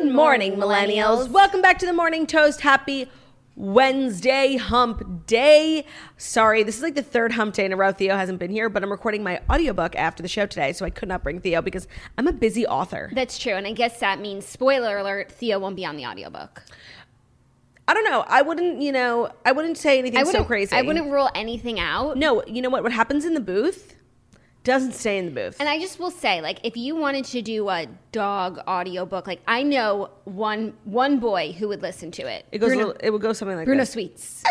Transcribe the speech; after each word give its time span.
Good 0.00 0.14
morning, 0.14 0.56
millennials. 0.56 1.28
Welcome 1.28 1.60
back 1.60 1.78
to 1.80 1.84
the 1.86 1.92
Morning 1.92 2.26
Toast. 2.26 2.62
Happy 2.62 3.10
Wednesday 3.54 4.56
hump 4.56 5.26
day. 5.26 5.84
Sorry, 6.16 6.62
this 6.62 6.78
is 6.78 6.82
like 6.82 6.94
the 6.94 7.02
third 7.02 7.32
hump 7.32 7.52
day 7.52 7.66
in 7.66 7.72
a 7.74 7.76
row. 7.76 7.92
Theo 7.92 8.16
hasn't 8.16 8.38
been 8.38 8.50
here, 8.50 8.70
but 8.70 8.82
I'm 8.82 8.90
recording 8.90 9.22
my 9.22 9.42
audiobook 9.50 9.94
after 9.96 10.22
the 10.22 10.28
show 10.28 10.46
today, 10.46 10.72
so 10.72 10.86
I 10.86 10.90
could 10.90 11.10
not 11.10 11.22
bring 11.22 11.38
Theo 11.38 11.60
because 11.60 11.86
I'm 12.16 12.26
a 12.26 12.32
busy 12.32 12.66
author. 12.66 13.10
That's 13.12 13.38
true. 13.38 13.52
And 13.52 13.66
I 13.66 13.72
guess 13.72 14.00
that 14.00 14.20
means, 14.20 14.46
spoiler 14.46 14.96
alert, 14.96 15.30
Theo 15.30 15.58
won't 15.58 15.76
be 15.76 15.84
on 15.84 15.98
the 15.98 16.06
audiobook. 16.06 16.62
I 17.86 17.92
don't 17.92 18.04
know. 18.04 18.24
I 18.26 18.40
wouldn't, 18.40 18.80
you 18.80 18.92
know, 18.92 19.30
I 19.44 19.52
wouldn't 19.52 19.76
say 19.76 19.98
anything 19.98 20.18
I 20.18 20.22
so 20.22 20.28
wouldn't, 20.28 20.46
crazy. 20.46 20.74
I 20.74 20.80
wouldn't 20.80 21.12
rule 21.12 21.28
anything 21.34 21.78
out. 21.78 22.16
No, 22.16 22.42
you 22.46 22.62
know 22.62 22.70
what? 22.70 22.82
What 22.82 22.92
happens 22.92 23.26
in 23.26 23.34
the 23.34 23.40
booth 23.40 23.96
doesn't 24.64 24.92
stay 24.92 25.18
in 25.18 25.26
the 25.26 25.30
booth. 25.30 25.56
And 25.58 25.68
I 25.68 25.78
just 25.78 25.98
will 25.98 26.10
say, 26.10 26.40
like, 26.40 26.60
if 26.64 26.76
you 26.76 26.94
wanted 26.96 27.24
to 27.26 27.42
do 27.42 27.68
a 27.68 27.86
dog 28.12 28.58
audiobook, 28.68 29.26
like 29.26 29.40
I 29.46 29.62
know 29.62 30.10
one 30.24 30.74
one 30.84 31.18
boy 31.18 31.52
who 31.52 31.68
would 31.68 31.82
listen 31.82 32.10
to 32.12 32.22
it. 32.22 32.46
it 32.52 32.58
goes. 32.58 32.72
a 32.72 32.74
Bruno, 32.74 32.86
little, 32.88 33.00
it 33.02 33.10
would 33.10 33.22
go 33.22 33.32
something 33.32 33.56
like 33.56 33.66
Bruno 33.66 33.82
this. 33.82 33.92
Sweets. 33.92 34.44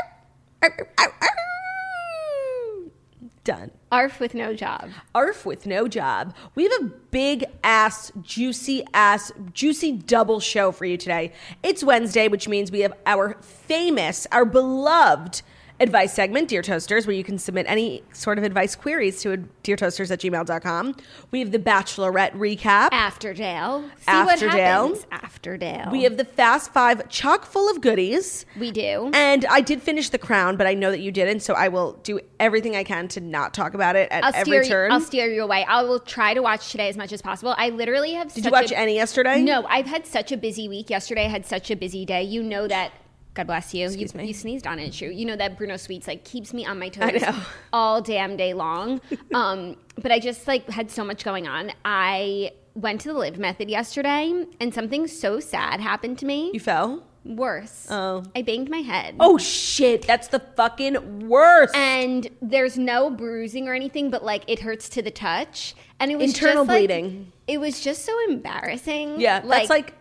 Done. 3.46 3.72
Arf 3.92 4.20
with 4.20 4.36
no 4.36 4.54
job. 4.54 4.90
ARF 5.16 5.46
with 5.46 5.66
no 5.66 5.88
job. 5.88 6.36
We 6.54 6.64
have 6.64 6.74
a 6.82 6.86
big 7.10 7.46
ass, 7.64 8.12
juicy 8.22 8.84
ass, 8.94 9.32
juicy 9.54 9.94
double 9.94 10.40
show 10.40 10.72
for 10.72 10.86
you 10.86 10.98
today. 10.98 11.32
It's 11.64 11.84
Wednesday, 11.84 12.28
which 12.28 12.48
means 12.48 12.72
we 12.72 12.82
have 12.82 12.94
our 13.08 13.38
famous, 13.42 14.28
our 14.32 14.46
beloved 14.46 15.42
advice 15.80 16.14
segment, 16.14 16.48
Dear 16.50 16.62
Toasters, 16.62 17.08
where 17.08 17.16
you 17.16 17.24
can 17.24 17.38
submit 17.38 17.66
any 17.70 18.04
sort 18.14 18.38
of 18.38 18.44
advice 18.44 18.76
queries 18.76 19.22
to 19.22 19.38
deartoasters 19.64 20.12
at 20.12 20.20
gmail.com. 20.20 20.96
We 21.32 21.40
have 21.40 21.52
the 21.52 21.60
Bachelorette 21.60 22.34
recap. 22.34 22.90
After 22.92 23.34
Dale. 23.34 23.84
See 24.00 24.04
After 24.08 24.48
what 24.48 24.56
Dale. 24.56 24.84
happens 24.88 25.06
after 25.12 25.58
Dale. 25.58 25.90
We 25.92 26.04
have 26.04 26.18
the 26.18 26.26
Fast 26.26 26.74
Five 26.74 27.08
chock 27.10 27.46
full 27.46 27.70
of 27.70 27.82
goodies. 27.82 28.46
We 28.60 28.72
do. 28.72 29.12
And 29.14 29.46
I 29.46 29.62
did 29.62 29.82
finish 29.82 30.10
The 30.10 30.18
Crown, 30.18 30.58
but 30.58 30.68
I 30.68 30.74
know 30.74 30.92
that 30.92 31.00
you 31.00 31.12
didn't, 31.12 31.42
so 31.42 31.54
I 31.54 31.68
will 31.70 31.94
do 32.04 32.20
everything 32.40 32.76
I 32.76 32.84
can 32.84 33.08
to 33.10 33.22
not 33.22 33.54
talk 33.54 33.74
about 33.74 33.96
it 33.96 34.12
at 34.12 34.24
I'll 34.24 34.36
every 34.36 34.44
steer, 34.44 34.64
you, 34.64 34.70
turn. 34.70 34.92
I'll 34.92 35.02
steer 35.02 35.28
you 35.32 35.44
away. 35.44 35.66
I 35.66 35.84
will 35.84 36.00
try 36.00 36.34
to 36.34 36.42
watch 36.42 36.72
today 36.72 36.90
as 36.90 36.98
much 36.98 37.12
as 37.14 37.22
possible. 37.22 37.56
I 37.58 37.70
literally 37.70 38.14
have. 38.14 38.34
did 38.34 38.46
you 38.46 38.52
watch 38.52 38.72
any 38.72 38.96
yesterday? 38.96 39.42
No, 39.42 39.66
I've 39.68 39.86
had 39.86 40.06
such 40.06 40.32
a 40.32 40.38
busy 40.38 40.68
week. 40.68 40.90
Yesterday, 40.90 41.26
I 41.26 41.30
had 41.30 41.46
such 41.46 41.72
a 41.72 41.76
busy 41.76 42.06
day. 42.06 42.24
You 42.24 42.44
know 42.44 42.68
that. 42.68 42.92
God 43.40 43.48
bless 43.48 43.74
you. 43.74 43.86
Excuse 43.86 44.14
you, 44.14 44.18
me. 44.18 44.28
you 44.28 44.34
sneezed 44.34 44.68
on 44.68 44.80
it. 44.80 44.92
True. 44.92 45.08
You 45.08 45.24
know 45.24 45.38
that 45.38 45.58
Bruno 45.58 45.78
Sweets 45.78 46.08
like 46.08 46.26
keeps 46.26 46.54
me 46.54 46.66
on 46.66 46.78
my 46.78 46.90
toes 46.90 47.24
all 47.74 48.02
damn 48.02 48.36
day 48.36 48.54
long. 48.54 49.00
um, 49.34 49.78
but 49.96 50.12
I 50.12 50.20
just 50.20 50.46
like 50.46 50.70
had 50.70 50.92
so 50.92 51.06
much 51.06 51.24
going 51.24 51.48
on. 51.48 51.72
I 51.86 52.52
went 52.76 53.00
to 53.02 53.08
the 53.08 53.14
Live 53.14 53.40
Method 53.40 53.70
yesterday, 53.70 54.46
and 54.60 54.74
something 54.74 55.08
so 55.08 55.40
sad 55.40 55.80
happened 55.80 56.18
to 56.18 56.26
me. 56.26 56.52
You 56.54 56.60
fell? 56.60 57.02
Worse. 57.24 57.88
Oh. 57.90 58.24
I 58.36 58.42
banged 58.42 58.70
my 58.70 58.80
head. 58.80 59.16
Oh 59.22 59.38
shit, 59.38 60.06
that's 60.06 60.28
the 60.28 60.40
fucking 60.58 61.30
worst. 61.30 61.74
and 61.78 62.28
there's 62.42 62.78
no 62.78 63.10
bruising 63.10 63.70
or 63.70 63.74
anything, 63.74 64.10
but 64.10 64.22
like 64.22 64.44
it 64.48 64.60
hurts 64.60 64.90
to 64.90 65.02
the 65.02 65.12
touch, 65.12 65.76
and 66.02 66.12
it 66.12 66.18
was 66.18 66.34
Internal 66.34 66.66
just, 66.66 66.68
like- 66.68 66.88
bleeding. 66.90 67.32
It 67.48 67.62
was 67.62 67.80
just 67.80 68.04
so 68.04 68.14
embarrassing. 68.28 69.22
yeah, 69.22 69.40
that's 69.40 69.70
like 69.70 69.94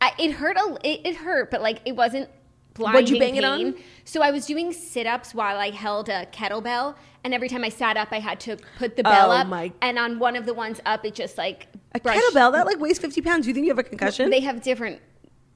I, 0.00 0.12
it 0.18 0.32
hurt. 0.32 0.56
A, 0.56 0.76
it, 0.82 1.06
it 1.06 1.16
hurt, 1.16 1.52
but 1.52 1.62
like 1.62 1.78
it 1.84 1.94
wasn't 1.94 2.28
What'd 2.76 3.10
you 3.10 3.18
bang 3.18 3.36
it 3.36 3.44
on? 3.44 3.74
So 4.04 4.22
I 4.22 4.30
was 4.30 4.46
doing 4.46 4.72
sit 4.72 5.06
ups 5.06 5.34
while 5.34 5.58
I 5.58 5.70
held 5.70 6.08
a 6.08 6.26
kettlebell, 6.26 6.94
and 7.24 7.32
every 7.34 7.48
time 7.48 7.64
I 7.64 7.68
sat 7.68 7.96
up, 7.96 8.08
I 8.12 8.18
had 8.18 8.40
to 8.40 8.56
put 8.78 8.96
the 8.96 9.02
bell 9.02 9.30
Oh, 9.30 9.34
up. 9.36 9.46
my- 9.46 9.72
And 9.82 9.98
on 9.98 10.18
one 10.18 10.36
of 10.36 10.46
the 10.46 10.54
ones 10.54 10.80
up, 10.86 11.04
it 11.04 11.14
just 11.14 11.36
like 11.38 11.68
a 11.94 12.00
brushed- 12.00 12.18
kettlebell 12.20 12.52
that 12.52 12.66
like 12.66 12.80
weighs 12.80 12.98
50 12.98 13.20
pounds. 13.20 13.44
Do 13.44 13.50
you 13.50 13.54
think 13.54 13.64
you 13.66 13.70
have 13.70 13.78
a 13.78 13.82
concussion? 13.82 14.30
They 14.30 14.40
have 14.40 14.62
different 14.62 15.00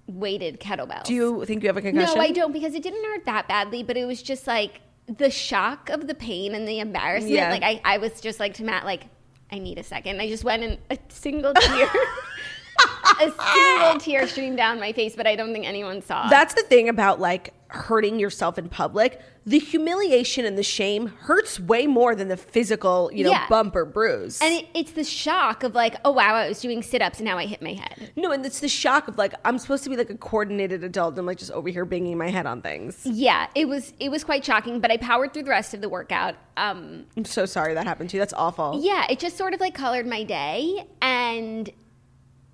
weighted 0.06 0.60
kettlebells. 0.60 1.04
Do 1.04 1.14
you 1.14 1.44
think 1.46 1.62
you 1.62 1.68
have 1.68 1.76
a 1.76 1.82
concussion? 1.82 2.14
No, 2.16 2.20
I 2.22 2.30
don't 2.30 2.52
because 2.52 2.74
it 2.74 2.82
didn't 2.82 3.04
hurt 3.04 3.24
that 3.24 3.48
badly, 3.48 3.82
but 3.82 3.96
it 3.96 4.04
was 4.04 4.22
just 4.22 4.46
like 4.46 4.80
the 5.08 5.30
shock 5.30 5.88
of 5.88 6.06
the 6.06 6.14
pain 6.14 6.54
and 6.54 6.66
the 6.68 6.78
embarrassment. 6.80 7.32
Yeah. 7.34 7.50
Like 7.50 7.62
I, 7.62 7.80
I 7.84 7.98
was 7.98 8.20
just 8.20 8.38
like 8.38 8.54
to 8.54 8.64
Matt, 8.64 8.84
like, 8.84 9.04
I 9.50 9.58
need 9.58 9.78
a 9.78 9.82
second. 9.84 10.20
I 10.20 10.28
just 10.28 10.44
went 10.44 10.62
and 10.64 10.78
a 10.90 10.98
single 11.08 11.54
tear 11.54 11.88
a 13.20 13.30
single 13.54 14.00
tear 14.00 14.26
streamed 14.26 14.56
down 14.56 14.80
my 14.80 14.92
face, 14.92 15.14
but 15.16 15.26
I 15.26 15.36
don't 15.36 15.52
think 15.52 15.66
anyone 15.66 16.02
saw. 16.02 16.28
That's 16.28 16.54
the 16.54 16.62
thing 16.62 16.88
about 16.88 17.20
like 17.20 17.52
hurting 17.68 18.18
yourself 18.20 18.58
in 18.58 18.68
public. 18.68 19.20
The 19.44 19.58
humiliation 19.58 20.44
and 20.44 20.56
the 20.56 20.62
shame 20.62 21.06
hurts 21.08 21.58
way 21.60 21.86
more 21.86 22.14
than 22.14 22.28
the 22.28 22.36
physical, 22.36 23.10
you 23.12 23.24
know, 23.24 23.30
Yeah. 23.30 23.46
bump 23.48 23.74
or 23.76 23.84
bruise. 23.84 24.40
and 24.40 24.52
it, 24.54 24.66
it's 24.74 24.92
the 24.92 25.04
shock 25.04 25.62
of 25.64 25.74
like, 25.74 25.96
oh 26.04 26.12
wow, 26.12 26.34
I 26.34 26.48
was 26.48 26.60
doing 26.60 26.82
sit 26.82 27.02
ups 27.02 27.18
and 27.18 27.24
now 27.26 27.38
I 27.38 27.46
hit 27.46 27.60
my 27.62 27.74
head. 27.74 28.12
no, 28.16 28.30
and 28.32 28.44
it's 28.46 28.60
the 28.60 28.68
shock 28.68 29.08
of 29.08 29.18
like 29.18 29.34
I'm 29.44 29.58
supposed 29.58 29.82
to 29.84 29.90
be 29.90 29.96
like 29.96 30.10
a 30.10 30.16
coordinated 30.16 30.82
adult 30.84 31.12
and 31.14 31.20
I'm 31.20 31.26
like 31.26 31.38
just 31.38 31.50
over 31.52 31.68
here 31.68 31.84
banging 31.84 32.16
my 32.18 32.30
head 32.30 32.46
on 32.46 32.62
things. 32.62 33.00
Yeah, 33.04 33.48
it 33.54 33.68
was 33.68 33.92
it 34.00 34.10
was 34.10 34.22
quite 34.24 34.44
shocking, 34.44 34.80
but 34.80 34.90
I 34.92 34.96
powered 34.96 35.32
through 35.34 35.44
the 35.44 35.50
rest 35.50 35.74
of 35.74 35.80
the 35.80 35.88
workout. 35.88 36.34
Um, 36.56 37.04
I'm 37.16 37.24
so 37.24 37.46
sorry 37.46 37.74
that 37.74 37.84
happened 37.86 38.10
to 38.10 38.16
you. 38.16 38.20
That's 38.20 38.32
awful. 38.34 38.80
Yeah, 38.82 39.06
it 39.10 39.18
just 39.18 39.36
sort 39.36 39.54
of 39.54 39.60
like 39.60 39.74
colored 39.74 40.06
my 40.06 40.22
day. 40.22 40.86
And 41.02 41.68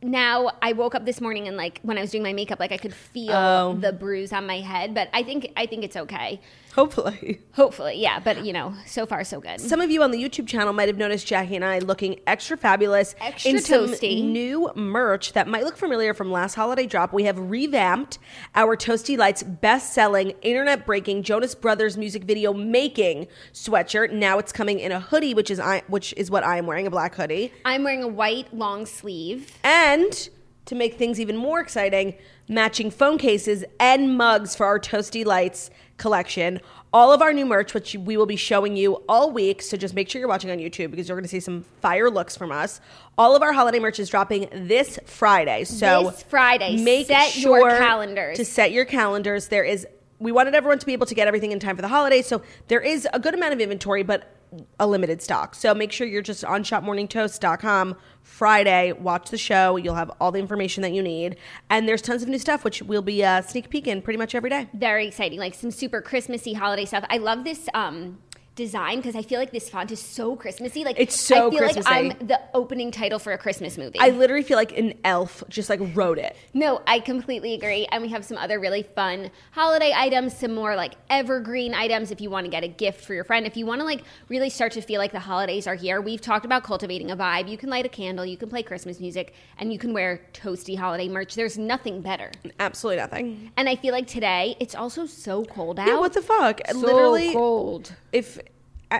now 0.03 0.51
I 0.61 0.73
woke 0.73 0.95
up 0.95 1.05
this 1.05 1.21
morning 1.21 1.49
and 1.49 1.57
like 1.57 1.79
when 1.83 1.97
I 1.97 2.01
was 2.01 2.11
doing 2.11 2.23
my 2.23 2.33
makeup, 2.33 2.59
like 2.61 2.73
I 2.73 2.77
could 2.77 2.95
feel 2.95 3.33
Oh. 3.33 3.77
the 3.81 3.93
bruise 3.93 4.33
on 4.33 4.47
my 4.47 4.61
head. 4.61 4.95
But 4.95 5.09
I 5.13 5.23
think 5.23 5.53
I 5.57 5.67
think 5.67 5.85
it's 5.85 5.97
okay. 5.97 6.41
Hopefully. 6.75 7.41
Hopefully, 7.53 8.00
yeah. 8.00 8.19
But 8.19 8.47
you 8.47 8.53
know, 8.53 8.75
so 8.87 9.05
far 9.05 9.25
so 9.25 9.41
good. 9.41 9.60
Some 9.60 9.81
of 9.83 9.91
you 9.91 10.03
on 10.03 10.10
the 10.10 10.22
YouTube 10.22 10.47
channel 10.47 10.72
might 10.72 10.88
have 10.88 10.97
noticed 10.97 11.27
Jackie 11.27 11.56
and 11.56 11.65
I 11.65 11.78
looking 11.81 12.21
extra 12.27 12.56
fabulous 12.56 13.15
Extra 13.21 13.50
in 13.50 13.60
some 13.60 13.88
toasty. 13.88 14.25
new 14.25 14.71
merch 14.75 15.34
that 15.34 15.49
might 15.49 15.65
look 15.65 15.77
familiar 15.77 16.15
from 16.15 16.32
last 16.32 16.55
holiday 16.55 16.87
drop. 16.87 17.12
We 17.12 17.25
have 17.25 17.38
revamped 17.38 18.19
our 18.55 18.75
Toasty 18.77 19.19
Lights 19.19 19.43
best-selling, 19.43 20.31
internet-breaking 20.41 21.25
Jonas 21.25 21.55
Brothers 21.55 21.99
music 21.99 22.25
video 22.25 22.55
making 22.55 23.27
sweatshirt. 23.53 24.11
Now 24.11 24.38
it's 24.38 24.53
coming 24.53 24.81
in 24.81 24.93
a 24.93 25.00
hoodie, 25.00 25.34
which 25.34 25.50
is 25.50 25.61
I, 25.61 25.82
which 25.88 26.15
is 26.16 26.31
what 26.31 26.43
I 26.43 26.56
am 26.56 26.66
wearing, 26.66 26.87
a 26.87 26.91
black 26.91 27.14
hoodie. 27.14 27.52
I'm 27.67 27.85
wearing 27.85 28.02
a 28.02 28.08
white 28.08 28.55
long 28.55 28.87
sleeve. 28.87 29.58
And 29.62 30.29
to 30.64 30.75
make 30.75 30.97
things 30.97 31.20
even 31.20 31.37
more 31.37 31.61
exciting, 31.61 32.14
matching 32.49 32.91
phone 32.91 33.19
cases 33.19 33.64
and 33.79 34.17
mugs 34.17 34.56
for 34.56 34.64
our 34.64 34.79
Toasty 34.79 35.25
Lights 35.26 35.70
collection. 36.02 36.60
All 36.93 37.10
of 37.12 37.22
our 37.22 37.32
new 37.32 37.46
merch, 37.46 37.72
which 37.72 37.94
we 37.94 38.16
will 38.19 38.26
be 38.26 38.37
showing 38.37 38.76
you 38.76 38.96
all 39.08 39.31
week. 39.31 39.62
So 39.62 39.78
just 39.78 39.94
make 39.94 40.10
sure 40.10 40.19
you're 40.19 40.28
watching 40.28 40.50
on 40.50 40.58
YouTube 40.58 40.90
because 40.90 41.08
you're 41.08 41.16
going 41.16 41.25
to 41.25 41.28
see 41.28 41.40
some 41.40 41.64
fire 41.81 42.10
looks 42.10 42.37
from 42.37 42.52
us. 42.52 42.81
All 43.16 43.34
of 43.34 43.40
our 43.43 43.52
holiday 43.54 43.78
merch 43.78 43.99
is 43.99 44.10
dropping 44.10 44.49
this 44.52 44.99
Friday. 45.06 45.64
So 45.64 46.10
This 46.10 46.22
Friday. 46.25 46.76
make 46.82 47.06
Set 47.06 47.31
sure 47.31 47.58
your 47.60 47.78
calendars. 47.78 48.37
to 48.37 48.44
set 48.44 48.72
your 48.72 48.84
calendars. 48.84 49.49
There 49.49 49.64
is. 49.64 49.87
We 50.19 50.31
wanted 50.32 50.54
everyone 50.54 50.78
to 50.81 50.87
be 50.87 50.93
able 50.93 51.06
to 51.06 51.14
get 51.14 51.26
everything 51.26 51.50
in 51.52 51.58
time 51.58 51.75
for 51.76 51.82
the 51.82 51.88
holidays, 51.88 52.26
so 52.26 52.43
there 52.69 52.81
is 52.81 53.08
a 53.12 53.19
good 53.19 53.34
amount 53.34 53.54
of 53.54 53.60
inventory, 53.60 54.02
but 54.04 54.31
a 54.78 54.87
limited 54.87 55.22
stock. 55.22 55.54
So 55.54 55.75
make 55.75 55.93
sure 55.93 56.06
you're 56.06 56.22
just 56.22 56.44
on 56.44 56.62
shopmorningtoast.com 56.64 57.96
Friday. 58.22 58.93
Watch 58.93 59.31
the 59.31 59.38
show. 59.38 59.76
You'll 59.76 59.94
have 59.94 60.10
all 60.20 60.32
the 60.32 60.38
information 60.38 60.82
that 60.82 60.93
you 60.93 61.02
need. 61.02 61.37
And 61.70 61.88
there's 61.88 62.02
tons 62.02 62.22
of 62.22 62.28
new 62.28 62.38
stuff, 62.38 62.64
which 62.64 62.82
we'll 62.82 63.02
be 63.02 63.25
uh, 63.25 63.43
sneak 63.43 63.70
peeking 63.70 64.02
pretty 64.02 64.19
much 64.19 64.34
every 64.34 64.50
day. 64.50 64.69
Very 64.75 65.06
exciting, 65.06 65.38
like 65.38 65.54
some 65.54 65.70
super 65.70 66.00
Christmassy 66.00 66.52
holiday 66.54 66.84
stuff. 66.84 67.04
I 67.08 67.19
love 67.19 67.44
this 67.44 67.69
um 67.75 68.19
design 68.54 68.96
because 68.99 69.16
I 69.16 69.22
feel 69.22 69.38
like 69.40 69.50
this 69.50 69.70
font 69.70 69.90
is 69.90 70.00
so 70.00 70.37
Christmassy. 70.37 70.84
Like 70.84 70.96
It's 70.99 71.19
so 71.19 71.46
I 71.46 71.50
feel 71.50 71.58
Christmassy. 71.58 71.90
like 71.90 72.20
I'm 72.20 72.26
the 72.26 72.40
opening 72.52 72.90
title 72.90 73.19
for 73.19 73.32
a 73.32 73.38
Christmas 73.38 73.78
movie. 73.78 73.99
I 73.99 74.10
literally 74.10 74.43
feel 74.43 74.58
like 74.58 74.76
an 74.76 74.94
elf 75.04 75.43
just 75.49 75.70
like 75.70 75.81
wrote 75.94 76.19
it. 76.19 76.37
no, 76.52 76.82
I 76.87 77.00
completely 77.00 77.54
agree. 77.54 77.87
And 77.90 78.02
we 78.02 78.10
have 78.10 78.25
some 78.25 78.37
other 78.37 78.60
really 78.60 78.82
fun 78.82 79.31
holiday 79.52 79.93
items, 79.96 80.37
some 80.37 80.54
more 80.54 80.76
like 80.76 80.94
evergreen 81.08 81.72
items 81.75 82.10
if 82.10 82.20
you 82.20 82.28
want 82.28 82.44
to 82.44 82.50
get 82.50 82.62
a 82.62 82.69
gift 82.69 83.04
for 83.04 83.14
your 83.14 83.25
friend. 83.25 83.46
If 83.46 83.56
you 83.56 83.64
want 83.64 83.81
to 83.81 83.84
like 83.87 84.02
really 84.28 84.50
start 84.50 84.72
to 84.72 84.82
feel 84.82 84.99
like 84.99 85.12
the 85.12 85.20
holidays 85.20 85.66
are 85.66 85.75
here, 85.75 86.00
we've 86.02 86.20
talked 86.20 86.44
about 86.44 86.62
cultivating 86.62 87.10
a 87.10 87.16
vibe. 87.16 87.49
You 87.49 87.56
can 87.56 87.70
light 87.70 87.87
a 87.87 87.88
candle, 87.88 88.26
you 88.26 88.37
can 88.37 88.50
play 88.50 88.62
Christmas 88.62 89.00
music, 89.00 89.34
and 89.58 89.72
you 89.72 89.78
can 89.78 89.94
wear 89.94 90.20
toasty 90.34 90.76
holiday 90.76 91.08
merch. 91.08 91.34
There's 91.34 91.56
nothing 91.56 92.02
better. 92.02 92.31
Absolutely 92.60 92.99
nothing. 93.00 93.50
And 93.56 93.69
I 93.69 93.76
feel 93.76 93.93
like 93.93 94.06
today 94.06 94.56
it's 94.60 94.75
also 94.75 95.06
so 95.06 95.44
cold 95.46 95.78
out. 95.78 95.87
Yeah, 95.88 95.99
what 95.99 96.12
the 96.12 96.22
fuck? 96.22 96.60
So 96.70 96.78
Literally, 96.78 97.32
cold. 97.32 97.94
if 98.12 98.38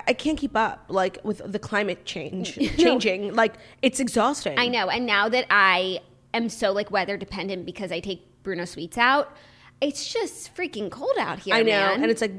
I, 0.07 0.13
can't 0.13 0.39
keep 0.39 0.57
up, 0.57 0.85
like 0.89 1.19
with 1.23 1.43
the 1.45 1.59
climate 1.59 2.05
change 2.05 2.55
changing, 2.79 3.35
like 3.35 3.55
it's 3.83 4.01
exhausting. 4.01 4.59
I 4.59 4.69
know. 4.69 4.89
And 4.89 5.07
now 5.07 5.29
that 5.29 5.47
I 5.51 6.01
am 6.35 6.49
so 6.49 6.73
like 6.73 6.91
weather 6.91 7.17
dependent 7.17 7.67
because 7.67 7.93
I 7.93 8.01
take 8.01 8.23
Bruno 8.43 8.65
Sweets 8.65 8.97
out, 8.99 9.37
it's 9.81 10.13
just 10.13 10.55
freaking 10.55 10.91
cold 10.91 11.17
out 11.19 11.41
here. 11.41 11.55
I 11.55 11.63
know, 11.63 11.73
man. 11.73 12.03
and 12.03 12.11
it's 12.11 12.23
like 12.23 12.33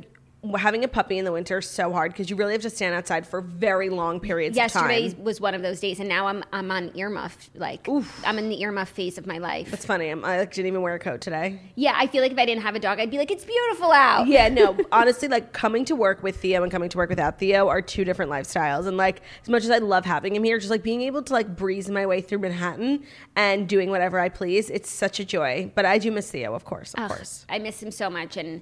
having 0.57 0.83
a 0.83 0.87
puppy 0.87 1.17
in 1.17 1.25
the 1.25 1.31
winter 1.31 1.59
is 1.59 1.69
so 1.69 1.91
hard 1.91 2.11
because 2.11 2.29
you 2.29 2.35
really 2.35 2.53
have 2.53 2.61
to 2.63 2.69
stand 2.69 2.93
outside 2.93 3.25
for 3.25 3.41
very 3.41 3.89
long 3.89 4.19
periods 4.19 4.55
yesterday 4.55 4.83
of 4.83 4.89
time. 4.89 5.01
Yesterday 5.03 5.23
was 5.23 5.41
one 5.41 5.55
of 5.55 5.61
those 5.61 5.79
days, 5.79 5.99
and 5.99 6.09
now 6.09 6.27
I'm 6.27 6.43
I'm 6.51 6.69
on 6.69 6.89
earmuff. 6.91 7.49
Like 7.55 7.87
I'm 8.25 8.37
in 8.37 8.49
the 8.49 8.61
earmuff 8.61 8.87
phase 8.89 9.17
of 9.17 9.25
my 9.25 9.37
life. 9.37 9.73
It's 9.73 9.85
funny. 9.85 10.09
I'm, 10.09 10.23
I 10.25 10.39
like, 10.39 10.53
didn't 10.53 10.67
even 10.67 10.81
wear 10.81 10.95
a 10.95 10.99
coat 10.99 11.21
today. 11.21 11.59
yeah, 11.75 11.93
I 11.95 12.07
feel 12.07 12.21
like 12.21 12.31
if 12.31 12.37
I 12.37 12.45
didn't 12.45 12.63
have 12.63 12.75
a 12.75 12.79
dog, 12.79 12.99
I'd 12.99 13.11
be 13.11 13.17
like, 13.17 13.31
it's 13.31 13.45
beautiful 13.45 13.91
out. 13.91 14.27
Yeah, 14.27 14.49
no, 14.49 14.77
honestly, 14.91 15.27
like 15.27 15.53
coming 15.53 15.85
to 15.85 15.95
work 15.95 16.21
with 16.23 16.37
Theo 16.37 16.63
and 16.63 16.71
coming 16.71 16.89
to 16.89 16.97
work 16.97 17.09
without 17.09 17.39
Theo 17.39 17.69
are 17.69 17.81
two 17.81 18.03
different 18.03 18.31
lifestyles. 18.31 18.85
And 18.87 18.97
like, 18.97 19.21
as 19.41 19.49
much 19.49 19.63
as 19.63 19.69
I 19.69 19.77
love 19.77 20.05
having 20.05 20.35
him 20.35 20.43
here, 20.43 20.57
just 20.57 20.71
like 20.71 20.83
being 20.83 21.01
able 21.01 21.23
to 21.23 21.33
like 21.33 21.55
breeze 21.55 21.89
my 21.89 22.05
way 22.05 22.21
through 22.21 22.39
Manhattan 22.39 23.03
and 23.35 23.67
doing 23.67 23.89
whatever 23.89 24.19
I 24.19 24.29
please, 24.29 24.69
it's 24.69 24.89
such 24.91 25.19
a 25.19 25.25
joy. 25.25 25.71
But 25.73 25.85
I 25.85 25.97
do 25.97 26.11
miss 26.11 26.29
Theo, 26.29 26.53
of 26.53 26.65
course, 26.65 26.93
of 26.95 27.03
Ugh, 27.03 27.09
course. 27.09 27.45
I 27.47 27.59
miss 27.59 27.81
him 27.81 27.91
so 27.91 28.09
much, 28.09 28.35
and 28.37 28.61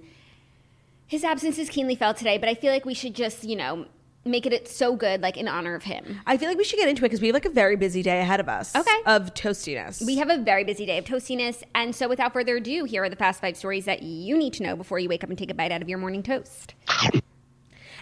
his 1.11 1.25
absence 1.25 1.59
is 1.59 1.69
keenly 1.69 1.93
felt 1.93 2.15
today. 2.15 2.37
But 2.37 2.47
I 2.47 2.55
feel 2.55 2.71
like 2.71 2.85
we 2.85 2.93
should 2.93 3.13
just, 3.13 3.43
you 3.43 3.57
know, 3.57 3.85
make 4.23 4.45
it 4.45 4.65
so 4.65 4.95
good, 4.95 5.21
like 5.21 5.35
in 5.35 5.45
honor 5.45 5.75
of 5.75 5.83
him. 5.83 6.21
I 6.25 6.37
feel 6.37 6.47
like 6.47 6.57
we 6.57 6.63
should 6.63 6.79
get 6.79 6.87
into 6.87 7.03
it 7.03 7.09
because 7.09 7.19
we 7.19 7.27
have 7.27 7.33
like 7.33 7.43
a 7.43 7.49
very 7.49 7.75
busy 7.75 8.01
day 8.01 8.21
ahead 8.21 8.39
of 8.39 8.47
us. 8.47 8.73
Okay. 8.73 8.97
Of 9.05 9.33
toastiness. 9.33 10.05
We 10.05 10.15
have 10.19 10.29
a 10.29 10.37
very 10.37 10.63
busy 10.63 10.85
day 10.85 10.97
of 10.97 11.03
toastiness. 11.03 11.63
And 11.75 11.93
so, 11.93 12.07
without 12.07 12.31
further 12.31 12.55
ado, 12.55 12.85
here 12.85 13.03
are 13.03 13.09
the 13.09 13.17
fast 13.17 13.41
five 13.41 13.57
stories 13.57 13.83
that 13.85 14.03
you 14.03 14.37
need 14.37 14.53
to 14.53 14.63
know 14.63 14.77
before 14.77 14.99
you 14.99 15.09
wake 15.09 15.21
up 15.21 15.29
and 15.29 15.37
take 15.37 15.51
a 15.51 15.53
bite 15.53 15.73
out 15.73 15.81
of 15.81 15.89
your 15.89 15.97
morning 15.97 16.23
toast. 16.23 16.75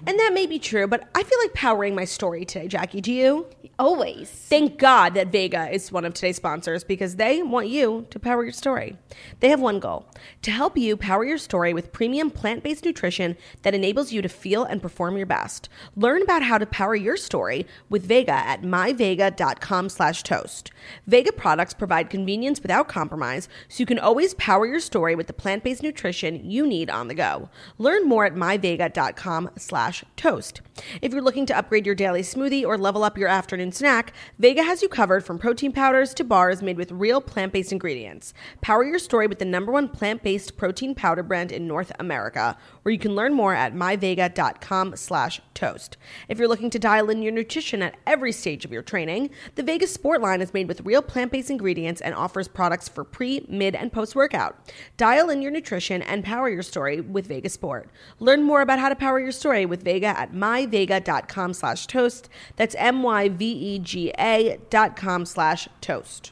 And 0.06 0.20
that 0.20 0.32
may 0.34 0.46
be 0.46 0.60
true, 0.60 0.88
but 0.88 1.08
I 1.14 1.24
feel 1.24 1.40
like 1.44 1.54
powering 1.54 1.96
my 1.96 2.06
story 2.06 2.46
today, 2.46 2.68
Jackie. 2.68 3.02
Do 3.02 3.12
you? 3.12 3.48
Always. 3.78 4.30
Thank 4.30 4.78
God 4.78 5.14
that 5.14 5.32
Vega 5.32 5.70
is 5.72 5.92
one 5.92 6.04
of 6.04 6.14
today's 6.14 6.36
sponsors 6.36 6.84
because 6.84 7.16
they 7.16 7.42
want 7.42 7.70
you 7.70 8.08
to 8.10 8.20
power 8.20 8.44
your 8.44 8.52
story. 8.52 8.98
They 9.40 9.50
have 9.50 9.62
one 9.62 9.80
goal 9.80 10.06
to 10.42 10.52
help 10.52 10.78
you 10.78 10.98
power 10.98 11.24
your 11.24 11.38
story 11.38 11.74
with 11.74 11.94
premium 11.94 12.30
plant 12.30 12.62
based 12.62 12.84
nutrition 12.84 13.38
that 13.62 13.74
enables 13.74 14.12
you 14.12 14.22
to 14.22 14.30
feel 14.30 14.64
and 14.66 14.82
perform 14.82 15.16
your 15.16 15.26
best. 15.26 15.70
Learn 15.96 16.22
about 16.22 16.44
how 16.44 16.58
to 16.58 16.66
power 16.66 16.96
your 16.96 17.16
story 17.16 17.66
with 17.90 18.06
Vega 18.06 18.34
at 18.34 18.64
myvega.com 18.64 19.90
slash 19.90 20.24
toast. 20.24 20.72
Vega 21.08 21.32
products 21.32 21.74
provide 21.74 22.10
convenience 22.10 22.62
without 22.62 22.88
compromise 22.90 23.48
so 23.70 23.82
you 23.82 23.86
can 23.86 24.00
always 24.00 24.34
power 24.34 24.66
your 24.66 24.82
story 24.82 25.16
with 25.16 25.28
the 25.28 25.34
plant 25.34 25.64
based 25.64 25.84
nutrition 25.84 26.50
you 26.50 26.68
need 26.68 26.90
on 26.90 27.08
the 27.08 27.16
go. 27.16 27.50
Learn 27.78 28.08
more 28.08 28.26
at 28.26 28.36
myvega.com 28.36 29.52
slash 29.58 29.89
toast. 30.16 30.62
If 31.02 31.12
you're 31.12 31.22
looking 31.22 31.46
to 31.48 31.58
upgrade 31.58 31.86
your 31.86 31.96
daily 31.96 32.22
smoothie 32.22 32.66
or 32.66 32.78
level 32.78 33.04
up 33.04 33.18
your 33.18 33.28
afternoon 33.28 33.72
snack, 33.72 34.14
Vega 34.38 34.64
has 34.64 34.82
you 34.82 34.90
covered 34.90 35.26
from 35.26 35.38
protein 35.38 35.72
powders 35.72 36.14
to 36.16 36.24
bars 36.24 36.62
made 36.62 36.78
with 36.78 36.92
real 36.92 37.22
plant-based 37.22 37.72
ingredients. 37.72 38.34
Power 38.62 38.84
your 38.84 39.00
story 39.00 39.28
with 39.28 39.40
the 39.40 39.46
number 39.46 39.72
one 39.72 39.90
plant-based 39.90 40.58
protein 40.58 40.96
powder 40.96 41.24
brand 41.24 41.52
in 41.52 41.68
North 41.68 41.92
America, 42.00 42.58
where 42.84 42.94
you 42.94 43.00
can 43.00 43.16
learn 43.16 43.34
more 43.34 43.54
at 43.54 43.74
myvega.com 43.74 44.96
slash 44.96 45.42
toast. 45.54 45.98
If 46.28 46.38
you're 46.38 46.48
looking 46.48 46.70
to 46.70 46.80
dial 46.80 47.10
in 47.10 47.22
your 47.22 47.32
nutrition 47.32 47.82
at 47.82 47.98
every 48.08 48.32
stage 48.32 48.66
of 48.66 48.72
your 48.72 48.82
training, 48.82 49.30
the 49.56 49.64
Vega 49.64 49.88
Sport 49.88 50.22
line 50.22 50.42
is 50.42 50.54
made 50.54 50.68
with 50.68 50.82
real 50.82 51.02
plant-based 51.02 51.50
ingredients 51.50 52.02
and 52.02 52.16
offers 52.16 52.48
products 52.48 52.88
for 52.88 53.04
pre, 53.04 53.46
mid, 53.50 53.76
and 53.76 53.92
post-workout. 53.92 54.58
Dial 54.98 55.30
in 55.30 55.42
your 55.42 55.52
nutrition 55.52 56.02
and 56.02 56.24
power 56.24 56.50
your 56.50 56.64
story 56.64 57.02
with 57.02 57.28
Vega 57.28 57.50
Sport. 57.50 57.90
Learn 58.20 58.44
more 58.44 58.62
about 58.62 58.80
how 58.80 58.90
to 58.90 58.96
power 58.96 59.20
your 59.20 59.32
story 59.32 59.66
with 59.66 59.79
Vega 59.82 60.08
at 60.08 60.32
myvega.com 60.34 61.54
slash 61.54 61.88
toast. 61.88 62.30
That's 62.56 62.76
M-Y-V-E-G-A 62.76 64.58
dot 64.70 64.96
com 64.96 65.26
slash 65.26 65.68
toast. 65.82 66.32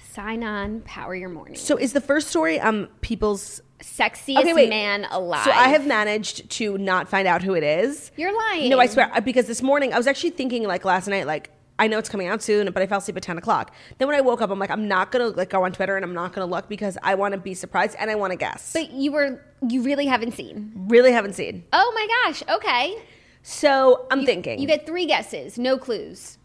Sign 0.00 0.44
on, 0.44 0.80
power 0.82 1.14
your 1.14 1.28
morning. 1.30 1.56
So 1.56 1.76
is 1.78 1.92
the 1.94 2.00
first 2.00 2.28
story 2.28 2.60
um 2.60 2.88
people's 3.00 3.62
Sexiest 3.80 4.38
Okay, 4.38 4.68
man 4.68 5.06
alive. 5.10 5.42
So 5.44 5.50
I 5.50 5.68
have 5.68 5.86
managed 5.86 6.48
to 6.50 6.78
not 6.78 7.08
find 7.08 7.26
out 7.26 7.42
who 7.42 7.54
it 7.54 7.64
is. 7.64 8.12
You're 8.16 8.36
lying. 8.50 8.70
No, 8.70 8.78
I 8.78 8.86
swear. 8.86 9.10
uh, 9.12 9.20
Because 9.20 9.46
this 9.46 9.60
morning 9.62 9.92
I 9.92 9.96
was 9.96 10.06
actually 10.06 10.30
thinking 10.30 10.62
like 10.64 10.84
last 10.84 11.08
night, 11.08 11.26
like 11.26 11.50
I 11.82 11.88
know 11.88 11.98
it's 11.98 12.08
coming 12.08 12.28
out 12.28 12.42
soon, 12.42 12.70
but 12.72 12.82
I 12.82 12.86
fell 12.86 12.98
asleep 12.98 13.16
at 13.16 13.22
ten 13.24 13.36
o'clock. 13.38 13.74
Then 13.98 14.06
when 14.06 14.16
I 14.16 14.20
woke 14.20 14.40
up, 14.40 14.50
I'm 14.50 14.58
like, 14.58 14.70
I'm 14.70 14.86
not 14.86 15.10
gonna 15.10 15.28
like 15.28 15.50
go 15.50 15.64
on 15.64 15.72
Twitter 15.72 15.96
and 15.96 16.04
I'm 16.04 16.14
not 16.14 16.32
gonna 16.32 16.46
look 16.46 16.68
because 16.68 16.96
I 17.02 17.16
want 17.16 17.32
to 17.34 17.40
be 17.40 17.54
surprised 17.54 17.96
and 17.98 18.10
I 18.10 18.14
want 18.14 18.30
to 18.30 18.36
guess. 18.36 18.72
But 18.72 18.92
you 18.92 19.10
were, 19.10 19.44
you 19.68 19.82
really 19.82 20.06
haven't 20.06 20.32
seen. 20.32 20.72
really 20.88 21.10
haven't 21.12 21.34
seen. 21.34 21.64
Oh 21.72 21.92
my 21.94 22.06
gosh. 22.30 22.42
Okay. 22.56 22.96
So 23.42 24.06
I'm 24.12 24.24
thinking 24.24 24.60
You 24.60 24.68
get 24.68 24.86
three 24.86 25.06
guesses, 25.06 25.58
no 25.58 25.76
clues. 25.76 26.38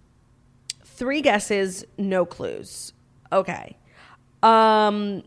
three 0.84 1.22
guesses, 1.22 1.86
no 2.00 2.26
clues. 2.26 2.94
Okay. 3.32 3.78
Um, 4.44 5.24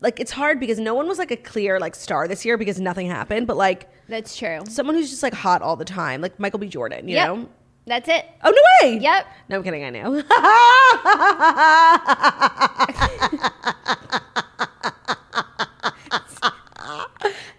like 0.00 0.20
it's 0.20 0.32
hard 0.32 0.60
because 0.60 0.78
no 0.78 0.94
one 0.94 1.06
was 1.08 1.18
like 1.18 1.30
a 1.30 1.36
clear 1.36 1.80
like 1.80 1.94
star 1.94 2.28
this 2.28 2.44
year 2.44 2.58
because 2.58 2.78
nothing 2.80 3.06
happened. 3.06 3.46
But 3.46 3.56
like 3.56 3.88
That's 4.08 4.36
true. 4.36 4.60
someone 4.68 4.94
who's 4.96 5.08
just 5.10 5.22
like 5.22 5.32
hot 5.34 5.62
all 5.62 5.76
the 5.76 5.84
time, 5.86 6.20
like 6.20 6.38
Michael 6.38 6.58
B. 6.58 6.68
Jordan, 6.68 7.08
you 7.08 7.14
Yep. 7.16 7.28
know. 7.28 7.48
That's 7.86 8.08
it. 8.08 8.24
Oh 8.42 8.50
no 8.50 8.88
way! 8.88 8.98
Yep. 8.98 9.26
No, 9.48 9.56
I'm 9.56 9.62
kidding. 9.62 9.84
I 9.84 9.90
know. 9.90 10.22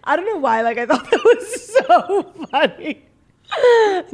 I 0.04 0.16
don't 0.16 0.26
know 0.26 0.38
why. 0.38 0.62
Like 0.62 0.78
I 0.78 0.86
thought 0.86 1.10
that 1.10 1.24
was 1.24 1.66
so 1.66 2.34
funny. 2.52 3.07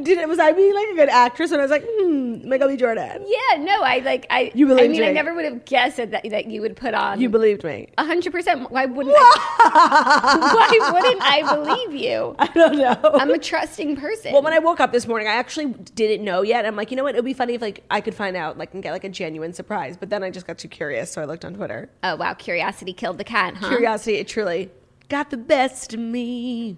Did 0.03 0.19
it 0.19 0.27
was 0.27 0.37
I 0.39 0.51
being 0.51 0.73
like 0.73 0.89
a 0.89 0.95
good 0.95 1.09
actress 1.09 1.51
when 1.51 1.59
I 1.59 1.63
was 1.63 1.71
like, 1.71 1.83
hmm, 1.87 2.47
Michael 2.47 2.67
B. 2.67 2.77
Jordan? 2.77 3.25
Yeah, 3.25 3.63
no, 3.63 3.81
I 3.81 3.99
like 3.99 4.27
I. 4.29 4.51
You 4.53 4.67
believed 4.67 4.85
I 4.85 4.87
mean, 4.87 5.03
I 5.03 5.11
never 5.11 5.33
would 5.33 5.45
have 5.45 5.65
guessed 5.65 5.97
that 5.97 6.11
that 6.11 6.45
you 6.47 6.61
would 6.61 6.75
put 6.75 6.93
on. 6.93 7.19
You 7.19 7.29
believed 7.29 7.63
me. 7.63 7.89
A 7.97 8.05
hundred 8.05 8.31
percent. 8.31 8.69
Why 8.71 8.85
wouldn't 8.85 9.15
I? 9.17 10.77
Why 10.79 10.91
wouldn't 10.91 11.21
I 11.21 11.55
believe 11.55 12.01
you? 12.01 12.35
I 12.39 12.47
don't 12.47 12.77
know. 12.77 12.99
I'm 13.15 13.31
a 13.31 13.39
trusting 13.39 13.95
person. 13.97 14.33
well, 14.33 14.43
when 14.43 14.53
I 14.53 14.59
woke 14.59 14.79
up 14.79 14.91
this 14.91 15.07
morning, 15.07 15.27
I 15.27 15.33
actually 15.33 15.73
didn't 15.95 16.23
know 16.23 16.41
yet. 16.43 16.65
I'm 16.65 16.75
like, 16.75 16.91
you 16.91 16.97
know 16.97 17.03
what? 17.03 17.15
It 17.15 17.17
would 17.17 17.25
be 17.25 17.33
funny 17.33 17.55
if 17.55 17.61
like 17.61 17.83
I 17.89 18.01
could 18.01 18.13
find 18.15 18.37
out, 18.37 18.57
like, 18.57 18.73
and 18.73 18.83
get 18.83 18.91
like 18.91 19.03
a 19.03 19.09
genuine 19.09 19.53
surprise. 19.53 19.97
But 19.97 20.09
then 20.09 20.23
I 20.23 20.29
just 20.29 20.45
got 20.47 20.57
too 20.59 20.67
curious, 20.67 21.11
so 21.11 21.21
I 21.21 21.25
looked 21.25 21.43
on 21.43 21.55
Twitter. 21.55 21.89
oh 22.03 22.15
wow, 22.15 22.33
curiosity 22.33 22.93
killed 22.93 23.17
the 23.17 23.23
cat, 23.23 23.55
huh? 23.57 23.69
Curiosity, 23.69 24.17
it 24.17 24.27
truly 24.27 24.69
got 25.09 25.29
the 25.31 25.37
best 25.37 25.93
of 25.93 25.99
me. 25.99 26.77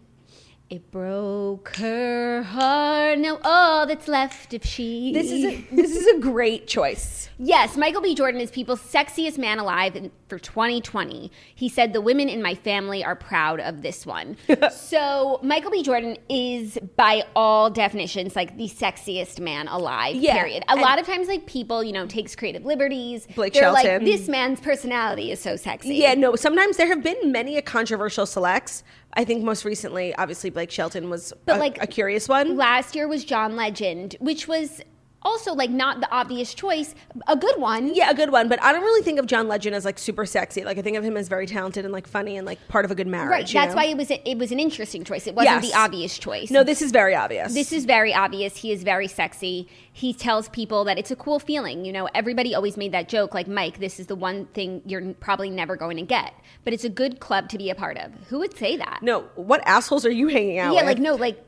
It 0.68 0.90
broke 0.90 1.76
her 1.76 2.42
heart. 2.42 3.20
Now 3.20 3.38
all 3.44 3.86
that's 3.86 4.08
left 4.08 4.52
of 4.56 4.66
she. 4.66 5.14
This 5.14 5.32
is 5.32 5.46
a, 5.46 5.76
this 5.76 5.96
is 5.96 6.08
a 6.08 6.20
great 6.20 6.66
choice. 6.66 7.30
Yes, 7.38 7.76
Michael 7.76 8.02
B. 8.02 8.16
Jordan 8.16 8.40
is 8.40 8.50
people's 8.50 8.82
sexiest 8.82 9.38
man 9.38 9.60
alive 9.60 9.96
in, 9.96 10.12
for 10.30 10.40
2020. 10.40 11.32
He 11.54 11.68
said, 11.68 11.92
The 11.94 12.02
women 12.02 12.30
in 12.30 12.42
my 12.42 12.56
family 12.56 13.04
are 13.04 13.16
proud 13.16 13.60
of 13.60 13.82
this 13.82 14.06
one. 14.06 14.38
so, 14.72 15.40
Michael 15.44 15.72
B. 15.72 15.84
Jordan 15.84 16.18
is, 16.30 16.80
by 16.96 17.24
all 17.36 17.70
definitions, 17.70 18.36
like 18.36 18.58
the 18.58 18.70
sexiest 18.70 19.40
man 19.40 19.68
alive, 19.68 20.16
Yeah, 20.16 20.34
period. 20.36 20.64
A 20.70 20.78
lot 20.78 20.98
of 20.98 21.06
times, 21.06 21.28
like, 21.28 21.46
people, 21.46 21.84
you 21.84 21.92
know, 21.92 22.08
takes 22.08 22.36
creative 22.36 22.66
liberties. 22.66 23.28
Blake 23.36 23.54
They're 23.54 23.72
like, 23.72 24.02
This 24.02 24.28
man's 24.28 24.62
personality 24.62 25.32
is 25.32 25.40
so 25.40 25.58
sexy. 25.58 25.96
Yeah, 25.96 26.14
no. 26.14 26.36
Sometimes 26.36 26.78
there 26.78 26.88
have 26.88 27.04
been 27.04 27.32
many 27.32 27.58
a 27.58 27.62
controversial 27.62 28.26
selects. 28.26 28.84
I 29.18 29.24
think 29.24 29.44
most 29.44 29.64
recently, 29.64 30.14
obviously, 30.16 30.50
Blake 30.56 30.72
Shelton 30.72 31.10
was 31.10 31.34
But, 31.46 31.58
a, 31.58 31.60
like, 31.60 31.84
a 31.84 31.86
curious 31.86 32.28
one. 32.28 32.56
Last 32.56 32.96
year 32.96 33.08
was 33.08 33.24
John 33.26 33.56
Legend, 33.56 34.16
which 34.20 34.48
was 34.48 34.82
also, 35.26 35.54
like, 35.54 35.70
not 35.70 36.00
the 36.00 36.10
obvious 36.12 36.54
choice, 36.54 36.96
a 37.28 37.36
good 37.36 37.60
one. 37.60 37.94
Yeah, 37.94 38.12
a 38.12 38.14
good 38.14 38.32
one. 38.32 38.48
But 38.48 38.62
I 38.64 38.72
don't 38.72 38.84
really 38.84 39.02
think 39.02 39.20
of 39.20 39.26
John 39.26 39.48
Legend 39.48 39.76
as 39.76 39.84
like 39.84 39.98
super 40.00 40.26
sexy. 40.26 40.64
Like 40.64 40.78
I 40.78 40.82
think 40.82 40.96
of 40.96 41.04
him 41.04 41.18
as 41.18 41.28
very 41.28 41.48
talented 41.48 41.84
and 41.84 41.94
like 41.94 42.08
funny 42.08 42.38
and 42.38 42.46
like 42.46 42.66
part 42.68 42.86
of 42.86 42.92
a 42.92 42.96
good 42.96 43.08
marriage. 43.08 43.32
Right. 43.32 43.48
That's 43.54 43.72
know? 43.72 43.76
why 43.76 43.86
it 43.86 43.98
was 43.98 44.12
a, 44.12 44.30
it 44.30 44.38
was 44.38 44.52
an 44.52 44.60
interesting 44.60 45.04
choice. 45.04 45.28
It 45.28 45.36
wasn't 45.36 45.64
Yes. 45.64 45.72
the 45.72 45.78
obvious 45.78 46.18
choice. 46.18 46.52
No, 46.52 46.64
this 46.64 46.82
is 46.82 46.92
very 46.92 47.16
obvious. 47.16 47.54
This 47.54 47.72
is 47.72 47.86
very 47.86 48.14
obvious. 48.14 48.58
He 48.58 48.72
is 48.72 48.84
very 48.84 49.08
sexy. 49.08 49.68
He 49.92 50.14
tells 50.14 50.50
people 50.50 50.84
that 50.86 50.98
it's 50.98 51.12
a 51.12 51.16
cool 51.16 51.40
feeling. 51.40 51.86
You 51.86 51.94
know, 51.94 52.08
everybody 52.14 52.54
always 52.54 52.78
made 52.78 52.92
that 52.92 53.10
joke, 53.10 53.34
like, 53.34 53.48
Mike, 53.48 53.80
this 53.80 54.00
is 54.00 54.08
the 54.08 54.16
one 54.16 54.46
thing 54.48 54.82
you're 54.86 55.14
probably 55.16 55.50
never 55.50 55.76
going 55.76 55.98
to 55.98 56.04
get. 56.04 56.34
But 56.64 56.74
it's 56.74 56.84
a 56.84 56.90
good 56.90 57.20
club 57.20 57.50
to 57.50 57.58
be 57.58 57.70
a 57.70 57.76
part 57.76 57.98
of. 57.98 58.12
Who 58.30 58.40
would 58.40 58.56
say 58.58 58.78
that? 58.78 59.00
no. 59.02 59.22
What 59.36 59.62
assholes 59.66 60.06
are 60.06 60.12
you 60.12 60.28
hanging 60.28 60.60
out 60.60 60.74
yeah, 60.74 60.82
with? 60.82 60.86
like, 60.86 61.00
no, 61.00 61.16
like, 61.16 61.42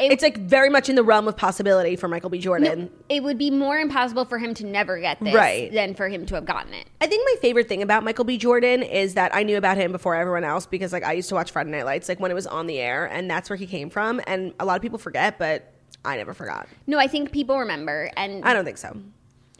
It- 0.00 0.12
it's 0.12 0.22
like 0.22 0.38
very 0.38 0.70
much 0.70 0.88
in 0.88 0.94
the 0.96 1.02
realm 1.02 1.28
of 1.28 1.36
possibility 1.36 1.94
for 1.96 2.08
Michael 2.08 2.30
B. 2.30 2.38
Jordan. 2.38 2.90
It 3.08 3.22
would 3.22 3.38
be 3.38 3.50
more 3.50 3.78
impossible 3.78 4.24
for 4.24 4.38
him 4.38 4.54
to 4.54 4.66
never 4.66 4.98
get 4.98 5.18
this 5.20 5.34
Right. 5.34 5.72
than 5.72 5.94
for 5.94 6.08
him 6.08 6.26
to 6.26 6.34
have 6.36 6.44
gotten 6.46 6.72
it. 6.74 6.86
I 7.00 7.06
think 7.06 7.22
my 7.26 7.40
favorite 7.40 7.68
thing 7.68 7.82
about 7.82 8.02
Michael 8.04 8.24
B. 8.24 8.38
Jordan 8.38 8.82
is 8.82 9.14
that 9.14 9.34
I 9.34 9.42
knew 9.42 9.56
about 9.56 9.76
him 9.76 9.92
before 9.92 10.14
everyone 10.14 10.44
else 10.44 10.66
because 10.66 10.92
like 10.92 11.04
I 11.04 11.12
used 11.12 11.28
to 11.28 11.34
watch 11.34 11.50
Friday 11.50 11.70
Night 11.70 11.84
Lights 11.84 12.08
like 12.08 12.18
when 12.20 12.30
it 12.30 12.34
was 12.34 12.46
on 12.46 12.66
the 12.66 12.78
air 12.78 13.06
and 13.06 13.30
that's 13.30 13.50
where 13.50 13.56
he 13.56 13.66
came 13.66 13.90
from 13.90 14.20
and 14.26 14.52
a 14.58 14.64
lot 14.64 14.76
of 14.76 14.82
people 14.82 14.98
forget 14.98 15.38
but 15.38 15.72
I 16.04 16.16
never 16.16 16.32
forgot. 16.34 16.66
No, 16.86 16.98
I 16.98 17.06
think 17.08 17.30
people 17.30 17.58
remember, 17.58 18.10
and 18.16 18.42
I 18.44 18.54
don't 18.54 18.64
think 18.64 18.78
so. 18.78 18.96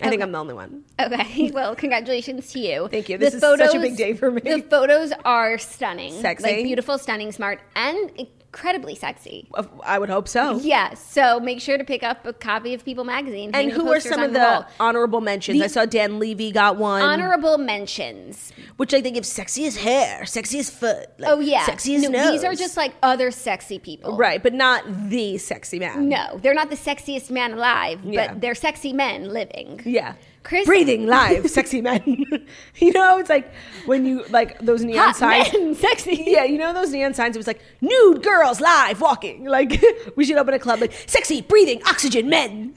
I 0.02 0.08
think 0.08 0.22
I'm 0.22 0.32
the 0.32 0.38
only 0.38 0.54
one. 0.54 0.84
Okay, 0.98 1.50
well, 1.54 1.76
congratulations 1.76 2.50
to 2.54 2.58
you. 2.58 2.88
Thank 2.90 3.10
you. 3.10 3.18
This 3.18 3.34
is 3.34 3.40
such 3.42 3.74
a 3.74 3.78
big 3.78 3.98
day 3.98 4.14
for 4.14 4.30
me. 4.30 4.40
The 4.40 4.62
photos 4.62 5.12
are 5.26 5.58
stunning, 5.58 6.14
Sexy. 6.22 6.42
like 6.42 6.64
beautiful, 6.64 6.96
stunning, 6.96 7.30
smart, 7.32 7.60
and 7.76 8.26
incredibly 8.52 8.96
sexy. 8.96 9.46
I 9.84 9.98
would 10.00 10.08
hope 10.10 10.26
so. 10.26 10.58
Yeah, 10.58 10.94
so 10.94 11.38
make 11.38 11.60
sure 11.60 11.78
to 11.78 11.84
pick 11.84 12.02
up 12.02 12.26
a 12.26 12.32
copy 12.32 12.74
of 12.74 12.84
People 12.84 13.04
Magazine. 13.04 13.52
And 13.54 13.70
who 13.70 13.92
are 13.92 14.00
some 14.00 14.20
of 14.22 14.32
the 14.32 14.40
the 14.40 14.66
honorable 14.80 15.20
mentions? 15.20 15.58
The- 15.58 15.64
I 15.64 15.68
saw 15.68 15.84
Dan 15.86 16.18
Levy 16.18 16.50
got 16.50 16.76
one. 16.76 17.00
honorable 17.02 17.58
mentions? 17.58 18.52
which 18.76 18.94
I 18.94 19.02
think 19.02 19.16
of 19.18 19.24
sexiest 19.24 19.76
hair, 19.76 20.22
sexiest 20.22 20.72
foot. 20.72 21.06
Like, 21.18 21.30
Oh 21.30 21.38
yeah, 21.40 21.64
sexiest 21.66 22.02
no, 22.02 22.08
nose. 22.08 22.30
these 22.32 22.44
are 22.44 22.54
just 22.54 22.76
like 22.78 22.94
other 23.02 23.30
sexy 23.30 23.78
people, 23.78 24.16
right, 24.16 24.42
but 24.42 24.54
not 24.54 24.84
the 25.10 25.36
sexy 25.38 25.78
man. 25.78 26.08
No, 26.08 26.38
they're 26.42 26.54
not 26.54 26.70
the 26.70 26.76
sexiest 26.76 27.30
man 27.30 27.52
alive, 27.52 28.00
Yeah. 28.02 28.28
but 28.32 28.40
they're 28.40 28.54
sexy 28.54 28.92
men 28.94 29.28
living. 29.28 29.80
Yeah. 29.84 30.14
Chris- 30.42 30.66
breathing 30.66 31.06
live, 31.18 31.48
sexy 31.50 31.80
men. 31.82 32.02
you 32.76 32.92
know, 32.92 33.18
it's 33.18 33.28
like 33.30 33.52
when 33.86 34.04
you 34.06 34.24
like 34.30 34.58
those 34.60 34.82
neon 34.82 35.06
Hot 35.08 35.16
signs. 35.16 35.52
men, 35.52 35.74
sexy. 35.86 36.24
Yeah, 36.26 36.44
you 36.44 36.58
know 36.58 36.72
those 36.72 36.90
neon 36.90 37.14
signs. 37.14 37.36
It 37.36 37.38
was 37.38 37.46
like 37.46 37.60
nude 37.80 38.22
girls 38.22 38.60
live 38.60 39.00
walking. 39.00 39.44
Like 39.44 39.82
we 40.16 40.24
should 40.24 40.36
open 40.38 40.54
a 40.54 40.58
club 40.58 40.80
like 40.80 40.92
sexy 41.06 41.42
breathing 41.42 41.82
oxygen 41.86 42.28
men. 42.28 42.74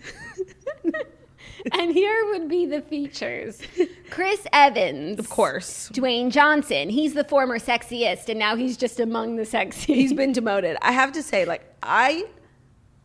And 1.71 1.93
here 1.93 2.25
would 2.31 2.49
be 2.49 2.65
the 2.65 2.81
features: 2.81 3.61
Chris 4.09 4.45
Evans, 4.51 5.17
Of 5.17 5.29
course, 5.29 5.89
Dwayne 5.93 6.29
Johnson. 6.29 6.89
He's 6.89 7.13
the 7.13 7.23
former 7.23 7.57
sexiest, 7.57 8.27
and 8.27 8.37
now 8.37 8.57
he's 8.57 8.75
just 8.75 8.99
among 8.99 9.37
the 9.37 9.45
sexy. 9.45 9.93
he's 9.93 10.11
been 10.11 10.33
demoted. 10.33 10.75
I 10.81 10.91
have 10.91 11.13
to 11.13 11.23
say, 11.23 11.45
like 11.45 11.63
I, 11.81 12.25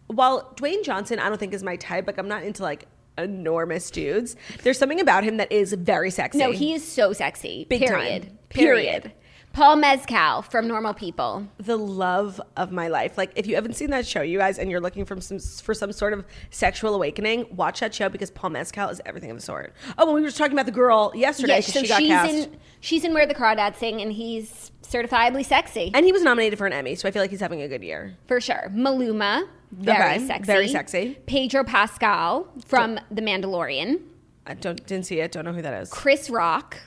while 0.08 0.52
Dwayne 0.56 0.82
Johnson, 0.82 1.20
I 1.20 1.28
don't 1.28 1.38
think 1.38 1.54
is 1.54 1.62
my 1.62 1.76
type. 1.76 2.08
Like 2.08 2.18
I'm 2.18 2.26
not 2.26 2.42
into 2.42 2.64
like 2.64 2.86
enormous 3.18 3.90
dudes. 3.90 4.36
There's 4.62 4.78
something 4.78 5.00
about 5.00 5.24
him 5.24 5.36
that 5.38 5.50
is 5.52 5.72
very 5.74 6.10
sexy. 6.10 6.38
no, 6.38 6.50
he 6.52 6.72
is 6.72 6.86
so 6.86 7.12
sexy. 7.12 7.66
Big 7.68 7.80
period. 7.80 8.22
time. 8.22 8.38
Period. 8.48 9.02
Period. 9.02 9.12
Paul 9.52 9.76
Mescal 9.76 10.42
from 10.42 10.68
Normal 10.68 10.94
People. 10.94 11.48
the 11.58 11.76
love 11.76 12.40
of 12.56 12.70
my 12.70 12.86
life. 12.88 13.18
Like 13.18 13.32
if 13.34 13.46
you 13.46 13.56
haven't 13.56 13.74
seen 13.74 13.90
that 13.90 14.06
show, 14.06 14.22
you 14.22 14.38
guys, 14.38 14.58
and 14.58 14.70
you're 14.70 14.80
looking 14.80 15.04
for 15.04 15.20
some 15.20 15.40
for 15.40 15.74
some 15.74 15.90
sort 15.90 16.12
of 16.12 16.24
sexual 16.50 16.94
awakening, 16.94 17.46
watch 17.56 17.80
that 17.80 17.92
show 17.92 18.08
because 18.08 18.30
Paul 18.30 18.50
Mescal 18.50 18.88
is 18.90 19.00
everything 19.04 19.30
of 19.32 19.36
the 19.36 19.42
sort. 19.42 19.74
Oh, 19.96 20.06
well, 20.06 20.14
we 20.14 20.20
were 20.20 20.28
just 20.28 20.38
talking 20.38 20.52
about 20.52 20.66
the 20.66 20.72
girl 20.72 21.10
yesterday. 21.14 21.60
So 21.60 21.80
she 21.82 21.88
got 21.88 21.98
she's 21.98 22.08
cast. 22.08 22.32
in 22.32 22.56
she's 22.80 23.04
in 23.04 23.14
Where 23.14 23.26
the 23.26 23.34
Crawdads 23.34 23.76
Sing, 23.76 24.00
and 24.00 24.12
he's 24.12 24.70
certifiably 24.82 25.44
sexy 25.44 25.90
and 25.92 26.06
he 26.06 26.12
was 26.12 26.22
nominated 26.22 26.58
for 26.58 26.66
an 26.66 26.72
Emmy, 26.72 26.94
so 26.94 27.08
I 27.08 27.10
feel 27.10 27.20
like 27.20 27.30
he's 27.30 27.40
having 27.40 27.60
a 27.62 27.68
good 27.68 27.82
year. 27.82 28.16
for 28.26 28.40
sure. 28.40 28.70
Maluma, 28.72 29.46
very 29.72 30.16
Okay, 30.16 30.26
sexy, 30.26 30.46
very 30.46 30.68
sexy. 30.68 31.18
Pedro 31.26 31.64
Pascal 31.64 32.48
from 32.66 32.98
The 33.10 33.20
Mandalorian. 33.22 34.00
I 34.46 34.54
don't 34.54 34.84
didn't 34.86 35.06
see 35.06 35.20
it. 35.20 35.32
Don't 35.32 35.44
know 35.44 35.52
who 35.52 35.62
that 35.62 35.82
is. 35.82 35.90
Chris 35.90 36.30
Rock, 36.30 36.78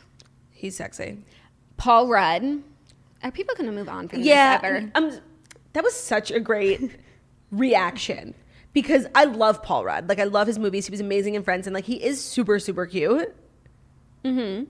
He's 0.50 0.76
sexy. 0.78 1.18
Paul 1.78 2.08
Rudd. 2.08 2.62
Are 3.24 3.32
people 3.32 3.54
going 3.56 3.68
to 3.70 3.76
move 3.76 3.88
on 3.90 4.08
from 4.08 4.22
Yeah, 4.22 4.58
this 4.58 4.66
ever? 4.68 4.92
um, 4.96 5.20
that 5.74 5.84
was 5.84 5.96
such 5.96 6.32
a 6.32 6.40
great 6.40 6.82
reaction 7.52 8.34
because 8.74 9.06
I 9.14 9.26
love 9.26 9.62
Paul 9.62 9.86
Rudd. 9.86 10.10
Like 10.10 10.20
I 10.20 10.24
love 10.24 10.48
his 10.48 10.58
movies. 10.58 10.88
He 10.88 10.92
was 10.92 11.00
amazing 11.02 11.36
in 11.36 11.44
Friends, 11.44 11.68
and 11.68 11.74
like 11.76 11.86
he 11.86 12.04
is 12.04 12.24
super 12.24 12.58
super 12.60 12.86
cute. 12.88 13.36
Mm-hmm. 14.26 14.66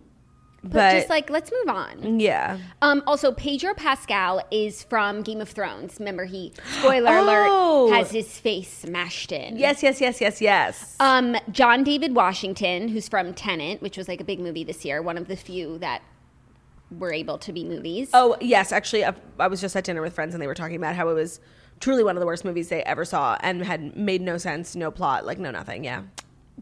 But, 0.64 0.74
But, 0.74 0.92
just 0.94 1.10
like, 1.10 1.30
let's 1.32 1.52
move 1.52 1.76
on. 1.76 2.20
yeah. 2.20 2.60
Um, 2.84 3.02
also, 3.08 3.32
Pedro 3.32 3.74
Pascal 3.74 4.44
is 4.52 4.84
from 4.84 5.24
Game 5.24 5.42
of 5.42 5.50
Thrones. 5.50 5.96
Remember, 5.98 6.26
he 6.26 6.54
spoiler 6.80 7.10
Oh. 7.10 7.88
alert 7.88 7.96
has 7.98 8.12
his 8.12 8.38
face 8.38 8.72
smashed 8.72 9.32
in. 9.32 9.58
Yes, 9.58 9.82
yes, 9.82 10.00
yes, 10.00 10.22
yes, 10.22 10.40
yes. 10.40 10.96
Um, 11.00 11.36
John 11.52 11.84
David 11.84 12.14
Washington, 12.16 12.90
who's 12.90 13.10
from 13.10 13.34
Tenet, 13.34 13.82
which 13.82 13.98
was 13.98 14.08
like 14.08 14.22
a 14.22 14.24
big 14.24 14.40
movie 14.40 14.64
this 14.64 14.86
year, 14.86 15.02
one 15.02 15.18
of 15.18 15.28
the 15.28 15.36
few 15.36 15.80
that 15.80 16.04
were 16.92 17.12
able 17.12 17.40
to 17.40 17.52
be 17.52 17.64
movies. 17.64 18.12
Oh 18.14 18.38
yes, 18.40 18.72
actually, 18.72 19.04
I, 19.06 19.16
I 19.40 19.48
was 19.48 19.62
just 19.62 19.76
at 19.76 19.84
dinner 19.86 20.02
with 20.02 20.14
friends 20.14 20.36
and 20.36 20.44
they 20.44 20.48
were 20.48 20.54
talking 20.54 20.76
about 20.76 20.94
how 20.96 21.10
it 21.10 21.14
was 21.14 21.40
truly 21.80 22.04
one 22.04 22.16
of 22.18 22.20
the 22.20 22.28
worst 22.28 22.46
movies 22.46 22.70
they 22.70 22.84
ever 22.84 23.04
saw 23.06 23.38
and 23.42 23.64
had 23.66 23.96
made 23.98 24.22
no 24.22 24.38
sense, 24.38 24.76
no 24.76 24.92
plot, 24.92 25.26
like 25.26 25.40
no 25.40 25.50
nothing. 25.52 25.84
Yeah, 25.86 26.04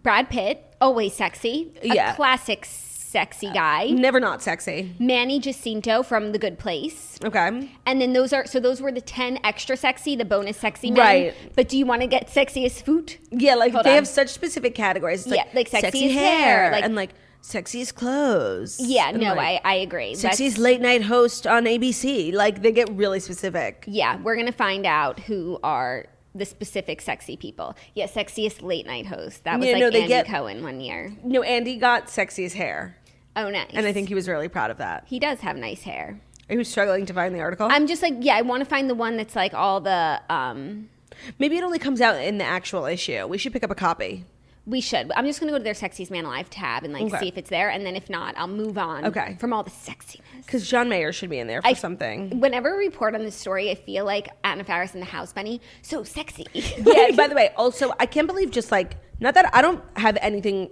Brad 0.03 0.29
Pitt, 0.29 0.63
always 0.79 1.13
sexy, 1.15 1.73
a 1.81 1.87
Yeah. 1.87 2.15
classic 2.15 2.63
sexy 3.09 3.47
uh, 3.47 3.53
guy. 3.53 3.87
never 3.87 4.19
not 4.19 4.41
sexy. 4.41 4.93
Manny 4.99 5.39
Jacinto 5.39 6.03
from 6.03 6.31
The 6.31 6.39
Good 6.39 6.59
Place. 6.59 7.17
Okay, 7.23 7.69
And 7.85 8.01
then 8.01 8.13
those 8.13 8.31
are 8.33 8.45
so 8.45 8.59
those 8.59 8.81
were 8.81 8.91
the 8.91 9.01
ten 9.01 9.39
extra 9.43 9.75
sexy, 9.75 10.15
the 10.15 10.25
bonus 10.25 10.57
sexy 10.57 10.91
men. 10.91 10.99
Right. 10.99 11.35
But 11.55 11.69
do 11.69 11.77
you 11.77 11.85
want 11.85 12.01
to 12.01 12.07
get 12.07 12.27
sexiest 12.27 12.83
food? 12.83 13.15
yeah, 13.31 13.55
like 13.55 13.73
Hold 13.73 13.85
they 13.85 13.89
on. 13.91 13.95
have 13.95 14.07
such 14.07 14.29
specific 14.29 14.75
categories. 14.75 15.25
It's 15.25 15.35
Yeah, 15.35 15.45
like 15.53 15.67
sexy 15.67 16.09
sexiest 16.09 16.13
hair, 16.13 16.39
hair, 16.63 16.71
like- 16.71 16.83
and 16.83 16.95
like 16.95 17.09
sexiest 17.41 17.95
clothes. 17.95 18.77
Yeah, 18.81 19.09
and, 19.09 19.19
no, 19.21 19.33
like, 19.33 19.61
I, 19.63 19.71
I 19.71 19.75
agree. 19.75 20.13
sexiest 20.13 20.21
That's- 20.21 20.57
late 20.57 20.81
night 20.81 21.03
host 21.03 21.47
on 21.47 21.63
ABC. 21.65 22.33
Like 22.33 22.61
they 22.61 22.71
get 22.71 22.89
really 22.91 23.19
specific. 23.19 23.85
Yeah, 23.87 24.17
we're 24.21 24.35
gonna 24.35 24.51
find 24.51 24.85
out 24.85 25.19
who 25.21 25.57
are 25.63 26.05
the 26.35 26.45
specific 26.45 27.01
sexy 27.01 27.35
people. 27.37 27.75
Yeah, 27.95 28.05
sexiest 28.07 28.61
late 28.61 28.85
night 28.85 29.07
host. 29.07 29.43
That 29.45 29.59
was 29.59 29.67
Yeah, 29.67 29.73
like 29.73 29.81
no, 29.81 29.89
they 29.89 29.97
Andy 30.01 30.07
get- 30.09 30.27
Cohen 30.27 30.63
one 30.63 30.79
year. 30.81 31.11
No, 31.23 31.41
Andy 31.43 31.77
got 31.77 32.07
sexiest 32.07 32.53
hair, 32.53 32.97
Oh, 33.35 33.49
nice. 33.49 33.71
and 33.73 33.85
I 33.85 33.93
think 33.93 34.07
he 34.09 34.15
was 34.15 34.27
really 34.27 34.47
proud 34.47 34.71
of 34.71 34.77
that. 34.77 35.05
he 35.07 35.19
does 35.19 35.39
have 35.41 35.55
nice 35.57 35.83
hair. 35.83 36.19
Are 36.49 36.55
you 36.55 36.63
struggling 36.63 37.05
to 37.05 37.13
find 37.13 37.33
the 37.35 37.41
article? 37.41 37.67
I'm 37.69 37.85
just 37.87 38.01
like, 38.01 38.15
yeah, 38.19 38.35
I 38.35 38.41
want 38.41 38.61
to 38.63 38.65
find 38.69 38.89
the 38.89 38.95
one 38.95 39.17
that's 39.17 39.35
like 39.35 39.53
all 39.53 39.81
the. 39.81 40.21
um 40.29 40.89
Maybe 41.37 41.57
it 41.57 41.63
only 41.63 41.79
comes 41.79 41.99
out 42.01 42.15
in 42.21 42.37
the 42.37 42.45
actual 42.45 42.85
issue. 42.85 43.27
We 43.27 43.37
should 43.37 43.51
pick 43.51 43.63
up 43.63 43.69
a 43.71 43.75
copy. 43.75 44.23
We 44.65 44.81
should. 44.81 45.11
I'm 45.15 45.25
just 45.25 45.39
gonna 45.39 45.51
go 45.51 45.57
to 45.57 45.63
their 45.63 45.73
sexiest 45.73 46.11
man 46.11 46.25
alive 46.25 46.49
tab 46.49 46.83
and 46.83 46.93
like 46.93 47.03
Okay. 47.03 47.19
see 47.19 47.27
if 47.27 47.37
it's 47.37 47.49
there, 47.49 47.69
and 47.69 47.85
then 47.85 47.95
if 47.95 48.09
not, 48.09 48.35
I'll 48.37 48.47
move 48.47 48.77
on. 48.77 49.05
Okay. 49.05 49.35
From 49.39 49.51
all 49.53 49.63
the 49.63 49.71
sexiness. 49.71 50.21
Because 50.45 50.67
John 50.69 50.89
Mayer 50.89 51.11
should 51.11 51.29
be 51.29 51.39
in 51.39 51.47
there 51.47 51.61
for 51.61 51.67
I- 51.69 51.73
something. 51.73 52.39
Whenever 52.39 52.77
we 52.77 52.85
report 52.85 53.15
on 53.15 53.23
this 53.23 53.35
story, 53.35 53.71
I 53.71 53.75
feel 53.75 54.05
like 54.05 54.27
Anna 54.43 54.63
Faris 54.63 54.93
and 54.93 55.01
the 55.01 55.07
House 55.07 55.33
Bunny 55.33 55.59
so 55.81 56.03
sexy. 56.03 56.45
yeah. 56.53 57.11
By 57.15 57.27
the 57.27 57.35
way, 57.35 57.51
also 57.57 57.93
I 57.99 58.05
can't 58.05 58.27
believe 58.27 58.51
just 58.51 58.71
like 58.71 58.97
not 59.19 59.33
that 59.33 59.49
I 59.55 59.61
don't 59.61 59.83
have 59.97 60.17
anything 60.21 60.69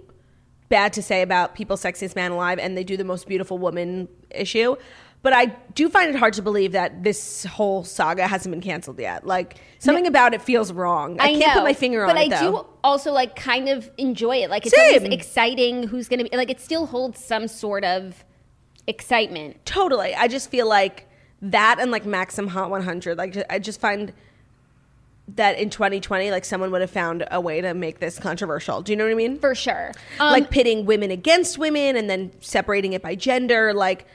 bad 0.68 0.92
to 0.92 1.02
say 1.02 1.22
about 1.22 1.54
People's 1.54 1.82
Sexiest 1.82 2.14
Man 2.14 2.30
Alive, 2.30 2.58
and 2.58 2.76
they 2.76 2.84
do 2.84 2.96
the 2.96 3.04
Most 3.04 3.26
Beautiful 3.26 3.56
Woman 3.58 4.06
issue, 4.30 4.76
but 5.22 5.32
I 5.32 5.46
do 5.74 5.88
find 5.88 6.08
it 6.10 6.16
hard 6.16 6.34
to 6.34 6.42
believe 6.42 6.72
that 6.72 7.02
this 7.02 7.44
whole 7.44 7.84
saga 7.84 8.26
hasn't 8.26 8.52
been 8.52 8.60
canceled 8.62 8.98
yet. 9.00 9.26
Like 9.26 9.56
something 9.78 10.06
about 10.06 10.32
it 10.32 10.42
feels 10.42 10.72
wrong. 10.72 11.18
I, 11.20 11.34
can't 11.38 11.54
put 11.54 11.64
my 11.64 11.74
finger 11.74 12.04
on 12.04 12.10
it 12.10 12.12
But 12.14 12.18
I 12.20 12.28
though. 12.28 12.50
do 12.62 12.66
also 12.84 13.12
like 13.12 13.34
kind 13.34 13.68
of 13.68 13.90
enjoy 13.98 14.36
it. 14.36 14.50
Like 14.50 14.64
it's 14.66 14.74
Same. 14.76 15.02
always 15.02 15.12
exciting. 15.12 15.88
Who's 15.88 16.08
gonna 16.08 16.24
be 16.24 16.36
like? 16.36 16.50
It 16.50 16.60
still 16.60 16.86
holds 16.86 17.22
some 17.22 17.48
sort 17.48 17.84
of 17.84 18.24
excitement. 18.86 19.64
Totally. 19.64 20.14
I 20.14 20.28
just 20.28 20.50
feel 20.50 20.68
like 20.68 21.06
that 21.42 21.78
and 21.80 21.90
like 21.90 22.06
Maxim 22.06 22.48
Hot 22.48 22.70
100. 22.70 23.18
Like 23.18 23.36
I 23.50 23.58
just 23.58 23.80
find 23.80 24.12
that 25.34 25.58
in 25.58 25.68
2020, 25.68 26.30
like 26.30 26.44
someone 26.44 26.70
would 26.70 26.80
have 26.80 26.90
found 26.90 27.26
a 27.30 27.40
way 27.40 27.60
to 27.60 27.74
make 27.74 27.98
this 27.98 28.18
controversial. 28.18 28.80
Do 28.82 28.92
you 28.92 28.96
know 28.96 29.04
what 29.04 29.10
I 29.10 29.14
mean? 29.14 29.38
For 29.38 29.54
sure. 29.54 29.92
Um, 30.18 30.32
like 30.32 30.50
pitting 30.50 30.86
women 30.86 31.10
against 31.10 31.58
women 31.58 31.96
and 31.96 32.08
then 32.08 32.32
separating 32.40 32.94
it 32.94 33.02
by 33.02 33.14
gender. 33.14 33.74
Like 33.74 34.06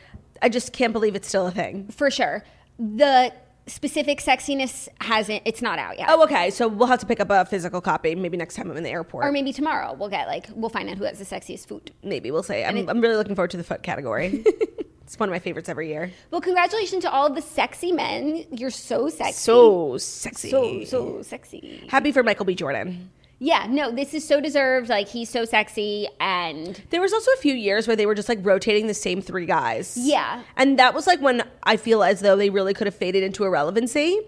I 0.43 0.49
just 0.49 0.73
can't 0.73 0.93
believe 0.93 1.15
it's 1.15 1.27
still 1.27 1.47
a 1.47 1.51
thing. 1.51 1.87
for 1.87 2.11
sure. 2.11 2.43
The 2.77 3.33
specific 3.65 4.19
sexiness 4.19 4.89
hasn't. 4.99 5.41
It's 5.45 5.61
not 5.61 5.79
out 5.79 5.97
yet. 5.97 6.07
Oh, 6.09 6.23
okay. 6.25 6.49
So 6.49 6.67
we'll 6.67 6.87
have 6.89 6.99
to 6.99 7.05
pick 7.05 7.19
up 7.21 7.29
a 7.29 7.45
physical 7.45 7.79
copy. 7.81 8.13
Maybe 8.13 8.35
next 8.35 8.55
time 8.55 8.69
I'm 8.69 8.75
in 8.75 8.83
the 8.83 8.89
airport. 8.89 9.25
Or 9.25 9.31
maybe 9.31 9.53
tomorrow 9.53 9.93
we'll 9.93 10.09
get 10.09 10.27
like 10.27 10.47
we'll 10.53 10.69
find 10.69 10.89
out 10.89 10.97
who 10.97 11.05
has 11.05 11.17
the 11.17 11.25
sexiest 11.25 11.67
food. 11.67 11.91
maybe 12.03 12.29
we'll 12.29 12.43
say. 12.43 12.65
I'm, 12.65 12.75
it- 12.77 12.89
I'm 12.89 12.99
really 12.99 13.15
looking 13.15 13.35
forward 13.35 13.51
to 13.51 13.57
the 13.57 13.63
foot 13.63 13.81
category. 13.83 14.43
it's 15.03 15.17
one 15.17 15.29
of 15.29 15.33
my 15.33 15.39
favorites 15.39 15.69
every 15.69 15.87
year. 15.87 16.11
Well, 16.31 16.41
congratulations 16.41 17.03
to 17.03 17.11
all 17.11 17.25
of 17.27 17.35
the 17.35 17.41
sexy 17.41 17.91
men. 17.93 18.45
You're 18.51 18.69
so 18.69 19.07
sexy. 19.09 19.33
So 19.33 19.97
sexy. 19.97 20.49
so 20.49 20.83
so 20.83 21.21
sexy. 21.21 21.87
happy 21.89 22.11
for 22.11 22.21
Michael 22.23 22.45
B. 22.45 22.55
Jordan. 22.55 23.11
Yeah, 23.39 23.67
no, 23.69 23.91
this 23.91 24.13
is 24.13 24.25
so 24.25 24.39
deserved. 24.39 24.87
Like 24.89 25.07
he's 25.09 25.29
so 25.29 25.43
sexy 25.43 26.07
and 26.19 26.81
There 26.91 27.01
was 27.01 27.11
also 27.11 27.31
a 27.31 27.37
few 27.37 27.53
years 27.53 27.87
where 27.87 27.95
they 27.95 28.05
were 28.05 28.15
just 28.15 28.29
like 28.29 28.39
rotating 28.41 28.87
the 28.87 28.93
same 28.93 29.21
three 29.21 29.45
guys. 29.45 29.97
Yeah. 29.99 30.43
And 30.55 30.79
that 30.79 30.93
was 30.93 31.07
like 31.07 31.19
when 31.21 31.43
I 31.63 31.75
feel 31.77 32.03
as 32.03 32.21
though 32.21 32.37
they 32.37 32.49
really 32.49 32.73
could 32.73 32.87
have 32.87 32.95
faded 32.95 33.21
into 33.23 33.43
irrelevancy, 33.43 34.19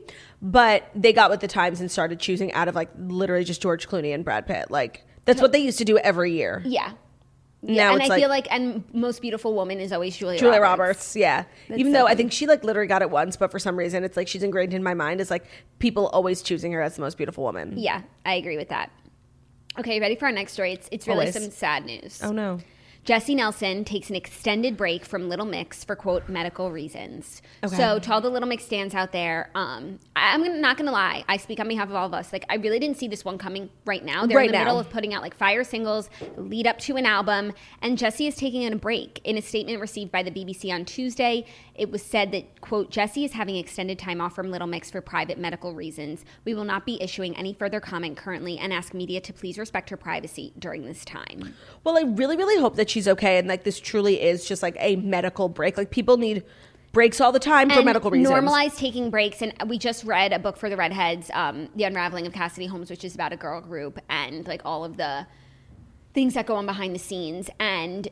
but 0.42 0.90
they 0.94 1.14
got 1.14 1.30
with 1.30 1.40
the 1.40 1.48
times 1.48 1.80
and 1.80 1.90
started 1.90 2.20
choosing 2.20 2.52
out 2.54 2.68
of 2.68 2.76
like 2.76 2.90
literally 2.98 3.46
just 3.46 3.62
George 3.62 3.88
Clooney 3.88 4.14
and 4.14 4.26
Brad 4.26 4.48
Pitt. 4.48 4.70
Like 4.70 5.06
that's 5.24 5.42
what 5.42 5.52
they 5.54 5.60
used 5.60 5.78
to 5.78 5.86
do 5.86 5.98
every 6.00 6.34
year. 6.34 6.62
yeah. 6.66 6.92
Now 7.68 7.94
and 7.94 8.04
I 8.04 8.08
like 8.08 8.20
feel 8.20 8.30
like 8.30 8.48
and 8.52 8.84
most 8.94 9.22
beautiful 9.22 9.54
woman 9.54 9.80
is 9.80 9.92
always 9.92 10.16
Julia 10.16 10.40
Julia 10.40 10.60
Roberts. 10.62 10.80
Roberts. 10.80 11.16
Yeah. 11.16 11.46
That's 11.68 11.80
Even 11.80 11.92
so 11.94 12.00
though 12.00 12.08
I 12.08 12.16
think 12.16 12.32
she 12.32 12.48
like 12.48 12.64
literally 12.64 12.88
got 12.88 13.02
it 13.02 13.10
once, 13.10 13.36
but 13.38 13.52
for 13.52 13.60
some 13.60 13.76
reason 13.78 14.04
it's 14.04 14.18
like 14.18 14.28
she's 14.28 14.44
ingrained 14.44 14.74
in 14.74 14.84
my 14.84 14.94
mind 14.94 15.22
as 15.22 15.30
like 15.32 15.46
people 15.80 16.08
always 16.08 16.42
choosing 16.42 16.72
her 16.72 16.82
as 16.82 16.96
the 16.96 17.02
most 17.02 17.18
beautiful 17.18 17.44
woman. 17.44 17.74
Yeah, 17.78 18.02
I 18.26 18.36
agree 18.36 18.58
with 18.58 18.70
that. 18.70 18.92
Okay, 19.78 20.00
ready 20.00 20.16
for 20.16 20.26
our 20.26 20.32
next 20.32 20.54
story? 20.54 20.74
It's 20.74 20.88
it's 20.92 21.08
really 21.08 21.20
Always. 21.28 21.34
some 21.34 21.52
sad 21.52 21.86
news. 21.86 22.22
Oh 22.24 22.32
no. 22.32 22.60
Jesy 23.06 23.36
Nelson 23.36 23.86
takes 23.86 24.10
an 24.10 24.16
extended 24.16 24.76
break 24.76 25.06
from 25.06 25.30
Little 25.30 25.46
Mix 25.46 25.84
for 25.84 25.96
quote 25.96 26.28
medical 26.28 26.72
reasons. 26.72 27.44
Okay. 27.64 27.76
So 27.76 28.00
to 28.00 28.12
all 28.14 28.20
the 28.20 28.32
Little 28.32 28.50
Mix 28.50 28.66
stands 28.66 28.96
out 28.96 29.12
there, 29.12 29.52
um, 29.54 30.00
I, 30.16 30.34
I'm 30.34 30.42
gonna, 30.44 30.58
not 30.58 30.76
gonna 30.76 30.92
lie. 30.92 31.24
I 31.30 31.38
speak 31.38 31.60
on 31.60 31.68
behalf 31.68 31.88
of 31.90 31.94
all 31.96 32.08
of 32.08 32.16
us. 32.16 32.34
Like 32.34 32.46
I 32.50 32.56
really 32.56 32.80
didn't 32.80 32.98
see 32.98 33.08
this 33.08 33.24
one 33.24 33.38
coming 33.38 33.70
right 33.86 34.04
now. 34.04 34.26
They're 34.26 34.38
Right 34.38 34.48
in 34.48 34.54
the 34.54 34.58
now. 34.58 34.64
middle 34.66 34.80
of 34.80 34.90
putting 34.90 35.14
out 35.14 35.22
like 35.22 35.36
fire 35.36 35.64
singles, 35.64 36.10
lead 36.36 36.66
up 36.66 36.80
to 36.80 36.96
an 36.98 37.06
album, 37.06 37.54
and 37.84 37.96
Jesse 37.96 38.26
is 38.26 38.36
taking 38.36 38.66
a 38.66 38.76
break. 38.76 39.22
In 39.24 39.38
a 39.38 39.42
statement 39.42 39.80
received 39.80 40.12
by 40.12 40.24
the 40.24 40.32
BBC 40.32 40.74
on 40.74 40.84
Tuesday, 40.84 41.46
it 41.78 41.92
was 41.92 42.02
said 42.02 42.32
that 42.32 42.62
quote 42.62 42.90
Jesy 42.90 43.26
is 43.26 43.34
having 43.34 43.56
extended 43.56 44.00
time 44.00 44.22
off 44.22 44.36
from 44.36 44.52
Little 44.52 44.68
Mix 44.68 44.92
for 44.92 45.02
private 45.02 45.38
medical 45.38 45.74
reasons. 45.74 46.24
We 46.46 46.54
will 46.54 46.64
not 46.64 46.86
be 46.86 47.02
issuing 47.02 47.36
any 47.38 47.54
further 47.54 47.80
comment 47.80 48.18
currently, 48.18 48.58
and 48.58 48.74
ask 48.74 48.94
media 48.94 49.22
to 49.22 49.34
please 49.34 49.58
respect 49.58 49.90
her 49.90 49.98
privacy 49.98 50.54
during 50.58 50.86
this 50.86 51.06
time. 51.06 51.54
Well, 51.84 51.98
I 51.98 52.02
really, 52.02 52.38
really 52.38 52.60
hope 52.60 52.76
that 52.76 52.90
she's 52.90 53.08
okay 53.08 53.38
and 53.38 53.48
like 53.48 53.64
this 53.64 53.80
truly 53.80 54.22
is 54.22 54.46
just 54.46 54.64
like 54.64 54.78
a 54.80 54.96
medical 54.98 55.50
break. 55.50 55.78
Like 55.78 55.92
people 55.92 56.18
need 56.18 56.44
breaks 56.96 57.20
all 57.20 57.34
the 57.34 57.40
time 57.40 57.70
for 57.70 57.76
and 57.76 57.86
medical 57.86 58.10
reasons. 58.10 58.34
Normalize 58.34 58.76
taking 58.78 59.12
breaks. 59.12 59.42
And 59.42 59.54
we 59.68 59.78
just 59.78 60.06
read 60.06 60.32
a 60.32 60.40
book 60.40 60.58
for 60.58 60.70
the 60.70 60.78
redheads, 60.78 61.30
um, 61.34 61.68
The 61.76 61.84
Unraveling 61.84 62.26
of 62.26 62.34
Cassidy 62.34 62.68
Holmes, 62.68 62.90
which 62.90 63.04
is 63.04 63.14
about 63.14 63.34
a 63.34 63.38
girl 63.38 63.62
group 63.62 64.00
and 64.10 64.48
like 64.48 64.62
all 64.64 64.86
of 64.86 64.98
the 64.98 65.28
things 66.14 66.34
that 66.36 66.46
go 66.46 66.56
on 66.56 66.66
behind 66.66 66.96
the 66.96 67.00
scenes. 67.00 67.50
And 67.60 68.08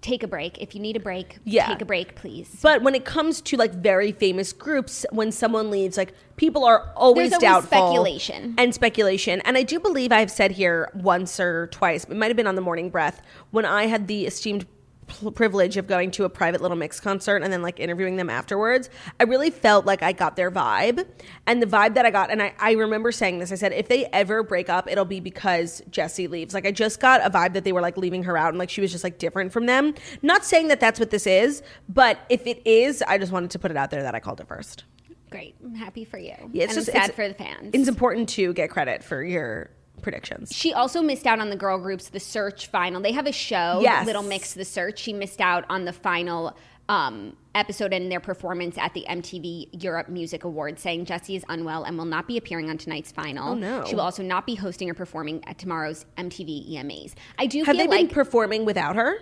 take 0.00 0.22
a 0.22 0.26
break. 0.28 0.56
If 0.60 0.74
you 0.74 0.80
need 0.80 0.96
a 0.96 1.00
break, 1.00 1.38
Yeah. 1.44 1.66
take 1.66 1.82
a 1.82 1.84
break, 1.84 2.14
please. 2.14 2.58
But 2.62 2.82
when 2.82 2.94
it 2.94 3.04
comes 3.04 3.40
to 3.42 3.56
like 3.56 3.72
very 3.74 4.12
famous 4.12 4.52
groups, 4.52 5.04
when 5.10 5.30
someone 5.32 5.70
leaves, 5.70 5.96
like 5.96 6.14
people 6.36 6.64
are 6.64 6.90
always 6.96 7.30
There's 7.30 7.42
always 7.42 7.62
doubtful 7.64 7.88
speculation. 7.88 8.54
and 8.56 8.74
speculation. 8.74 9.40
And 9.44 9.56
I 9.58 9.62
do 9.62 9.78
believe 9.78 10.12
I've 10.12 10.30
said 10.30 10.52
here 10.52 10.90
once 10.94 11.38
or 11.38 11.66
twice, 11.68 12.04
it 12.04 12.16
might 12.16 12.28
have 12.28 12.36
been 12.36 12.46
on 12.46 12.54
the 12.54 12.62
Morning 12.62 12.88
Breath, 12.90 13.20
when 13.50 13.64
I 13.64 13.86
had 13.86 14.06
the 14.08 14.26
esteemed 14.26 14.66
pl- 15.10 15.32
privilege 15.32 15.76
of 15.76 15.86
going 15.86 16.10
to 16.12 16.24
a 16.24 16.28
private 16.28 16.60
Little 16.60 16.76
Mix 16.76 17.00
concert 17.00 17.42
and 17.42 17.52
then 17.52 17.62
like 17.62 17.78
interviewing 17.78 18.16
them 18.16 18.30
afterwards. 18.30 18.88
I 19.18 19.24
really 19.24 19.50
felt 19.50 19.84
like 19.84 20.02
I 20.02 20.12
got 20.12 20.36
their 20.36 20.50
vibe, 20.50 21.06
and 21.46 21.62
the 21.62 21.66
vibe 21.66 21.94
that 21.94 22.06
I 22.06 22.10
got, 22.10 22.30
and 22.30 22.42
I, 22.42 22.54
I 22.58 22.72
remember 22.72 23.12
saying 23.12 23.38
this. 23.38 23.52
I 23.52 23.56
said 23.56 23.72
if 23.72 23.88
they 23.88 24.06
ever 24.06 24.42
break 24.42 24.68
up, 24.68 24.88
it'll 24.90 25.04
be 25.04 25.20
because 25.20 25.82
Jesy 25.90 26.26
leaves. 26.28 26.54
Like 26.54 26.66
I 26.66 26.72
just 26.72 27.00
got 27.00 27.24
a 27.24 27.30
vibe 27.30 27.52
that 27.54 27.64
they 27.64 27.72
were 27.72 27.82
like 27.82 27.96
leaving 27.96 28.22
her 28.24 28.36
out 28.36 28.50
and 28.50 28.58
like 28.58 28.70
she 28.70 28.80
was 28.80 28.92
just 28.92 29.04
like 29.04 29.18
different 29.18 29.52
from 29.52 29.66
them. 29.66 29.94
Not 30.22 30.44
saying 30.44 30.68
that 30.68 30.80
that's 30.80 30.98
what 30.98 31.10
this 31.10 31.26
is, 31.26 31.62
but 31.88 32.18
if 32.28 32.46
it 32.46 32.62
is, 32.64 33.02
I 33.02 33.18
just 33.18 33.32
wanted 33.32 33.50
to 33.50 33.58
put 33.58 33.70
it 33.70 33.76
out 33.76 33.90
there 33.90 34.02
that 34.02 34.14
I 34.14 34.20
called 34.20 34.40
it 34.40 34.46
first. 34.46 34.84
Great. 35.30 35.54
I'm 35.64 35.74
happy 35.74 36.04
for 36.04 36.18
you. 36.18 36.34
Yeah, 36.52 36.68
and 36.68 36.78
I'm 36.78 36.84
sad 36.84 37.14
for 37.14 37.28
the 37.28 37.34
fans. 37.34 37.70
It's 37.72 37.88
important 37.88 38.28
to 38.30 38.52
get 38.52 38.70
credit 38.70 39.04
for 39.04 39.22
your 39.22 39.70
predictions. 40.02 40.50
She 40.54 40.72
also 40.72 41.02
missed 41.02 41.26
out 41.26 41.40
on 41.40 41.50
the 41.50 41.56
girl 41.56 41.78
groups, 41.78 42.08
The 42.08 42.20
Search 42.20 42.68
final. 42.68 43.00
They 43.00 43.12
have 43.12 43.26
a 43.26 43.32
show, 43.32 43.80
Yes. 43.82 44.06
Little 44.06 44.22
Mix, 44.22 44.54
The 44.54 44.64
Search. 44.64 44.98
She 44.98 45.12
missed 45.12 45.40
out 45.40 45.64
on 45.68 45.84
the 45.84 45.92
final 45.92 46.56
um, 46.88 47.36
episode 47.54 47.92
and 47.92 48.10
their 48.10 48.18
performance 48.18 48.76
at 48.76 48.92
the 48.94 49.04
MTV 49.08 49.82
Europe 49.82 50.08
Music 50.08 50.42
Awards, 50.44 50.82
saying 50.82 51.04
Jesy 51.04 51.36
is 51.36 51.44
unwell 51.48 51.84
and 51.84 51.96
will 51.96 52.04
not 52.04 52.26
be 52.26 52.36
appearing 52.36 52.68
on 52.68 52.78
tonight's 52.78 53.12
final. 53.12 53.50
Oh, 53.50 53.54
no. 53.54 53.84
She 53.84 53.94
will 53.94 54.02
also 54.02 54.22
not 54.22 54.44
be 54.46 54.54
hosting 54.56 54.90
or 54.90 54.94
performing 54.94 55.44
at 55.46 55.58
tomorrow's 55.58 56.04
MTV 56.16 56.72
EMAs. 56.72 57.14
I 57.38 57.46
do 57.46 57.62
Have 57.64 57.76
they 57.76 57.84
been 57.86 57.90
like 57.90 58.10
performing 58.12 58.64
without 58.64 58.96
her? 58.96 59.18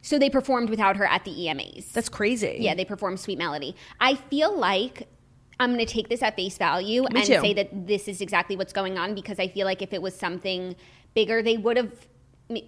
so 0.00 0.18
they 0.18 0.30
performed 0.30 0.70
without 0.70 0.96
her 0.96 1.04
at 1.04 1.24
the 1.24 1.30
EMAs. 1.30 1.92
That's 1.92 2.08
crazy. 2.08 2.56
Yeah, 2.60 2.74
they 2.74 2.84
performed 2.84 3.20
Sweet 3.20 3.36
Melody. 3.36 3.76
I 4.00 4.14
feel 4.14 4.56
like 4.56 5.06
I'm 5.60 5.74
going 5.74 5.84
to 5.84 5.92
take 5.92 6.08
this 6.08 6.22
at 6.22 6.36
face 6.36 6.56
value 6.56 7.04
and 7.04 7.16
too. 7.18 7.40
say 7.40 7.52
that 7.54 7.86
this 7.86 8.06
is 8.08 8.20
exactly 8.20 8.56
what's 8.56 8.72
going 8.72 8.96
on 8.98 9.14
because 9.14 9.38
I 9.38 9.48
feel 9.48 9.66
like 9.66 9.82
if 9.82 9.92
it 9.92 10.00
was 10.00 10.14
something 10.14 10.76
bigger, 11.14 11.42
they 11.42 11.56
would 11.56 11.76
have 11.76 11.92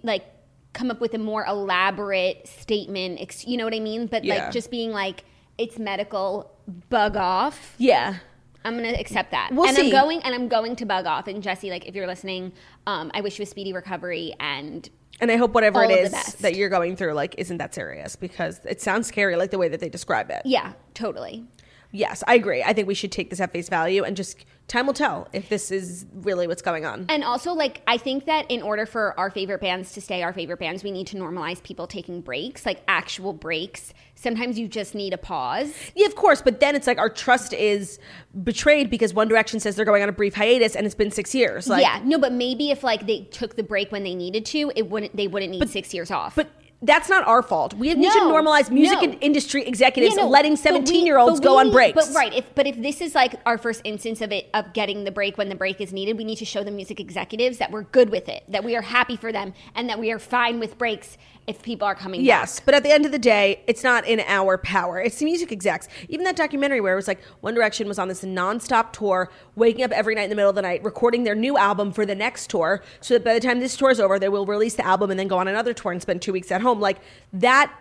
like 0.03 0.25
come 0.73 0.91
up 0.91 0.99
with 1.01 1.13
a 1.13 1.17
more 1.17 1.45
elaborate 1.45 2.47
statement. 2.47 3.47
You 3.47 3.57
know 3.57 3.65
what 3.65 3.73
I 3.73 3.79
mean? 3.79 4.07
But 4.07 4.23
Yeah. 4.23 4.35
like 4.45 4.51
just 4.51 4.69
being 4.71 4.91
like 4.91 5.23
it's 5.57 5.77
medical, 5.77 6.51
bug 6.89 7.15
off. 7.17 7.75
Yeah. 7.77 8.15
I'm 8.63 8.75
gonna 8.75 8.89
accept 8.89 9.31
that, 9.31 9.49
We'll 9.51 9.67
and 9.67 9.75
see. 9.75 9.85
I'm 9.87 9.91
going 9.91 10.21
and 10.23 10.35
I'm 10.35 10.47
going 10.47 10.75
to 10.77 10.85
bug 10.85 11.05
off. 11.05 11.27
And 11.27 11.41
Jesy, 11.41 11.69
like 11.69 11.87
if 11.87 11.95
you're 11.95 12.07
listening, 12.07 12.51
um, 12.87 13.09
I 13.13 13.21
wish 13.21 13.39
you 13.39 13.43
a 13.43 13.45
speedy 13.45 13.73
recovery 13.73 14.33
and 14.39 14.87
And 15.19 15.31
I 15.31 15.37
hope 15.37 15.53
whatever 15.53 15.83
it 15.83 15.91
is 15.91 16.11
that 16.41 16.55
you're 16.55 16.69
going 16.69 16.95
through, 16.95 17.13
like, 17.13 17.35
isn't 17.37 17.57
that 17.57 17.73
serious 17.73 18.15
because 18.15 18.59
it 18.65 18.81
sounds 18.81 19.07
scary, 19.07 19.35
like 19.35 19.51
the 19.51 19.57
way 19.57 19.67
that 19.67 19.79
they 19.79 19.89
describe 19.89 20.29
it. 20.29 20.41
yeah, 20.45 20.73
totally. 20.93 21.45
Yes, 21.91 22.23
I 22.27 22.35
agree. 22.35 22.63
I 22.63 22.73
think 22.73 22.87
we 22.87 22.93
should 22.93 23.11
take 23.11 23.29
this 23.29 23.39
at 23.39 23.51
face 23.51 23.69
value 23.69 24.03
and 24.03 24.15
just 24.15 24.45
time 24.67 24.85
will 24.85 24.93
tell 24.93 25.27
if 25.33 25.49
this 25.49 25.69
is 25.69 26.05
really 26.13 26.47
what's 26.47 26.61
going 26.61 26.85
on. 26.85 27.05
And 27.09 27.23
also, 27.23 27.51
like, 27.51 27.81
I 27.87 27.97
think 27.97 28.25
that 28.25 28.49
in 28.49 28.61
order 28.61 28.85
for 28.85 29.19
our 29.19 29.29
favorite 29.29 29.59
bands 29.59 29.91
to 29.93 30.01
stay 30.01 30.23
our 30.23 30.31
favorite 30.31 30.59
bands, 30.59 30.83
we 30.83 30.91
need 30.91 31.07
to 31.07 31.17
normalize 31.17 31.61
people 31.61 31.87
taking 31.87 32.21
breaks, 32.21 32.65
like 32.65 32.81
actual 32.87 33.33
breaks. 33.33 33.93
Sometimes 34.15 34.57
you 34.57 34.69
just 34.69 34.95
need 34.95 35.13
a 35.13 35.17
pause. 35.17 35.73
Yeah, 35.95 36.05
of 36.07 36.15
course, 36.15 36.41
but 36.41 36.61
then 36.61 36.75
it's 36.75 36.87
like 36.87 36.99
our 36.99 37.09
trust 37.09 37.53
is 37.53 37.99
betrayed 38.43 38.89
because 38.89 39.13
One 39.13 39.27
Direction 39.27 39.59
says 39.59 39.75
they're 39.75 39.83
going 39.83 40.03
on 40.03 40.09
a 40.09 40.13
brief 40.13 40.35
hiatus 40.35 40.75
and 40.75 40.85
it's 40.85 40.95
been 40.95 41.11
six 41.11 41.35
years. 41.35 41.67
Like, 41.67 41.81
yeah, 41.81 42.01
no, 42.05 42.17
but 42.17 42.31
maybe 42.31 42.71
if 42.71 42.83
like 42.83 43.05
they 43.07 43.23
took 43.25 43.57
the 43.57 43.63
break 43.63 43.91
when 43.91 44.03
they 44.03 44.15
needed 44.15 44.45
to, 44.47 44.71
it 44.75 44.89
wouldn't. 44.89 45.15
They 45.15 45.27
wouldn't 45.27 45.51
need 45.51 45.59
but, 45.59 45.69
six 45.69 45.93
years 45.93 46.11
off. 46.11 46.35
But 46.35 46.49
that's 46.83 47.09
not 47.09 47.27
our 47.27 47.43
fault. 47.43 47.73
We 47.75 47.93
need 47.93 48.11
to 48.11 48.19
normalize 48.19 48.71
music 48.71 49.01
no. 49.01 49.11
industry 49.21 49.63
executives 49.65 50.15
Yeah, 50.15 50.23
no, 50.23 50.29
letting 50.29 50.53
but 50.53 50.59
we- 50.59 50.85
17 50.85 51.05
year 51.05 51.17
olds 51.17 51.39
go 51.39 51.55
we 51.55 51.61
on 51.61 51.71
breaks. 51.71 51.93
But 51.95 52.15
right, 52.15 52.33
if 52.33 52.55
but 52.55 52.65
if 52.65 52.81
this 52.81 53.01
is 53.01 53.13
like 53.13 53.35
our 53.45 53.57
first 53.57 53.81
instance 53.83 54.21
of 54.21 54.31
it 54.31 54.49
of 54.53 54.73
getting 54.73 55.03
the 55.03 55.11
break 55.11 55.37
when 55.37 55.49
the 55.49 55.55
break 55.55 55.79
is 55.79 55.93
needed, 55.93 56.17
we 56.17 56.23
need 56.23 56.37
to 56.37 56.45
show 56.45 56.63
the 56.63 56.71
music 56.71 56.99
executives 56.99 57.59
that 57.59 57.71
we're 57.71 57.83
good 57.83 58.09
with 58.09 58.27
it, 58.29 58.43
that 58.47 58.63
we 58.63 58.75
are 58.75 58.81
happy 58.81 59.15
for 59.15 59.31
them, 59.31 59.53
and 59.75 59.89
that 59.89 59.99
we 59.99 60.11
are 60.11 60.19
fine 60.19 60.59
with 60.59 60.77
breaks 60.77 61.17
if 61.47 61.61
people 61.61 61.87
are 61.87 61.95
coming. 61.95 62.21
Yes, 62.21 62.59
back. 62.59 62.65
but 62.65 62.75
at 62.75 62.83
the 62.83 62.91
end 62.91 63.05
of 63.05 63.11
the 63.11 63.19
day, 63.19 63.61
it's 63.67 63.83
not 63.83 64.05
in 64.07 64.19
our 64.21 64.57
power. 64.57 64.99
It's 64.99 65.17
the 65.17 65.25
music 65.25 65.51
execs. 65.51 65.87
Even 66.07 66.23
that 66.25 66.35
documentary 66.35 66.81
where 66.81 66.93
it 66.93 66.95
was 66.95 67.07
like 67.07 67.21
One 67.41 67.53
Direction 67.53 67.87
was 67.87 67.99
on 67.99 68.07
this 68.07 68.23
nonstop 68.23 68.93
tour, 68.93 69.29
waking 69.55 69.83
up 69.83 69.91
every 69.91 70.15
night 70.15 70.23
in 70.23 70.29
the 70.29 70.35
middle 70.35 70.49
of 70.49 70.55
the 70.55 70.61
night, 70.61 70.83
recording 70.83 71.23
their 71.23 71.35
new 71.35 71.57
album 71.57 71.91
for 71.91 72.05
the 72.05 72.15
next 72.15 72.49
tour, 72.49 72.83
so 73.01 73.15
that 73.15 73.23
by 73.23 73.33
the 73.33 73.39
time 73.39 73.59
this 73.59 73.75
tour 73.75 73.89
is 73.89 73.99
over, 73.99 74.19
they 74.19 74.29
will 74.29 74.45
release 74.45 74.75
the 74.75 74.85
album 74.85 75.09
and 75.09 75.19
then 75.19 75.27
go 75.27 75.37
on 75.37 75.47
another 75.47 75.73
tour 75.73 75.91
and 75.91 76.01
spend 76.01 76.21
two 76.21 76.31
weeks 76.31 76.51
at 76.51 76.61
home. 76.61 76.79
Like 76.79 76.99
that 77.33 77.73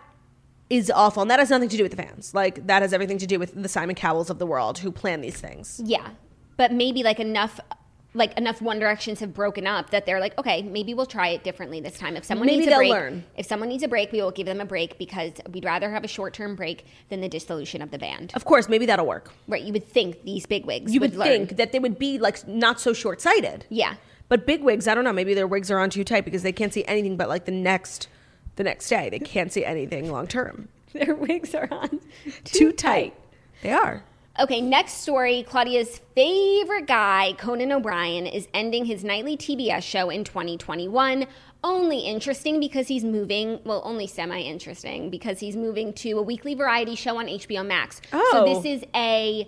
is 0.70 0.90
awful, 0.90 1.22
and 1.22 1.30
that 1.30 1.38
has 1.38 1.50
nothing 1.50 1.68
to 1.68 1.76
do 1.76 1.82
with 1.82 1.92
the 1.92 2.02
fans. 2.02 2.32
Like 2.34 2.66
that 2.66 2.82
has 2.82 2.92
everything 2.92 3.18
to 3.18 3.26
do 3.26 3.38
with 3.38 3.60
the 3.60 3.68
Simon 3.68 3.94
Cowells 3.94 4.30
of 4.30 4.38
the 4.38 4.46
world 4.46 4.78
who 4.78 4.90
plan 4.90 5.20
these 5.20 5.36
things. 5.36 5.80
Yeah, 5.84 6.10
but 6.56 6.72
maybe 6.72 7.02
like 7.02 7.20
enough, 7.20 7.60
like 8.14 8.36
enough 8.36 8.60
One 8.60 8.78
Directions 8.78 9.20
have 9.20 9.32
broken 9.32 9.66
up 9.66 9.90
that 9.90 10.04
they're 10.04 10.20
like, 10.20 10.36
okay, 10.38 10.62
maybe 10.62 10.94
we'll 10.94 11.06
try 11.06 11.28
it 11.28 11.44
differently 11.44 11.80
this 11.80 11.98
time. 11.98 12.16
If 12.16 12.24
someone 12.24 12.46
Maybe 12.46 12.58
needs 12.58 12.66
a 12.66 12.70
they'll 12.70 12.78
break, 12.78 12.90
learn. 12.90 13.24
if 13.36 13.46
someone 13.46 13.68
needs 13.68 13.82
a 13.82 13.88
break, 13.88 14.10
we 14.10 14.20
will 14.20 14.32
give 14.32 14.46
them 14.46 14.60
a 14.60 14.64
break 14.64 14.98
because 14.98 15.32
we'd 15.52 15.64
rather 15.64 15.90
have 15.90 16.02
a 16.02 16.08
short 16.08 16.34
term 16.34 16.56
break 16.56 16.84
than 17.08 17.20
the 17.20 17.28
dissolution 17.28 17.82
of 17.82 17.90
the 17.90 17.98
band. 17.98 18.32
Of 18.34 18.44
course, 18.44 18.68
maybe 18.68 18.86
that'll 18.86 19.06
work. 19.06 19.30
Right? 19.46 19.62
You 19.62 19.72
would 19.72 19.86
think 19.86 20.24
these 20.24 20.44
big 20.46 20.66
wigs. 20.66 20.92
You 20.92 21.00
would, 21.00 21.14
learn. 21.14 21.28
think 21.28 21.56
that 21.56 21.72
they 21.72 21.78
would 21.78 21.98
be 21.98 22.18
like 22.18 22.46
not 22.48 22.80
so 22.80 22.92
short 22.92 23.20
sighted. 23.20 23.64
Yeah. 23.68 23.94
But 24.28 24.46
big 24.46 24.62
wigs, 24.62 24.86
I 24.88 24.94
don't 24.94 25.04
know. 25.04 25.12
Maybe 25.12 25.34
their 25.34 25.46
wigs 25.46 25.70
are 25.70 25.78
on 25.78 25.90
too 25.90 26.04
tight 26.04 26.24
because 26.24 26.42
they 26.42 26.52
can't 26.52 26.72
see 26.72 26.84
anything 26.86 27.16
but 27.16 27.28
like 27.28 27.44
the 27.44 27.52
next, 27.52 28.08
the 28.56 28.64
next 28.64 28.88
day. 28.88 29.08
They 29.10 29.18
can't 29.18 29.52
see 29.52 29.64
anything 29.64 30.10
long 30.10 30.26
term. 30.26 30.68
Their 30.92 31.14
wigs 31.14 31.54
are 31.54 31.68
on 31.70 32.00
Too 32.44 32.72
tight. 32.72 33.14
They 33.62 33.70
are. 33.70 34.02
Okay, 34.38 34.60
next 34.60 34.94
story. 35.02 35.42
Claudia's 35.42 36.00
favorite 36.14 36.86
guy, 36.86 37.34
Conan 37.36 37.72
O'Brien, 37.72 38.26
is 38.26 38.48
ending 38.54 38.84
his 38.84 39.02
nightly 39.04 39.36
TBS 39.36 39.82
show 39.82 40.08
in 40.08 40.24
2021. 40.24 41.26
Only 41.62 41.98
interesting 41.98 42.58
because 42.60 42.88
he's 42.88 43.04
moving, 43.04 43.60
well, 43.64 43.82
only 43.84 44.06
semi 44.06 44.40
interesting 44.40 45.10
because 45.10 45.40
he's 45.40 45.56
moving 45.56 45.92
to 45.94 46.12
a 46.12 46.22
weekly 46.22 46.54
variety 46.54 46.94
show 46.94 47.18
on 47.18 47.26
HBO 47.26 47.66
Max. 47.66 48.00
Oh. 48.12 48.28
So 48.32 48.44
Oh. 48.46 48.54
this 48.54 48.64
is 48.64 48.84
a 48.94 49.46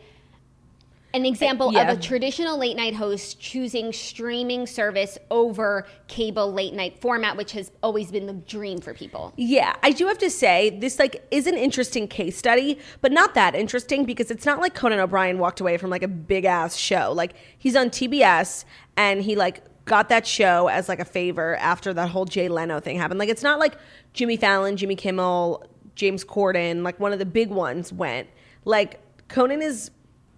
an 1.14 1.26
example 1.26 1.72
Yeah. 1.72 1.90
of 1.90 1.98
a 1.98 2.00
traditional 2.00 2.58
late 2.58 2.76
night 2.76 2.94
host 2.94 3.38
choosing 3.38 3.92
streaming 3.92 4.66
service 4.66 5.18
over 5.30 5.86
cable 6.08 6.52
late 6.52 6.72
night 6.74 6.98
format, 7.00 7.36
which 7.36 7.52
has 7.52 7.70
always 7.82 8.10
been 8.10 8.26
the 8.26 8.32
dream 8.32 8.80
for 8.80 8.94
people. 8.94 9.32
Yeah, 9.36 9.74
I 9.82 9.90
do 9.90 10.06
have 10.06 10.18
to 10.18 10.30
say 10.30 10.70
this 10.70 10.98
like 10.98 11.22
is 11.30 11.46
an 11.46 11.56
interesting 11.56 12.08
case 12.08 12.36
study, 12.36 12.78
but 13.00 13.12
not 13.12 13.34
that 13.34 13.54
interesting 13.54 14.04
because 14.04 14.30
it's 14.30 14.46
not 14.46 14.60
like 14.60 14.74
Conan 14.74 15.00
O'Brien 15.00 15.38
walked 15.38 15.60
away 15.60 15.76
from 15.76 15.90
like 15.90 16.02
a 16.02 16.08
big 16.08 16.44
ass 16.44 16.76
show. 16.76 17.12
Like 17.12 17.34
he's 17.58 17.76
on 17.76 17.90
TBS 17.90 18.64
and 18.96 19.22
he 19.22 19.36
like 19.36 19.62
got 19.84 20.08
that 20.08 20.26
show 20.26 20.68
as 20.68 20.88
like 20.88 21.00
a 21.00 21.04
favor 21.04 21.56
after 21.56 21.92
that 21.92 22.08
whole 22.08 22.24
Jay 22.24 22.48
Leno 22.48 22.80
thing 22.80 22.96
happened. 22.98 23.18
Like 23.18 23.28
it's 23.28 23.42
not 23.42 23.58
like 23.58 23.74
Jimmy 24.12 24.36
Fallon, 24.36 24.76
Jimmy 24.76 24.94
Kimmel, 24.94 25.66
James 25.94 26.24
Corden, 26.24 26.82
like 26.82 26.98
one 27.00 27.12
of 27.12 27.18
the 27.18 27.26
big 27.26 27.50
ones 27.50 27.92
went. 27.92 28.28
Like 28.64 29.00
Conan 29.28 29.60
is 29.60 29.90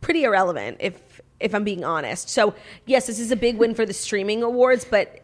pretty 0.04 0.24
irrelevant 0.24 0.76
if 0.80 1.20
if 1.40 1.54
I'm 1.54 1.64
being 1.64 1.84
honest. 1.84 2.28
So 2.28 2.54
yes, 2.86 3.06
this 3.06 3.18
is 3.18 3.30
a 3.32 3.36
big 3.36 3.56
win 3.56 3.74
for 3.74 3.84
the 3.84 3.92
streaming 3.92 4.42
awards, 4.42 4.84
but 4.84 5.20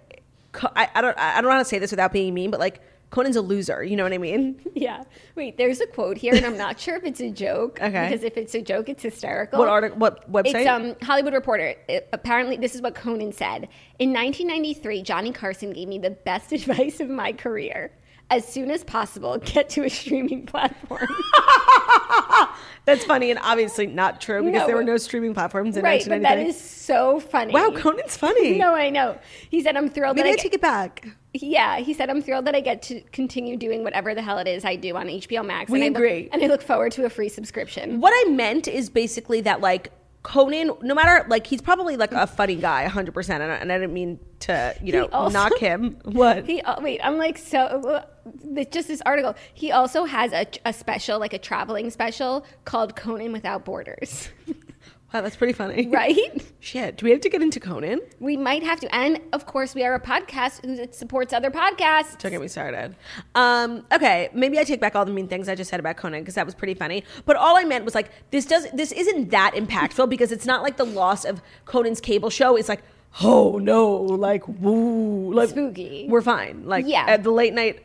I, 0.75 0.89
I 0.95 1.01
don't 1.01 1.17
I 1.19 1.35
don't 1.37 1.45
know 1.45 1.51
how 1.53 1.59
to 1.59 1.65
say 1.65 1.79
this 1.79 1.91
without 1.93 2.13
being 2.13 2.35
mean, 2.35 2.51
but 2.51 2.59
like 2.61 2.81
Conan's 3.11 3.37
a 3.37 3.41
loser. 3.43 3.83
You 3.83 3.97
know 3.97 4.05
what 4.05 4.13
I 4.13 4.19
mean? 4.19 4.61
Yeah. 4.75 5.03
Wait, 5.35 5.59
there's 5.59 5.81
a 5.81 5.87
quote 5.87 6.17
here, 6.17 6.35
and 6.35 6.47
I'm 6.47 6.57
not 6.57 6.79
sure 6.81 6.97
if 6.97 7.05
it's 7.05 7.21
a 7.21 7.29
joke. 7.31 7.79
Okay. 7.83 8.09
Because 8.09 8.25
if 8.25 8.37
it's 8.39 8.55
a 8.55 8.63
joke, 8.63 8.89
it's 8.89 9.03
hysterical. 9.03 9.59
What 9.59 9.69
article? 9.69 9.99
What 9.99 10.31
website? 10.33 10.55
It's 10.55 10.69
um 10.69 10.95
Hollywood 11.03 11.35
Reporter. 11.35 11.75
It- 11.89 12.09
apparently, 12.13 12.57
this 12.57 12.75
is 12.75 12.81
what 12.81 12.95
Conan 12.95 13.33
said. 13.33 13.69
In 13.99 14.13
1993, 14.13 15.03
Johnny 15.03 15.33
Carson 15.33 15.73
gave 15.73 15.89
me 15.89 15.99
the 15.99 16.11
best 16.11 16.53
advice 16.59 17.01
of 17.01 17.09
my 17.11 17.33
career. 17.33 17.91
As 18.31 18.47
soon 18.47 18.71
as 18.71 18.85
possible, 18.85 19.39
get 19.45 19.69
to 19.71 19.85
a 19.85 19.91
streaming 19.91 20.47
platform. 20.47 21.07
That's 22.87 23.05
funny 23.05 23.31
and 23.31 23.39
obviously 23.43 23.87
not 23.87 24.21
true 24.21 24.43
because 24.43 24.61
No, 24.63 24.67
there 24.67 24.77
were 24.77 24.83
no 24.85 24.97
streaming 24.97 25.35
platforms 25.35 25.77
in 25.77 25.85
right, 25.85 26.01
but 26.01 26.23
that 26.23 26.39
1993. 26.39 26.49
is 26.49 26.61
so 26.61 27.21
funny. 27.21 27.53
wow, 27.53 27.71
Conan's 27.77 28.17
funny. 28.17 28.59
No, 28.59 28.75
I 28.75 28.91
know. 28.91 29.19
He 29.51 29.63
said, 29.63 29.77
"I'm 29.77 29.89
thrilled 29.91 30.17
Maybe 30.17 30.29
I 30.31 30.33
that 30.33 30.41
I 30.41 30.43
take 30.43 30.55
it 30.55 30.61
back. 30.61 31.07
Yeah, 31.35 31.79
he 31.79 31.93
said, 31.95 32.11
"I'm 32.11 32.23
thrilled 32.23 32.47
that 32.47 32.55
I 32.55 32.61
get 32.61 32.83
to 32.83 33.01
continue 33.13 33.57
doing 33.57 33.85
whatever 33.85 34.15
the 34.15 34.23
hell 34.23 34.39
it 34.39 34.49
is 34.49 34.65
I 34.65 34.77
do 34.77 34.97
on 34.97 35.07
HBO 35.09 35.45
Max." 35.45 35.71
We 35.71 35.79
and 35.81 35.85
I 35.85 35.89
look- 35.89 35.97
agree. 36.09 36.29
and 36.33 36.43
I 36.43 36.47
look 36.47 36.63
forward 36.63 36.93
to 36.93 37.05
a 37.05 37.11
free 37.11 37.29
subscription. 37.29 38.01
What 38.01 38.13
I 38.15 38.31
meant 38.31 38.67
is 38.67 38.91
basically 38.91 39.41
that 39.43 39.61
like 39.61 39.93
Conan, 40.23 40.73
no 40.83 40.95
matter 40.95 41.27
like 41.29 41.47
he's 41.47 41.63
probably 41.63 41.97
like 41.97 42.13
a 42.13 42.27
funny 42.27 42.57
guy, 42.57 42.87
hundred 42.89 43.13
percent, 43.15 43.43
and 43.43 43.73
I 43.73 43.79
didn't 43.79 43.95
mean 43.95 44.19
to 44.41 44.75
you 44.83 44.93
know 44.93 45.07
also- 45.07 45.33
knock 45.33 45.57
him. 45.59 45.97
What? 46.05 46.45
He 46.47 46.61
oh, 46.65 46.81
wait, 46.83 47.01
I'm 47.03 47.17
like 47.17 47.39
so. 47.39 47.59
uh, 47.61 48.65
Just 48.71 48.89
this 48.89 49.01
article. 49.07 49.35
He 49.55 49.73
also 49.73 50.05
has 50.05 50.33
a, 50.33 50.47
a 50.67 50.73
special, 50.75 51.19
like 51.19 51.33
a 51.33 51.39
traveling 51.39 51.89
special 51.91 52.45
called 52.67 52.97
Conan 52.97 53.33
Without 53.33 53.65
Borders. 53.65 54.29
wow, 55.13 55.21
that's 55.21 55.37
pretty 55.37 55.53
funny, 55.53 55.89
right? 55.93 56.19
Shit, 56.61 56.97
do 56.99 57.05
we 57.07 57.11
have 57.13 57.21
to 57.23 57.29
get 57.29 57.43
into 57.43 57.59
Conan? 57.61 58.01
We 58.19 58.37
might 58.37 58.63
have 58.63 58.81
to, 58.81 58.95
and 58.95 59.21
of 59.33 59.47
course, 59.47 59.75
we 59.75 59.83
are 59.85 59.95
a 59.95 60.01
podcast 60.01 60.65
who 60.65 60.87
supports 60.93 61.33
other 61.33 61.51
podcasts. 61.51 62.19
Don't 62.19 62.33
get 62.33 62.41
me 62.41 62.49
started. 62.49 62.95
Um, 63.35 63.85
okay, 63.93 64.29
maybe 64.33 64.59
I 64.59 64.65
take 64.65 64.81
back 64.81 64.95
all 64.95 65.05
the 65.05 65.13
mean 65.13 65.29
things 65.29 65.49
I 65.49 65.55
just 65.55 65.71
said 65.71 65.81
about 65.81 65.97
Conan 65.97 66.21
because 66.21 66.35
that 66.35 66.47
was 66.47 66.55
pretty 66.55 66.75
funny. 66.75 67.05
But 67.27 67.37
all 67.37 67.57
I 67.57 67.65
meant 67.65 67.85
was 67.85 67.95
like 67.95 68.11
this 68.31 68.45
does 68.47 68.67
this 68.73 68.93
isn't 68.93 69.31
that 69.31 69.53
impactful 69.55 70.09
because 70.11 70.33
it's 70.33 70.47
not 70.47 70.63
like 70.63 70.77
the 70.77 70.85
loss 70.87 71.25
of 71.25 71.41
Conan's 71.65 72.01
cable 72.01 72.31
show. 72.31 72.57
It's 72.57 72.69
like 72.69 72.83
oh 73.23 73.59
no, 73.59 73.93
like 73.97 74.47
woo, 74.47 75.33
like 75.35 75.49
Spooky. 75.51 76.07
We're 76.09 76.23
fine. 76.23 76.65
Like 76.67 76.85
Yeah. 76.87 77.07
uh, 77.09 77.17
the 77.17 77.31
late 77.31 77.55
night 77.55 77.85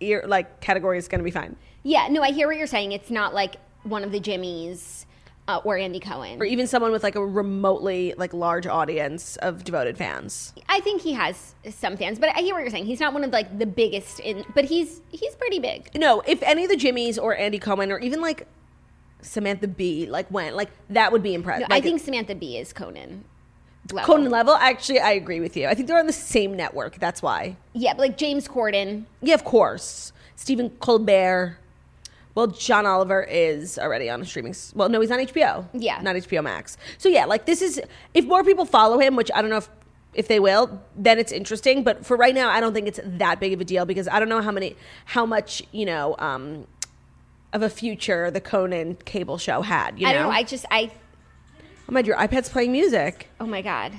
ear 0.00 0.24
like 0.26 0.60
category 0.60 0.98
is 0.98 1.08
gonna 1.08 1.22
be 1.22 1.30
fine. 1.30 1.56
Yeah, 1.82 2.08
no, 2.10 2.22
I 2.22 2.30
hear 2.32 2.46
what 2.46 2.56
you're 2.56 2.66
saying. 2.66 2.92
It's 2.92 3.10
not 3.10 3.34
like 3.34 3.56
one 3.82 4.04
of 4.04 4.12
the 4.12 4.20
Jimmys 4.20 5.03
uh, 5.48 5.60
or 5.64 5.76
Andy 5.76 6.00
Cohen. 6.00 6.40
Or 6.40 6.44
even 6.44 6.66
someone 6.66 6.92
with 6.92 7.02
like 7.02 7.16
a 7.16 7.24
remotely 7.26 8.14
like 8.16 8.32
large 8.32 8.66
audience 8.66 9.36
of 9.36 9.64
devoted 9.64 9.96
fans. 9.98 10.52
I 10.68 10.80
think 10.80 11.02
he 11.02 11.12
has 11.12 11.54
some 11.70 11.96
fans, 11.96 12.18
but 12.18 12.30
I 12.36 12.40
hear 12.40 12.54
what 12.54 12.60
you're 12.60 12.70
saying. 12.70 12.86
He's 12.86 13.00
not 13.00 13.12
one 13.12 13.24
of 13.24 13.30
like 13.32 13.58
the 13.58 13.66
biggest 13.66 14.20
in, 14.20 14.44
but 14.54 14.64
he's 14.64 15.00
he's 15.10 15.34
pretty 15.34 15.58
big. 15.58 15.90
No, 15.94 16.22
if 16.26 16.42
any 16.42 16.64
of 16.64 16.70
the 16.70 16.76
Jimmys 16.76 17.20
or 17.22 17.36
Andy 17.36 17.58
Cohen 17.58 17.92
or 17.92 17.98
even 17.98 18.20
like 18.20 18.46
Samantha 19.20 19.68
Bee 19.68 20.06
like 20.06 20.30
went 20.30 20.56
like 20.56 20.70
that 20.90 21.12
would 21.12 21.22
be 21.22 21.34
impressive. 21.34 21.66
I 21.70 21.74
Like, 21.74 21.82
think 21.84 22.00
Samantha 22.00 22.34
Bee 22.34 22.58
is 22.58 22.72
Conan. 22.72 23.24
Level. 23.92 24.14
Conan 24.14 24.30
level. 24.30 24.54
Actually, 24.54 25.00
I 25.00 25.10
agree 25.12 25.40
with 25.40 25.58
you. 25.58 25.66
I 25.66 25.74
think 25.74 25.88
they're 25.88 25.98
on 25.98 26.06
the 26.06 26.12
same 26.12 26.56
network. 26.56 26.98
That's 26.98 27.20
why. 27.20 27.56
Yeah, 27.74 27.92
but 27.92 28.00
like 28.00 28.16
James 28.16 28.48
Corden. 28.48 29.04
Yeah, 29.20 29.34
of 29.34 29.44
course. 29.44 30.10
Stephen 30.36 30.70
Colbert. 30.80 31.58
Well, 32.34 32.48
John 32.48 32.84
Oliver 32.86 33.22
is 33.22 33.78
already 33.78 34.10
on 34.10 34.20
a 34.20 34.24
streaming. 34.24 34.50
s- 34.50 34.72
Well, 34.74 34.88
no, 34.88 35.00
he's 35.00 35.10
on 35.10 35.20
HBO. 35.20 35.66
Yeah. 35.72 36.00
not 36.02 36.16
HBO 36.16 36.42
Max. 36.42 36.76
So 36.98 37.08
yeah, 37.08 37.24
like 37.26 37.46
this 37.46 37.62
is 37.62 37.80
if 38.12 38.24
more 38.24 38.42
people 38.42 38.64
follow 38.64 38.98
him, 38.98 39.14
which 39.16 39.30
I 39.34 39.40
don't 39.40 39.50
know 39.50 39.58
if 39.58 39.68
if 40.14 40.28
they 40.28 40.38
will, 40.40 40.80
then 40.96 41.18
it's 41.18 41.32
interesting. 41.32 41.82
But 41.82 42.06
for 42.06 42.16
right 42.16 42.34
now, 42.34 42.48
I 42.48 42.60
don't 42.60 42.72
think 42.74 42.86
it's 42.88 43.00
that 43.04 43.40
big 43.40 43.52
of 43.52 43.60
a 43.60 43.64
deal 43.64 43.84
because 43.84 44.06
I 44.08 44.18
don't 44.20 44.28
know 44.28 44.40
how 44.42 44.52
many, 44.52 44.76
how 45.06 45.26
much 45.26 45.62
you 45.72 45.84
know, 45.86 46.14
um, 46.18 46.66
of 47.52 47.62
a 47.62 47.68
future 47.70 48.30
the 48.30 48.40
Conan 48.40 48.96
cable 49.04 49.38
show 49.38 49.62
had. 49.62 49.98
You 49.98 50.04
know, 50.04 50.10
I 50.10 50.12
don't 50.14 50.22
know. 50.24 50.30
I 50.30 50.42
just 50.44 50.66
I 50.70 50.90
oh 51.88 51.92
my, 51.92 52.00
your 52.00 52.16
iPad's 52.16 52.48
playing 52.48 52.72
music. 52.72 53.28
oh 53.40 53.46
my 53.46 53.62
god. 53.62 53.92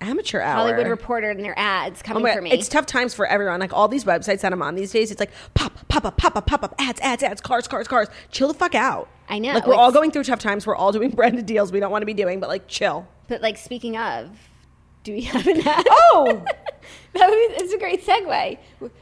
Amateur 0.00 0.40
hour. 0.40 0.54
Hollywood 0.56 0.86
Reporter 0.86 1.30
and 1.30 1.40
their 1.44 1.58
ads 1.58 2.00
Oh 2.02 2.06
coming 2.06 2.22
my, 2.22 2.34
for 2.34 2.40
me. 2.42 2.52
It's 2.52 2.68
tough 2.68 2.86
times 2.86 3.14
for 3.14 3.26
everyone. 3.26 3.58
Like 3.60 3.72
all 3.72 3.88
these 3.88 4.04
websites 4.04 4.40
that 4.42 4.52
I'm 4.52 4.62
on 4.62 4.74
these 4.76 4.92
days, 4.92 5.10
it's 5.10 5.18
like 5.20 5.32
pop, 5.54 5.72
pop 5.88 6.04
up, 6.04 6.16
pop 6.16 6.36
up, 6.36 6.46
pop 6.46 6.62
up, 6.62 6.74
ads, 6.78 7.00
ads, 7.00 7.22
ads, 7.22 7.40
cars, 7.40 7.66
cars, 7.66 7.88
cars. 7.88 8.08
Chill 8.30 8.48
the 8.48 8.54
fuck 8.54 8.74
out. 8.74 9.08
I 9.28 9.38
know, 9.38 9.52
Like 9.54 9.66
we're 9.66 9.74
all 9.74 9.92
going 9.92 10.10
through 10.10 10.24
tough 10.24 10.38
times. 10.38 10.66
We're 10.66 10.76
all 10.76 10.92
doing 10.92 11.10
branded 11.16 11.46
deals 11.46 11.72
we 11.72 11.80
don't 11.80 11.90
want 11.90 12.02
to 12.02 12.06
be 12.06 12.14
doing, 12.14 12.38
but 12.40 12.48
like 12.48 12.68
chill. 12.68 13.06
but 13.26 13.42
like 13.42 13.56
speaking 13.58 13.96
of, 13.96 14.30
do 15.02 15.12
we 15.12 15.22
have 15.22 15.46
an 15.46 15.66
ad? 15.66 15.84
Oh, 15.90 16.44
that 17.14 17.28
was 17.28 17.62
it's 17.62 17.72
a 17.72 17.78
great 17.78 18.06
segue. 18.06 18.58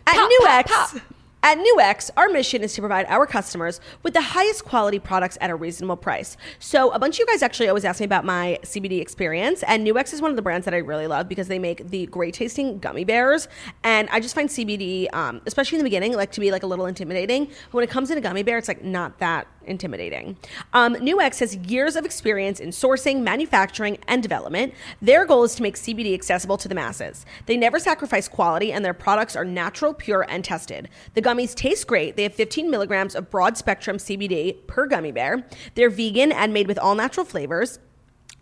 at 0.06 0.14
Pop, 0.14 0.30
Nuex. 0.40 0.66
pop, 0.66 0.90
pop. 0.92 1.02
At 1.46 1.58
Nuex, 1.58 2.10
our 2.16 2.28
mission 2.28 2.64
is 2.64 2.74
to 2.74 2.80
provide 2.80 3.06
our 3.06 3.24
customers 3.24 3.80
with 4.02 4.14
the 4.14 4.20
highest 4.20 4.64
quality 4.64 4.98
products 4.98 5.38
at 5.40 5.48
a 5.48 5.54
reasonable 5.54 5.96
price. 5.96 6.36
So, 6.58 6.90
a 6.90 6.98
bunch 6.98 7.14
of 7.14 7.18
you 7.20 7.26
guys 7.26 7.40
actually 7.40 7.68
always 7.68 7.84
ask 7.84 8.00
me 8.00 8.04
about 8.04 8.24
my 8.24 8.58
CBD 8.64 9.00
experience, 9.00 9.62
and 9.62 9.86
Nuex 9.86 10.12
is 10.12 10.20
one 10.20 10.32
of 10.32 10.36
the 10.36 10.42
brands 10.42 10.64
that 10.64 10.74
I 10.74 10.78
really 10.78 11.06
love 11.06 11.28
because 11.28 11.46
they 11.46 11.60
make 11.60 11.88
the 11.88 12.06
great 12.06 12.34
tasting 12.34 12.80
gummy 12.80 13.04
bears. 13.04 13.46
And 13.84 14.08
I 14.10 14.18
just 14.18 14.34
find 14.34 14.48
CBD, 14.48 15.06
um, 15.14 15.40
especially 15.46 15.78
in 15.78 15.84
the 15.84 15.88
beginning, 15.88 16.14
like 16.14 16.32
to 16.32 16.40
be 16.40 16.50
like 16.50 16.64
a 16.64 16.66
little 16.66 16.86
intimidating. 16.86 17.44
But 17.44 17.74
when 17.74 17.84
it 17.84 17.90
comes 17.90 18.10
in 18.10 18.18
a 18.18 18.20
gummy 18.20 18.42
bear, 18.42 18.58
it's 18.58 18.66
like 18.66 18.82
not 18.82 19.20
that 19.20 19.46
intimidating. 19.66 20.36
Um, 20.72 20.94
Nuex 20.96 21.40
has 21.40 21.56
years 21.56 21.96
of 21.96 22.04
experience 22.04 22.60
in 22.60 22.70
sourcing, 22.70 23.20
manufacturing, 23.20 23.98
and 24.08 24.22
development. 24.22 24.74
Their 25.02 25.24
goal 25.24 25.44
is 25.44 25.54
to 25.56 25.62
make 25.62 25.76
CBD 25.76 26.14
accessible 26.14 26.56
to 26.58 26.68
the 26.68 26.74
masses. 26.74 27.26
They 27.46 27.56
never 27.56 27.78
sacrifice 27.78 28.28
quality, 28.28 28.72
and 28.72 28.84
their 28.84 28.94
products 28.94 29.36
are 29.36 29.44
natural, 29.44 29.92
pure, 29.92 30.26
and 30.28 30.44
tested. 30.44 30.88
The 31.14 31.20
gummies 31.36 31.54
taste 31.54 31.86
great. 31.86 32.16
They 32.16 32.22
have 32.22 32.34
15 32.34 32.70
milligrams 32.70 33.14
of 33.14 33.30
broad 33.30 33.56
spectrum 33.56 33.98
CBD 33.98 34.66
per 34.66 34.86
gummy 34.86 35.12
bear. 35.12 35.46
They're 35.74 35.90
vegan 35.90 36.32
and 36.32 36.52
made 36.52 36.66
with 36.66 36.78
all 36.78 36.94
natural 36.94 37.26
flavors. 37.26 37.78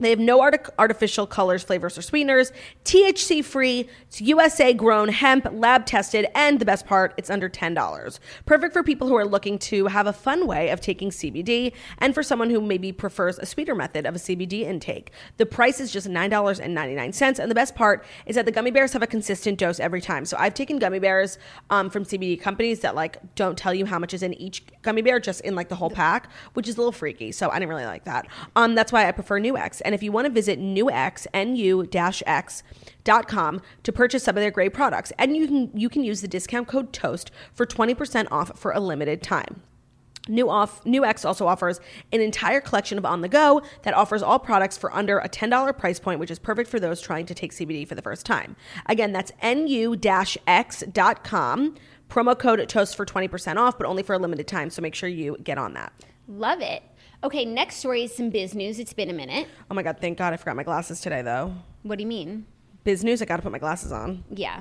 They 0.05 0.11
have 0.11 0.19
no 0.19 0.43
artic- 0.43 0.69
artificial 0.79 1.27
colors, 1.27 1.63
flavors, 1.63 1.97
or 1.97 2.03
sweeteners. 2.03 2.53
THC 2.85 3.43
free. 3.43 3.89
It's 4.03 4.21
USA 4.21 4.75
grown 4.75 5.09
hemp, 5.09 5.47
lab 5.51 5.87
tested, 5.87 6.27
and 6.35 6.61
the 6.61 6.67
best 6.67 6.85
part, 6.85 7.15
it's 7.17 7.31
under 7.31 7.49
$10. 7.49 8.19
Perfect 8.45 8.75
for 8.75 8.83
people 8.83 9.09
who 9.09 9.17
are 9.17 9.25
looking 9.25 9.59
to 9.61 9.87
have 9.87 10.07
a 10.07 10.13
fun 10.13 10.47
way 10.47 10.69
of 10.69 10.83
taking 10.83 11.09
CBD 11.09 11.73
and 11.99 12.13
for 12.15 12.23
someone 12.23 12.51
who 12.51 12.61
maybe 12.61 12.93
prefers 12.93 13.39
a 13.39 13.47
sweeter 13.47 13.75
method 13.75 14.05
of 14.05 14.15
a 14.15 14.19
CBD 14.19 14.61
intake. 14.61 15.11
The 15.39 15.47
price 15.47 15.81
is 15.81 15.91
just 15.91 16.07
$9.99. 16.07 17.39
And 17.39 17.51
the 17.51 17.55
best 17.55 17.75
part 17.75 18.05
is 18.27 18.37
that 18.37 18.45
the 18.45 18.53
gummy 18.53 18.71
bears 18.71 18.93
have 18.93 19.03
a 19.03 19.07
consistent 19.07 19.59
dose 19.59 19.81
every 19.81 20.03
time. 20.03 20.27
So 20.27 20.37
I've 20.39 20.55
taken 20.55 20.79
gummy 20.79 20.99
bears 20.99 21.39
um, 21.71 21.89
from 21.89 22.05
CBD 22.05 22.39
companies 22.39 22.81
that 22.81 22.95
like 22.95 23.17
don't 23.37 23.57
tell 23.57 23.73
you 23.73 23.87
how 23.87 23.99
much 23.99 24.13
is 24.13 24.23
in 24.23 24.35
each 24.35 24.65
gummy 24.83 25.01
bear, 25.01 25.19
just 25.19 25.41
in 25.41 25.55
like 25.55 25.71
the 25.71 25.77
whole 25.77 25.91
pack, 25.91 26.31
which 26.53 26.69
is 26.69 26.77
a 26.77 26.79
little 26.79 26.93
freaky. 26.93 27.33
So 27.33 27.49
I 27.49 27.55
didn't 27.55 27.71
really 27.71 27.87
like 27.87 28.05
that. 28.05 28.27
Um, 28.55 28.75
that's 28.75 28.93
why 28.93 29.09
I 29.09 29.13
prefer 29.13 29.41
Nuex. 29.41 29.81
And 29.83 29.94
if 29.95 30.03
you 30.03 30.13
want 30.13 30.27
to 30.27 30.33
visit 30.33 30.61
Nuex, 30.61 31.27
nu-x.com 31.35 31.93
to 33.83 33.93
purchase 33.93 34.25
some 34.25 34.37
of 34.37 34.41
their 34.43 34.51
great 34.51 34.75
products, 34.75 35.13
and 35.19 35.37
you 35.37 35.47
can 35.47 35.71
you 35.75 35.89
can 35.89 36.05
use 36.05 36.21
the 36.21 36.29
discount 36.29 36.69
code 36.69 36.93
TOAST 36.93 37.31
for 37.53 37.67
20% 37.67 38.29
off 38.31 38.59
for 38.59 38.73
a 38.73 38.81
limited 38.81 39.23
time. 39.23 39.63
New 40.29 40.49
off 40.49 40.83
Nuex 40.85 41.25
also 41.25 41.47
offers 41.47 41.81
an 42.13 42.21
entire 42.21 42.61
collection 42.61 42.97
of 42.97 43.05
on 43.05 43.21
the 43.21 43.29
go 43.29 43.63
that 43.83 43.93
offers 43.95 44.23
all 44.23 44.39
products 44.39 44.79
for 44.79 44.95
under 44.95 45.19
a 45.19 45.29
$10 45.29 45.77
price 45.77 46.01
point, 46.01 46.19
which 46.19 46.31
is 46.31 46.39
perfect 46.39 46.71
for 46.71 46.81
those 46.81 47.01
trying 47.01 47.27
to 47.27 47.35
take 47.35 47.53
CBD 47.53 47.87
for 47.87 47.95
the 47.95 48.01
first 48.01 48.25
time. 48.25 48.57
Again, 48.87 49.13
that's 49.13 49.33
nu-x.com. 49.43 49.75
Promo 52.09 52.39
code 52.39 52.69
TOAST 52.69 52.97
for 52.97 53.05
20% 53.05 53.57
off, 53.57 53.77
but 53.77 53.87
only 53.87 54.03
for 54.03 54.15
a 54.15 54.19
limited 54.19 54.47
time. 54.47 54.71
So 54.71 54.81
make 54.81 54.95
sure 54.95 55.09
you 55.09 55.37
get 55.43 55.59
on 55.59 55.75
that. 55.75 55.93
Love 56.29 56.61
it. 56.61 56.83
Okay, 57.25 57.47
next 57.47 57.77
story 57.77 58.05
is 58.05 58.15
some 58.15 58.29
biz 58.29 58.55
news. 58.55 58.79
It's 58.79 58.93
been 58.93 59.09
a 59.09 59.15
minute. 59.15 59.49
Oh 59.71 59.75
my 59.75 59.83
God, 59.83 59.97
thank 59.99 60.19
God 60.19 60.35
I 60.35 60.37
forgot 60.37 60.57
my 60.57 60.63
glasses 60.63 61.01
today, 61.01 61.23
though. 61.23 61.55
What 61.83 61.97
do 61.97 62.03
you 62.03 62.09
mean? 62.09 62.45
Biz 62.85 63.03
news, 63.03 63.23
I 63.23 63.25
got 63.25 63.37
to 63.37 63.43
put 63.43 63.51
my 63.51 63.59
glasses 63.59 63.93
on. 63.93 64.23
Yeah. 64.31 64.61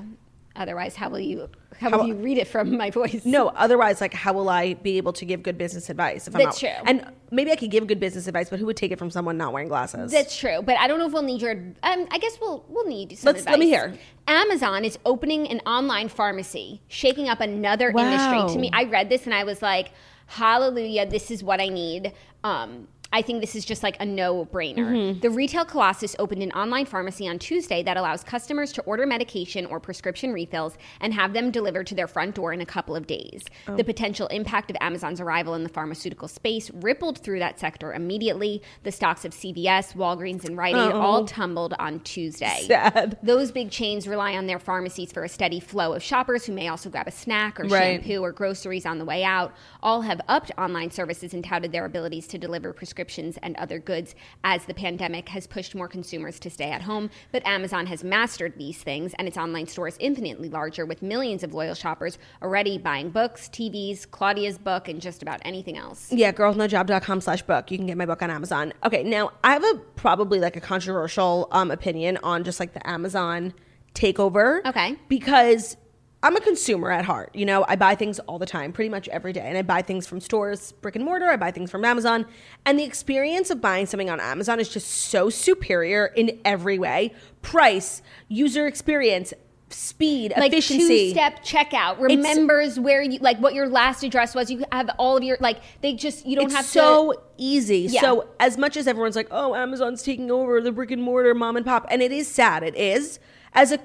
Otherwise, 0.56 0.94
how 0.96 1.10
will 1.10 1.18
you 1.20 1.48
how, 1.78 1.90
How- 1.90 1.98
will 1.98 2.06
you 2.06 2.14
read 2.14 2.38
it 2.38 2.46
from 2.48 2.76
my 2.76 2.88
voice? 2.90 3.22
No, 3.26 3.48
otherwise, 3.48 4.00
like, 4.00 4.14
how 4.14 4.32
will 4.32 4.48
I 4.48 4.74
be 4.74 4.96
able 4.96 5.12
to 5.14 5.24
give 5.26 5.42
good 5.42 5.58
business 5.58 5.90
advice 5.90 6.26
if 6.28 6.34
I'm 6.34 6.42
That's 6.42 6.62
not? 6.62 6.68
true. 6.76 6.84
And 6.86 7.06
maybe 7.32 7.50
I 7.50 7.56
could 7.56 7.70
give 7.72 7.86
good 7.88 7.98
business 8.00 8.28
advice, 8.28 8.48
but 8.48 8.60
who 8.60 8.66
would 8.66 8.76
take 8.76 8.92
it 8.92 8.98
from 8.98 9.10
someone 9.10 9.36
not 9.36 9.52
wearing 9.52 9.68
glasses? 9.68 10.12
That's 10.12 10.34
true, 10.38 10.62
but 10.62 10.78
I 10.78 10.86
don't 10.86 10.98
know 11.00 11.06
if 11.06 11.12
we'll 11.12 11.22
need 11.22 11.42
your. 11.42 11.52
Um, 11.82 12.06
I 12.10 12.18
guess 12.18 12.38
we'll 12.40 12.64
we'll 12.68 12.86
need 12.86 13.18
some 13.18 13.26
Let's- 13.26 13.40
advice. 13.40 13.50
let 13.52 13.58
me 13.58 13.66
hear. 13.66 13.94
Amazon 14.28 14.84
is 14.86 14.98
opening 15.04 15.48
an 15.48 15.60
online 15.66 16.08
pharmacy, 16.08 16.80
shaking 16.88 17.28
up 17.28 17.40
another 17.40 17.90
Wow. 17.90 18.04
industry. 18.04 18.54
To 18.54 18.58
me, 18.58 18.70
I 18.72 18.84
read 18.84 19.08
this 19.10 19.26
and 19.26 19.34
I 19.34 19.42
was 19.44 19.60
like, 19.60 19.90
"Hallelujah! 20.28 21.04
This 21.10 21.30
is 21.32 21.42
what 21.44 21.60
I 21.60 21.68
need." 21.68 22.12
Um, 22.44 22.86
I 23.14 23.22
think 23.22 23.40
this 23.40 23.54
is 23.54 23.64
just 23.64 23.84
like 23.84 23.96
a 24.00 24.04
no 24.04 24.44
brainer. 24.44 24.78
Mm-hmm. 24.78 25.20
The 25.20 25.30
retail 25.30 25.64
Colossus 25.64 26.16
opened 26.18 26.42
an 26.42 26.50
online 26.50 26.84
pharmacy 26.84 27.28
on 27.28 27.38
Tuesday 27.38 27.80
that 27.84 27.96
allows 27.96 28.24
customers 28.24 28.72
to 28.72 28.82
order 28.82 29.06
medication 29.06 29.66
or 29.66 29.78
prescription 29.78 30.32
refills 30.32 30.76
and 31.00 31.14
have 31.14 31.32
them 31.32 31.52
delivered 31.52 31.86
to 31.86 31.94
their 31.94 32.08
front 32.08 32.34
door 32.34 32.52
in 32.52 32.60
a 32.60 32.66
couple 32.66 32.96
of 32.96 33.06
days. 33.06 33.44
Oh. 33.68 33.76
The 33.76 33.84
potential 33.84 34.26
impact 34.26 34.68
of 34.68 34.76
Amazon's 34.80 35.20
arrival 35.20 35.54
in 35.54 35.62
the 35.62 35.68
pharmaceutical 35.68 36.26
space 36.26 36.72
rippled 36.72 37.18
through 37.18 37.38
that 37.38 37.60
sector 37.60 37.94
immediately. 37.94 38.62
The 38.82 38.90
stocks 38.90 39.24
of 39.24 39.30
CVS, 39.32 39.94
Walgreens, 39.94 40.44
and 40.44 40.56
Rite 40.56 40.74
Aid 40.74 40.92
all 40.92 41.24
tumbled 41.24 41.74
on 41.78 42.00
Tuesday. 42.00 42.62
Oh. 42.62 42.66
Sad. 42.66 43.16
Those 43.22 43.52
big 43.52 43.70
chains 43.70 44.08
rely 44.08 44.34
on 44.34 44.48
their 44.48 44.58
pharmacies 44.58 45.12
for 45.12 45.22
a 45.22 45.28
steady 45.28 45.60
flow 45.60 45.92
of 45.92 46.02
shoppers 46.02 46.46
who 46.46 46.52
may 46.52 46.66
also 46.66 46.90
grab 46.90 47.06
a 47.06 47.12
snack 47.12 47.60
or 47.60 47.68
Right. 47.68 48.02
shampoo 48.02 48.24
or 48.24 48.32
groceries 48.32 48.84
on 48.84 48.98
the 48.98 49.04
way 49.04 49.22
out. 49.22 49.54
All 49.84 50.00
have 50.00 50.20
upped 50.28 50.50
online 50.58 50.90
services 50.90 51.32
and 51.32 51.44
touted 51.44 51.70
their 51.70 51.84
abilities 51.84 52.26
to 52.26 52.38
deliver 52.38 52.72
prescriptions 53.04 53.38
and 53.42 53.54
other 53.56 53.78
goods 53.78 54.14
as 54.44 54.64
the 54.64 54.72
pandemic 54.72 55.28
has 55.28 55.46
pushed 55.46 55.74
more 55.74 55.88
consumers 55.88 56.40
to 56.40 56.48
stay 56.48 56.70
at 56.70 56.82
home. 56.82 57.10
But 57.32 57.46
Amazon 57.46 57.86
has 57.86 58.02
mastered 58.02 58.54
these 58.56 58.78
things, 58.82 59.14
and 59.18 59.28
its 59.28 59.36
online 59.36 59.66
store 59.66 59.88
is 59.88 59.96
infinitely 60.00 60.48
larger 60.48 60.86
with 60.86 61.02
millions 61.02 61.42
of 61.42 61.52
loyal 61.52 61.74
shoppers 61.74 62.18
already 62.42 62.78
buying 62.78 63.10
books, 63.10 63.48
TVs, 63.48 64.10
Claudia's 64.10 64.56
book, 64.56 64.88
and 64.88 65.02
just 65.02 65.20
about 65.22 65.40
anything 65.44 65.76
else. 65.76 66.10
Yeah, 66.10 66.32
girlsnojob.com 66.32 67.20
slash 67.20 67.42
book. 67.42 67.70
You 67.70 67.76
can 67.76 67.86
get 67.86 67.98
my 67.98 68.06
book 68.06 68.22
on 68.22 68.30
Amazon. 68.30 68.72
Okay, 68.84 69.02
now 69.02 69.32
I 69.42 69.52
have 69.52 69.64
a 69.64 69.74
probably 69.96 70.40
like 70.40 70.56
a 70.56 70.60
controversial 70.60 71.48
um, 71.50 71.70
opinion 71.70 72.18
on 72.22 72.42
just 72.44 72.58
like 72.58 72.72
the 72.72 72.88
Amazon 72.88 73.52
takeover. 73.94 74.64
Okay. 74.64 74.96
Because 75.08 75.76
I'm 76.24 76.34
a 76.36 76.40
consumer 76.40 76.90
at 76.90 77.04
heart. 77.04 77.30
You 77.34 77.44
know, 77.44 77.66
I 77.68 77.76
buy 77.76 77.94
things 77.94 78.18
all 78.20 78.38
the 78.38 78.46
time, 78.46 78.72
pretty 78.72 78.88
much 78.88 79.08
every 79.08 79.34
day. 79.34 79.42
And 79.46 79.58
I 79.58 79.62
buy 79.62 79.82
things 79.82 80.06
from 80.06 80.20
stores, 80.20 80.72
brick 80.72 80.96
and 80.96 81.04
mortar, 81.04 81.26
I 81.26 81.36
buy 81.36 81.50
things 81.50 81.70
from 81.70 81.84
Amazon. 81.84 82.24
And 82.64 82.78
the 82.78 82.82
experience 82.84 83.50
of 83.50 83.60
buying 83.60 83.84
something 83.84 84.08
on 84.08 84.20
Amazon 84.20 84.58
is 84.58 84.70
just 84.70 84.88
so 84.88 85.28
superior 85.28 86.06
in 86.06 86.40
every 86.44 86.78
way 86.78 87.12
price, 87.42 88.00
user 88.28 88.66
experience, 88.66 89.34
speed, 89.68 90.32
Like 90.36 90.52
efficiency. 90.52 91.12
two-step 91.12 91.44
checkout 91.44 92.00
remembers 92.00 92.80
where 92.80 93.02
you 93.02 93.18
like 93.18 93.38
what 93.38 93.52
your 93.52 93.68
last 93.68 94.02
address 94.02 94.34
was. 94.34 94.50
You 94.50 94.64
have 94.72 94.88
all 94.98 95.18
of 95.18 95.22
your 95.22 95.36
like 95.40 95.58
they 95.82 95.92
just 95.92 96.24
you 96.24 96.36
don't 96.36 96.50
have- 96.50 96.60
it's 96.60 96.72
have 96.74 96.84
so 96.84 97.12
to. 97.12 97.18
easy. 97.36 97.80
Yeah. 97.80 98.00
So 98.00 98.28
as 98.40 98.56
much 98.56 98.76
as 98.78 98.86
everyone's 98.86 99.16
like, 99.16 99.28
"Oh, 99.30 99.54
Amazon's 99.54 100.02
taking 100.02 100.30
over 100.30 100.60
the 100.62 100.72
brick 100.72 100.90
and 100.90 101.02
mortar 101.02 101.34
mom 101.34 101.56
and 101.56 101.66
pop," 101.66 101.86
and 101.90 102.00
it 102.00 102.12
is 102.12 102.28
sad. 102.28 102.62
It 102.62 102.76
is 102.76 103.18
as 103.52 103.72
a 103.72 103.78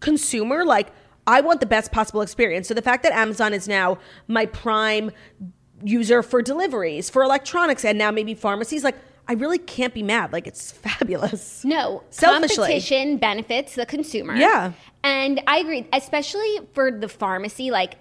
consumer, 0.00 0.64
like 0.64 0.92
I 1.26 1.40
want 1.40 1.60
the 1.60 1.66
best 1.66 1.92
possible 1.92 2.20
experience. 2.20 2.68
So 2.68 2.74
the 2.74 2.82
fact 2.82 3.02
that 3.02 3.12
Amazon 3.12 3.52
is 3.54 3.66
now 3.66 3.98
my 4.28 4.46
prime 4.46 5.10
user 5.82 6.22
for 6.22 6.42
deliveries, 6.42 7.10
for 7.10 7.22
electronics, 7.22 7.84
and 7.84 7.98
now 7.98 8.10
maybe 8.10 8.34
pharmacies, 8.34 8.84
like 8.84 8.96
I 9.26 9.34
really 9.34 9.58
can't 9.58 9.94
be 9.94 10.02
mad. 10.02 10.32
Like 10.32 10.46
it's 10.46 10.72
fabulous. 10.86 11.64
No, 11.64 12.02
Selfishly. 12.10 12.56
competition 12.56 13.16
benefits 13.16 13.74
the 13.74 13.86
consumer. 13.86 14.36
Yeah. 14.36 14.72
And 15.02 15.42
I 15.46 15.58
agree, 15.58 15.86
especially 15.92 16.60
for 16.72 16.90
the 16.90 17.08
pharmacy. 17.08 17.70
Like, 17.70 17.96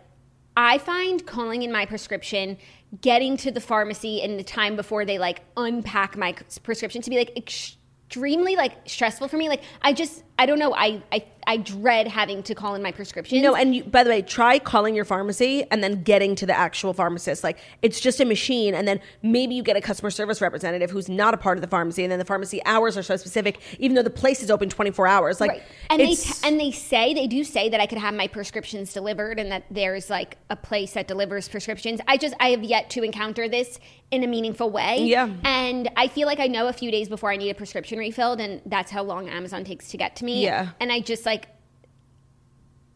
I 0.55 0.77
find 0.77 1.25
calling 1.25 1.63
in 1.63 1.71
my 1.71 1.85
prescription, 1.85 2.57
getting 3.01 3.35
to 3.37 3.51
the 3.51 3.59
pharmacy 3.59 4.21
in 4.21 4.37
the 4.37 4.43
time 4.43 4.75
before 4.75 5.03
they 5.03 5.17
like 5.17 5.41
unpack 5.57 6.15
my 6.15 6.35
prescription 6.61 7.01
to 7.01 7.09
be 7.09 7.17
like 7.17 7.35
extremely 7.35 8.55
like 8.55 8.73
stressful 8.87 9.27
for 9.27 9.35
me. 9.37 9.49
Like, 9.49 9.63
I 9.81 9.93
just, 9.93 10.23
I 10.43 10.45
don't 10.45 10.59
know. 10.59 10.73
I, 10.73 11.01
I, 11.09 11.23
I 11.47 11.55
dread 11.55 12.05
having 12.05 12.43
to 12.43 12.53
call 12.53 12.75
in 12.75 12.83
my 12.83 12.91
prescription. 12.91 13.41
No, 13.41 13.55
and 13.55 13.73
you, 13.73 13.85
by 13.85 14.03
the 14.03 14.09
way, 14.09 14.21
try 14.21 14.59
calling 14.59 14.93
your 14.93 15.05
pharmacy 15.05 15.63
and 15.71 15.81
then 15.81 16.03
getting 16.03 16.35
to 16.35 16.45
the 16.45 16.53
actual 16.57 16.93
pharmacist. 16.93 17.45
Like 17.45 17.59
it's 17.81 18.01
just 18.01 18.19
a 18.19 18.25
machine, 18.25 18.75
and 18.75 18.85
then 18.85 18.99
maybe 19.21 19.55
you 19.55 19.63
get 19.63 19.77
a 19.77 19.81
customer 19.81 20.11
service 20.11 20.41
representative 20.41 20.91
who's 20.91 21.07
not 21.07 21.33
a 21.33 21.37
part 21.37 21.57
of 21.57 21.61
the 21.61 21.69
pharmacy, 21.69 22.03
and 22.03 22.11
then 22.11 22.19
the 22.19 22.25
pharmacy 22.25 22.61
hours 22.65 22.97
are 22.97 23.03
so 23.03 23.15
specific, 23.15 23.61
even 23.79 23.95
though 23.95 24.03
the 24.03 24.09
place 24.09 24.43
is 24.43 24.51
open 24.51 24.67
twenty 24.67 24.91
four 24.91 25.07
hours. 25.07 25.39
Like, 25.39 25.51
Right. 25.51 25.63
And 25.89 26.01
they 26.01 26.15
t- 26.15 26.33
and 26.43 26.59
they 26.59 26.71
say 26.71 27.13
they 27.13 27.27
do 27.27 27.45
say 27.45 27.69
that 27.69 27.79
I 27.79 27.85
could 27.85 27.99
have 27.99 28.13
my 28.13 28.27
prescriptions 28.27 28.91
delivered 28.91 29.39
and 29.39 29.49
that 29.49 29.63
there's 29.71 30.09
like 30.09 30.37
a 30.49 30.57
place 30.57 30.91
that 30.93 31.07
delivers 31.07 31.47
prescriptions. 31.47 32.01
I 32.05 32.17
just 32.17 32.35
I 32.41 32.49
have 32.49 32.63
yet 32.63 32.89
to 32.91 33.03
encounter 33.03 33.47
this 33.47 33.79
in 34.11 34.23
a 34.23 34.27
meaningful 34.27 34.69
way. 34.69 34.99
Yeah. 35.05 35.29
And 35.43 35.89
I 35.97 36.07
feel 36.07 36.27
like 36.27 36.39
I 36.39 36.47
know 36.47 36.67
a 36.67 36.73
few 36.73 36.91
days 36.91 37.09
before 37.09 37.31
I 37.31 37.37
need 37.37 37.49
a 37.49 37.55
prescription 37.55 37.97
refilled 37.97 38.39
and 38.39 38.61
that's 38.67 38.91
how 38.91 39.01
long 39.01 39.27
Amazon 39.27 39.63
takes 39.63 39.89
to 39.89 39.97
get 39.97 40.15
to 40.17 40.25
me. 40.25 40.32
Yeah. 40.41 40.69
And 40.79 40.91
I 40.91 40.99
just 40.99 41.25
like 41.25 41.47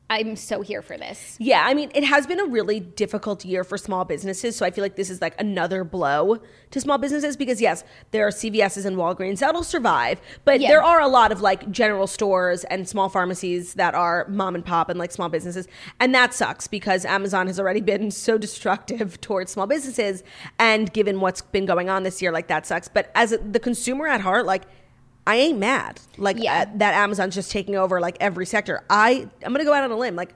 I'm 0.09 0.37
so 0.37 0.61
here 0.61 0.81
for 0.81 0.97
this. 0.97 1.35
Yeah, 1.37 1.63
I 1.65 1.73
mean, 1.73 1.91
it 1.93 2.05
has 2.05 2.25
been 2.25 2.39
a 2.39 2.45
really 2.45 2.79
difficult 2.79 3.43
year 3.43 3.65
for 3.65 3.77
small 3.77 4.05
businesses. 4.05 4.55
So 4.55 4.65
I 4.65 4.71
feel 4.71 4.81
like 4.81 4.95
this 4.95 5.09
is 5.09 5.19
like 5.19 5.35
another 5.37 5.83
blow 5.83 6.37
to 6.71 6.79
small 6.79 6.97
businesses 6.97 7.35
because, 7.35 7.59
yes, 7.59 7.83
there 8.11 8.25
are 8.25 8.31
CVS's 8.31 8.85
and 8.85 8.95
Walgreens 8.95 9.39
that'll 9.39 9.63
survive, 9.65 10.21
but 10.45 10.61
Yeah. 10.61 10.69
there 10.69 10.81
are 10.81 11.01
a 11.01 11.09
lot 11.09 11.33
of 11.33 11.41
like 11.41 11.69
general 11.71 12.07
stores 12.07 12.63
and 12.65 12.87
small 12.87 13.09
pharmacies 13.09 13.73
that 13.73 13.95
are 13.95 14.25
mom 14.29 14.55
and 14.55 14.65
pop 14.65 14.87
and 14.89 14.97
like 14.97 15.11
small 15.11 15.27
businesses. 15.27 15.67
And 15.99 16.15
that 16.15 16.33
sucks 16.33 16.67
because 16.69 17.03
Amazon 17.03 17.47
has 17.47 17.59
already 17.59 17.81
been 17.81 18.09
so 18.27 18.37
destructive 18.37 19.19
towards 19.19 19.51
small 19.51 19.67
businesses. 19.67 20.23
And 20.57 20.91
given 20.93 21.19
what's 21.19 21.41
been 21.41 21.65
going 21.65 21.89
on 21.89 22.03
this 22.03 22.21
year, 22.21 22.31
like 22.31 22.47
that 22.47 22.65
sucks. 22.65 22.87
But 22.87 23.11
as 23.13 23.37
the 23.43 23.59
consumer 23.59 24.07
at 24.07 24.21
heart, 24.21 24.45
like, 24.45 24.63
I 25.27 25.35
ain't 25.35 25.59
mad. 25.59 25.99
Like 26.17 26.37
Yeah. 26.39 26.61
uh, 26.61 26.65
that 26.77 26.93
Amazon's 26.95 27.35
just 27.35 27.51
taking 27.51 27.75
over 27.75 27.99
like 28.01 28.17
every 28.19 28.45
sector. 28.45 28.83
I 28.89 29.27
I'm 29.45 29.51
gonna 29.53 29.63
go 29.65 29.73
out 29.73 29.83
on 29.83 29.91
a 29.91 29.97
limb. 29.97 30.15
Like 30.15 30.33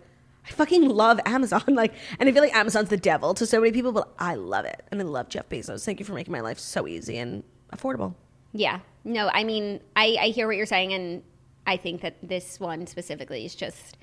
I 0.48 0.52
fucking 0.52 0.88
love 0.90 1.20
Amazon. 1.26 1.64
Like, 1.68 1.94
and 2.20 2.28
I 2.28 2.32
feel 2.32 2.42
like 2.44 2.56
Amazon's 2.56 2.90
the 2.90 2.98
devil 2.98 3.34
to 3.36 3.46
so 3.46 3.60
many 3.60 3.72
people, 3.72 3.92
but 3.92 4.12
I 4.20 4.36
love 4.36 4.66
it, 4.66 4.84
and 4.92 5.00
I 5.00 5.04
love 5.04 5.30
Jeff 5.30 5.48
Bezos. 5.50 5.86
Thank 5.86 6.00
you 6.00 6.06
for 6.06 6.14
making 6.14 6.32
my 6.32 6.42
life 6.42 6.58
so 6.60 6.88
easy 6.88 7.18
and 7.18 7.44
affordable. 7.74 8.16
Yeah. 8.52 8.80
No, 9.04 9.30
I 9.34 9.44
mean, 9.44 9.80
I, 9.96 10.18
I 10.20 10.28
hear 10.28 10.46
what 10.48 10.58
you're 10.58 10.66
saying 10.66 10.94
and 10.94 11.24
I 11.66 11.78
think 11.78 12.02
that 12.02 12.16
this 12.22 12.60
one 12.60 12.86
specifically 12.88 13.46
is 13.46 13.56
just 13.56 13.98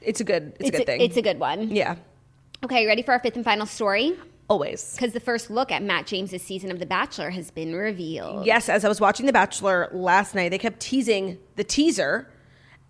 It's 0.00 0.20
a 0.20 0.24
good. 0.24 0.54
It's, 0.58 0.68
it's 0.68 0.68
a 0.68 0.78
good 0.78 0.86
thing. 0.86 1.00
it's 1.02 1.16
a 1.16 1.22
good 1.22 1.38
one. 1.38 1.70
yeah, 1.70 1.96
Okay, 2.64 2.86
ready 2.86 3.02
for 3.02 3.12
our 3.12 3.20
fifth 3.20 3.36
and 3.36 3.44
final 3.44 3.66
story? 3.66 4.16
Always. 4.50 4.92
Because 4.94 5.12
the 5.14 5.20
first 5.20 5.48
look 5.48 5.70
at 5.72 5.82
Matt 5.82 6.06
James's 6.06 6.42
season 6.42 6.70
of 6.70 6.78
The 6.78 6.86
Bachelor 6.86 7.30
has 7.30 7.50
been 7.50 7.74
revealed. 7.74 8.44
Yes, 8.44 8.68
as 8.68 8.84
I 8.84 8.88
was 8.88 9.00
watching 9.00 9.24
The 9.26 9.32
Bachelor 9.32 9.88
last 9.92 10.34
night, 10.34 10.50
they 10.50 10.58
kept 10.58 10.80
teasing 10.80 11.38
the 11.56 11.64
teaser, 11.64 12.28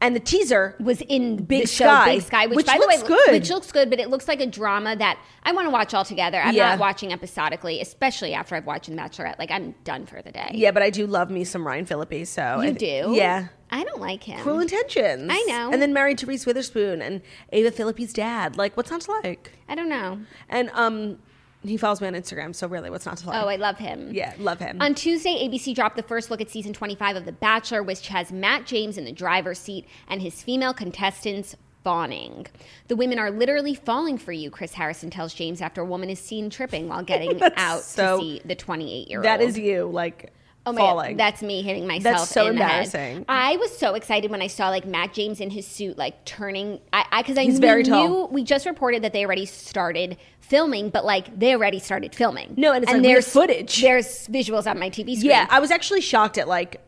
and 0.01 0.17
the 0.17 0.21
teaser 0.21 0.75
was 0.81 1.03
in 1.03 1.37
Big 1.45 1.63
the 1.63 1.69
show 1.69 1.85
Sky, 1.85 2.15
Big 2.15 2.23
Sky, 2.23 2.47
which, 2.47 2.57
which 2.57 2.67
by 2.67 2.77
looks 2.79 3.03
the 3.03 3.03
way, 3.03 3.09
good. 3.09 3.33
which 3.33 3.51
looks 3.51 3.71
good, 3.71 3.91
but 3.91 4.01
it 4.01 4.09
looks 4.09 4.27
like 4.27 4.41
a 4.41 4.47
drama 4.47 4.97
that 4.97 5.19
I 5.43 5.53
want 5.53 5.67
to 5.67 5.71
watch 5.71 5.93
all 5.93 6.07
together. 6.07 6.41
I'm 6.41 6.55
Yeah. 6.55 6.71
not 6.71 6.79
watching 6.79 7.13
episodically, 7.13 7.83
especially 7.83 8.33
after 8.33 8.55
I've 8.57 8.65
watched 8.65 8.89
The 8.89 8.97
Bachelorette. 8.97 9.39
Like 9.39 9.51
I'm 9.51 9.75
done 9.85 10.07
for 10.07 10.23
the 10.23 10.33
day. 10.33 10.53
Yeah, 10.55 10.71
but 10.71 10.83
I 10.83 10.89
do 10.89 11.07
love 11.07 11.31
me 11.31 11.45
some 11.45 11.67
Ryan 11.67 11.85
Phillippe. 11.85 12.27
So 12.27 12.63
you 12.63 12.71
I- 12.71 12.73
do. 12.73 13.13
Yeah. 13.15 13.49
I 13.73 13.85
don't 13.85 14.01
like 14.01 14.25
him. 14.25 14.41
Cruel 14.41 14.59
Intentions. 14.59 15.29
I 15.31 15.45
know. 15.47 15.71
And 15.71 15.81
then 15.81 15.93
married 15.93 16.19
to 16.19 16.27
Reese 16.27 16.45
Witherspoon 16.45 17.01
and 17.03 17.21
Ava 17.53 17.71
Phillippe's 17.71 18.13
dad. 18.13 18.57
Like, 18.57 18.77
what's 18.77 18.91
not 18.91 19.03
to 19.03 19.13
like? 19.23 19.53
I 19.69 19.77
don't 19.77 19.89
know. 19.89 20.19
And 20.49 20.71
um, 20.73 21.19
he 21.63 21.77
follows 21.77 22.01
me 22.01 22.07
on 22.07 22.15
Instagram, 22.15 22.55
so 22.55 22.67
really, 22.67 22.89
what's 22.91 23.05
not 23.07 23.19
to 23.19 23.29
like? 23.29 23.43
Oh, 23.43 23.49
I 23.49 23.57
love 23.57 23.77
him. 23.79 24.11
yeah, 24.13 24.35
love 24.39 24.59
him. 24.59 24.81
On 24.81 24.95
Tuesday, 24.95 25.47
ABC 25.47 25.75
dropped 25.75 25.97
the 25.97 26.03
first 26.03 26.31
look 26.31 26.41
at 26.41 26.49
season 26.51 26.73
25 26.73 27.17
of 27.17 27.25
The 27.27 27.33
Bachelor, 27.33 27.83
which 27.83 28.09
has 28.09 28.33
Matt 28.33 28.67
James 28.67 28.97
in 28.97 29.05
the 29.05 29.13
driver's 29.13 29.59
seat 29.59 29.87
and 30.09 30.23
his 30.23 30.43
female 30.43 30.73
contestants 30.73 31.57
fawning. 31.85 32.47
The 32.89 32.97
women 32.97 33.19
are 33.19 33.31
literally 33.31 33.75
falling 33.75 34.19
for 34.19 34.33
you, 34.33 34.51
Chris 34.51 34.75
Harrison 34.75 35.11
tells 35.11 35.33
James 35.35 35.61
after 35.63 35.81
a 35.81 35.85
woman 35.85 36.11
is 36.11 36.19
seen 36.21 36.51
tripping 36.51 36.89
while 36.89 37.03
getting 37.05 37.41
out 37.57 37.81
so- 37.83 38.19
to 38.19 38.23
see 38.23 38.41
the 38.45 38.55
28 38.55 39.09
year 39.09 39.19
old. 39.21 39.25
that 39.25 39.41
is 39.41 39.59
you, 39.59 39.85
like 39.87 40.33
Oh 40.67 40.73
my 40.73 40.79
falling. 40.79 41.17
god, 41.17 41.19
that's 41.19 41.43
me 41.43 41.63
hitting 41.63 41.87
myself. 41.87 42.19
That's 42.19 42.31
so 42.31 42.49
in 42.49 42.57
the 42.57 42.65
head. 42.65 42.87
embarrassing. 42.87 43.25
I 43.29 43.57
was 43.57 43.77
so 43.77 43.95
excited 43.95 44.31
when 44.31 44.43
I 44.43 44.47
saw 44.47 44.69
like 44.69 44.85
Matt 44.85 45.15
James 45.15 45.41
in 45.41 45.51
his 45.51 45.67
suit, 45.67 45.97
like 45.97 46.25
turning. 46.27 46.81
I 46.93 47.23
because 47.23 47.39
I, 47.39 47.45
He's 47.45 47.55
knew, 47.55 47.67
very 47.67 47.83
tall. 47.83 48.29
We 48.29 48.45
just 48.45 48.67
reported 48.67 49.03
that 49.03 49.13
they 49.15 49.25
already 49.25 49.47
started 49.47 50.19
filming, 50.41 50.91
but 50.91 51.05
like 51.05 51.39
they 51.39 51.55
already 51.55 51.79
started 51.79 52.15
filming. 52.15 52.55
No, 52.57 52.73
and 52.73 52.85
it's 52.85 52.93
like, 52.93 53.05
have 53.05 53.25
footage. 53.25 53.81
There's 53.81 54.29
visuals 54.29 54.71
on 54.71 54.79
my 54.79 54.91
TV 54.91 55.17
screen. 55.17 55.31
yeah, 55.31 55.47
I 55.49 55.61
was 55.61 55.71
actually 55.71 56.03
shocked 56.03 56.37
at 56.37 56.47
like 56.47 56.83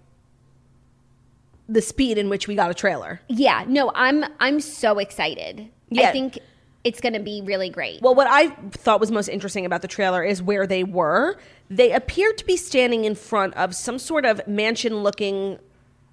the 1.68 1.80
speed 1.80 2.18
in 2.18 2.28
which 2.28 2.46
we 2.46 2.54
got 2.54 2.70
a 2.70 2.74
trailer. 2.74 3.20
Yeah, 3.28 3.64
no, 3.66 3.90
I'm 3.94 4.24
I'm 4.38 4.60
so 4.60 4.98
excited. 4.98 5.70
Yeah. 5.88 6.08
I 6.08 6.12
think 6.12 6.38
it's 6.84 7.00
going 7.00 7.12
to 7.12 7.20
be 7.20 7.42
really 7.42 7.70
great. 7.70 8.02
Well, 8.02 8.14
what 8.14 8.26
I 8.28 8.48
thought 8.70 9.00
was 9.00 9.10
most 9.10 9.28
interesting 9.28 9.64
about 9.64 9.82
the 9.82 9.88
trailer 9.88 10.22
is 10.24 10.42
where 10.42 10.66
they 10.66 10.84
were. 10.84 11.38
They 11.70 11.92
appeared 11.92 12.38
to 12.38 12.44
be 12.44 12.56
standing 12.56 13.04
in 13.04 13.14
front 13.14 13.54
of 13.54 13.74
some 13.74 13.98
sort 13.98 14.24
of 14.24 14.46
mansion 14.46 15.02
looking, 15.02 15.58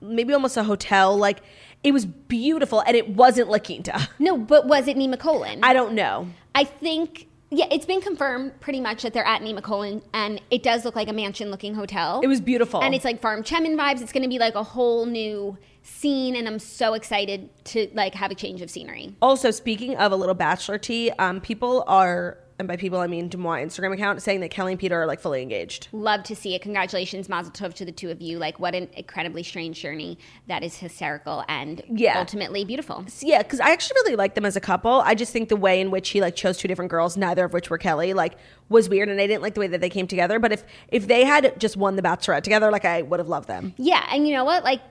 maybe 0.01 0.33
almost 0.33 0.57
a 0.57 0.63
hotel. 0.63 1.17
Like 1.17 1.41
it 1.83 1.91
was 1.91 2.05
beautiful 2.05 2.81
and 2.81 2.95
it 2.95 3.09
wasn't 3.09 3.49
La 3.49 3.57
Quinta. 3.57 4.09
no, 4.19 4.37
but 4.37 4.67
was 4.67 4.87
it 4.87 4.95
Nemacolin? 4.95 5.59
I 5.63 5.73
don't 5.73 5.93
know. 5.93 6.27
I 6.53 6.63
think 6.65 7.27
yeah, 7.51 7.65
it's 7.71 7.85
been 7.85 8.01
confirmed 8.01 8.59
pretty 8.59 8.79
much 8.79 9.01
that 9.01 9.13
they're 9.13 9.25
at 9.25 9.41
Nemacolin, 9.41 10.03
and 10.13 10.39
it 10.51 10.61
does 10.61 10.85
look 10.85 10.95
like 10.95 11.07
a 11.07 11.13
mansion-looking 11.13 11.73
hotel. 11.73 12.21
It 12.23 12.27
was 12.27 12.41
beautiful. 12.41 12.81
and 12.83 12.93
it's 12.93 13.05
like 13.05 13.21
Farm 13.21 13.43
Chemin 13.43 13.75
vibes. 13.75 14.01
It's 14.01 14.11
going 14.11 14.21
to 14.21 14.29
be 14.29 14.37
like 14.37 14.53
a 14.53 14.61
whole 14.61 15.07
new 15.07 15.57
scene, 15.89 16.35
and 16.35 16.47
I'm 16.47 16.59
so 16.59 16.93
excited 16.93 17.49
to 17.65 17.89
like 17.93 18.15
have 18.15 18.31
a 18.31 18.35
change 18.35 18.61
of 18.61 18.69
scenery. 18.69 19.15
Also, 19.21 19.51
speaking 19.51 19.95
of 19.97 20.11
a 20.11 20.15
little 20.15 20.35
bachelor 20.35 20.77
tea, 20.77 21.11
um, 21.19 21.41
people 21.41 21.83
are 21.87 22.37
and 22.57 22.67
by 22.67 22.75
people 22.75 22.99
I 22.99 23.07
mean 23.07 23.29
DeuxMoi 23.29 23.63
Instagram 23.63 23.93
account, 23.93 24.21
saying 24.21 24.41
that 24.41 24.51
Kelly 24.51 24.73
and 24.73 24.79
Peter 24.79 25.01
are 25.01 25.05
like 25.05 25.21
fully 25.21 25.41
engaged. 25.41 25.87
Love 25.93 26.23
to 26.23 26.35
see 26.35 26.55
it. 26.55 26.61
Congratulations, 26.61 27.29
Mazel 27.29 27.53
Tov 27.53 27.73
to 27.75 27.85
the 27.85 27.91
two 27.93 28.09
of 28.09 28.21
you. 28.21 28.37
Like, 28.37 28.59
what 28.59 28.75
an 28.75 28.89
incredibly 28.97 29.43
strange 29.43 29.81
journey 29.81 30.17
that 30.47 30.61
is 30.61 30.75
hysterical 30.75 31.45
and 31.47 31.81
Yeah. 31.89 32.19
ultimately 32.19 32.65
beautiful. 32.65 33.05
Yeah, 33.21 33.43
because 33.43 33.61
I 33.61 33.71
actually 33.71 33.95
really 34.03 34.17
like 34.17 34.35
them 34.35 34.43
as 34.43 34.57
a 34.57 34.59
couple. 34.59 34.91
I 34.91 35.15
just 35.15 35.31
think 35.31 35.47
the 35.47 35.55
way 35.55 35.79
in 35.79 35.89
which 35.89 36.09
he 36.09 36.19
like 36.19 36.35
chose 36.35 36.57
two 36.57 36.67
different 36.67 36.91
girls, 36.91 37.15
neither 37.15 37.45
of 37.45 37.53
which 37.53 37.69
were 37.69 37.77
Kelly, 37.77 38.13
like 38.13 38.35
was 38.67 38.89
weird, 38.89 39.07
and 39.07 39.21
I 39.21 39.25
didn't 39.27 39.41
like 39.41 39.53
the 39.53 39.61
way 39.61 39.67
that 39.67 39.79
they 39.79 39.89
came 39.89 40.05
together. 40.05 40.37
But 40.37 40.51
if 40.51 40.65
if 40.89 41.07
they 41.07 41.23
had 41.23 41.57
just 41.61 41.77
won 41.77 41.95
the 41.95 42.01
Bachelorette 42.01 42.43
together, 42.43 42.71
like 42.71 42.83
I 42.83 43.03
would 43.03 43.21
have 43.21 43.29
loved 43.29 43.47
them. 43.47 43.73
Yeah, 43.77 44.05
and 44.11 44.27
you 44.27 44.33
know 44.33 44.43
what? 44.43 44.65
Like, 44.65 44.81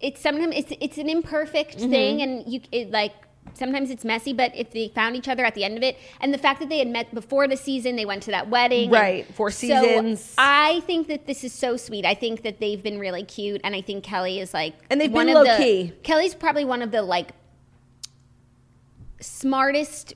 it's 0.00 0.20
sometimes 0.20 0.54
it's 0.56 0.72
it's 0.80 0.98
an 0.98 1.08
imperfect 1.08 1.78
Mm-hmm. 1.78 1.90
thing, 1.90 2.22
and 2.22 2.46
you 2.52 2.60
it, 2.72 2.90
like 2.90 3.12
sometimes 3.54 3.90
it's 3.90 4.04
messy. 4.04 4.32
But 4.32 4.54
if 4.56 4.70
they 4.72 4.88
found 4.88 5.16
each 5.16 5.28
other 5.28 5.44
at 5.44 5.54
the 5.54 5.64
end 5.64 5.76
of 5.76 5.82
it, 5.82 5.96
and 6.20 6.32
the 6.34 6.38
fact 6.38 6.60
that 6.60 6.68
they 6.68 6.78
had 6.78 6.88
met 6.88 7.14
before 7.14 7.46
the 7.48 7.56
season, 7.56 7.96
they 7.96 8.04
went 8.04 8.22
to 8.24 8.30
that 8.32 8.48
wedding, 8.50 8.90
Right, 8.90 9.26
four 9.34 9.50
so 9.50 9.66
seasons. 9.68 10.34
I 10.38 10.80
think 10.80 11.08
that 11.08 11.26
this 11.26 11.44
is 11.44 11.52
so 11.52 11.76
sweet. 11.76 12.04
I 12.04 12.14
think 12.14 12.42
that 12.42 12.60
they've 12.60 12.82
been 12.82 12.98
really 12.98 13.24
cute, 13.24 13.60
and 13.64 13.74
I 13.74 13.80
think 13.80 14.02
Kelly 14.04 14.40
is 14.40 14.52
like, 14.52 14.74
And 14.90 15.00
they've 15.00 15.12
one 15.12 15.26
been 15.26 15.34
low 15.36 15.44
the- 15.44 15.56
key. 15.56 15.92
Kelly's 16.02 16.34
probably 16.34 16.64
one 16.64 16.82
of 16.82 16.90
the 16.90 17.02
like 17.02 17.30
smartest 19.20 20.14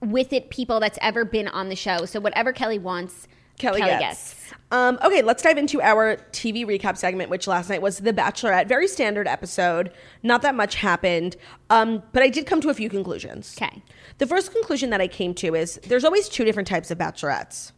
with 0.00 0.32
it 0.32 0.48
people 0.50 0.80
that's 0.80 0.98
ever 1.02 1.24
been 1.24 1.48
on 1.48 1.68
the 1.68 1.76
show. 1.76 2.04
So 2.04 2.20
whatever 2.20 2.52
Kelly 2.52 2.78
wants, 2.78 3.26
Kelly, 3.58 3.80
Kelly, 3.80 3.98
gets. 3.98 4.00
gets. 4.00 4.38
Um, 4.70 4.98
okay, 5.02 5.22
let's 5.22 5.42
dive 5.42 5.56
into 5.56 5.80
our 5.80 6.16
TV 6.32 6.66
recap 6.66 6.96
segment, 6.98 7.30
which 7.30 7.46
last 7.46 7.70
night 7.70 7.80
was 7.80 7.98
The 7.98 8.12
Bachelorette. 8.12 8.68
Very 8.68 8.86
standard 8.86 9.26
episode. 9.26 9.90
Not 10.22 10.42
that 10.42 10.54
much 10.54 10.74
happened. 10.74 11.36
Um, 11.70 12.02
but 12.12 12.22
I 12.22 12.28
did 12.28 12.46
come 12.46 12.60
to 12.60 12.68
a 12.68 12.74
few 12.74 12.90
conclusions. 12.90 13.56
Okay. 13.60 13.82
The 14.18 14.26
first 14.26 14.52
conclusion 14.52 14.90
that 14.90 15.00
I 15.00 15.08
came 15.08 15.32
to 15.34 15.54
is 15.54 15.80
there's 15.84 16.04
always 16.04 16.28
two 16.28 16.44
different 16.44 16.68
types 16.68 16.90
of 16.90 16.98
bachelorettes. 16.98 17.72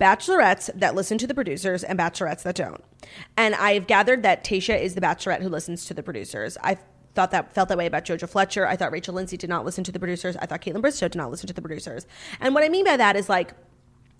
Bachelorettes 0.00 0.70
that 0.78 0.94
listen 0.94 1.16
to 1.18 1.26
the 1.26 1.34
producers 1.34 1.84
and 1.84 1.98
bachelorettes 1.98 2.42
that 2.42 2.56
don't. 2.56 2.82
And 3.36 3.54
I've 3.54 3.86
gathered 3.86 4.22
that 4.24 4.44
Tayshia 4.44 4.80
is 4.80 4.94
the 4.94 5.00
bachelorette 5.00 5.42
who 5.42 5.48
listens 5.48 5.86
to 5.86 5.94
the 5.94 6.02
producers. 6.02 6.58
I 6.62 6.76
thought 7.14 7.30
that 7.30 7.54
felt 7.54 7.68
that 7.70 7.78
way 7.78 7.86
about 7.86 8.04
Jojo 8.04 8.28
Fletcher. 8.28 8.66
I 8.66 8.76
thought 8.76 8.92
Rachel 8.92 9.14
Lindsay 9.14 9.38
did 9.38 9.48
not 9.48 9.64
listen 9.64 9.82
to 9.84 9.92
the 9.92 9.98
producers. 9.98 10.36
I 10.36 10.46
thought 10.46 10.60
Kaitlyn 10.60 10.82
Bristowe 10.82 11.10
did 11.10 11.16
not 11.16 11.30
listen 11.30 11.46
to 11.46 11.54
the 11.54 11.62
producers. 11.62 12.06
And 12.40 12.54
what 12.54 12.62
I 12.62 12.68
mean 12.68 12.84
by 12.84 12.96
that 12.98 13.16
is 13.16 13.28
like 13.28 13.54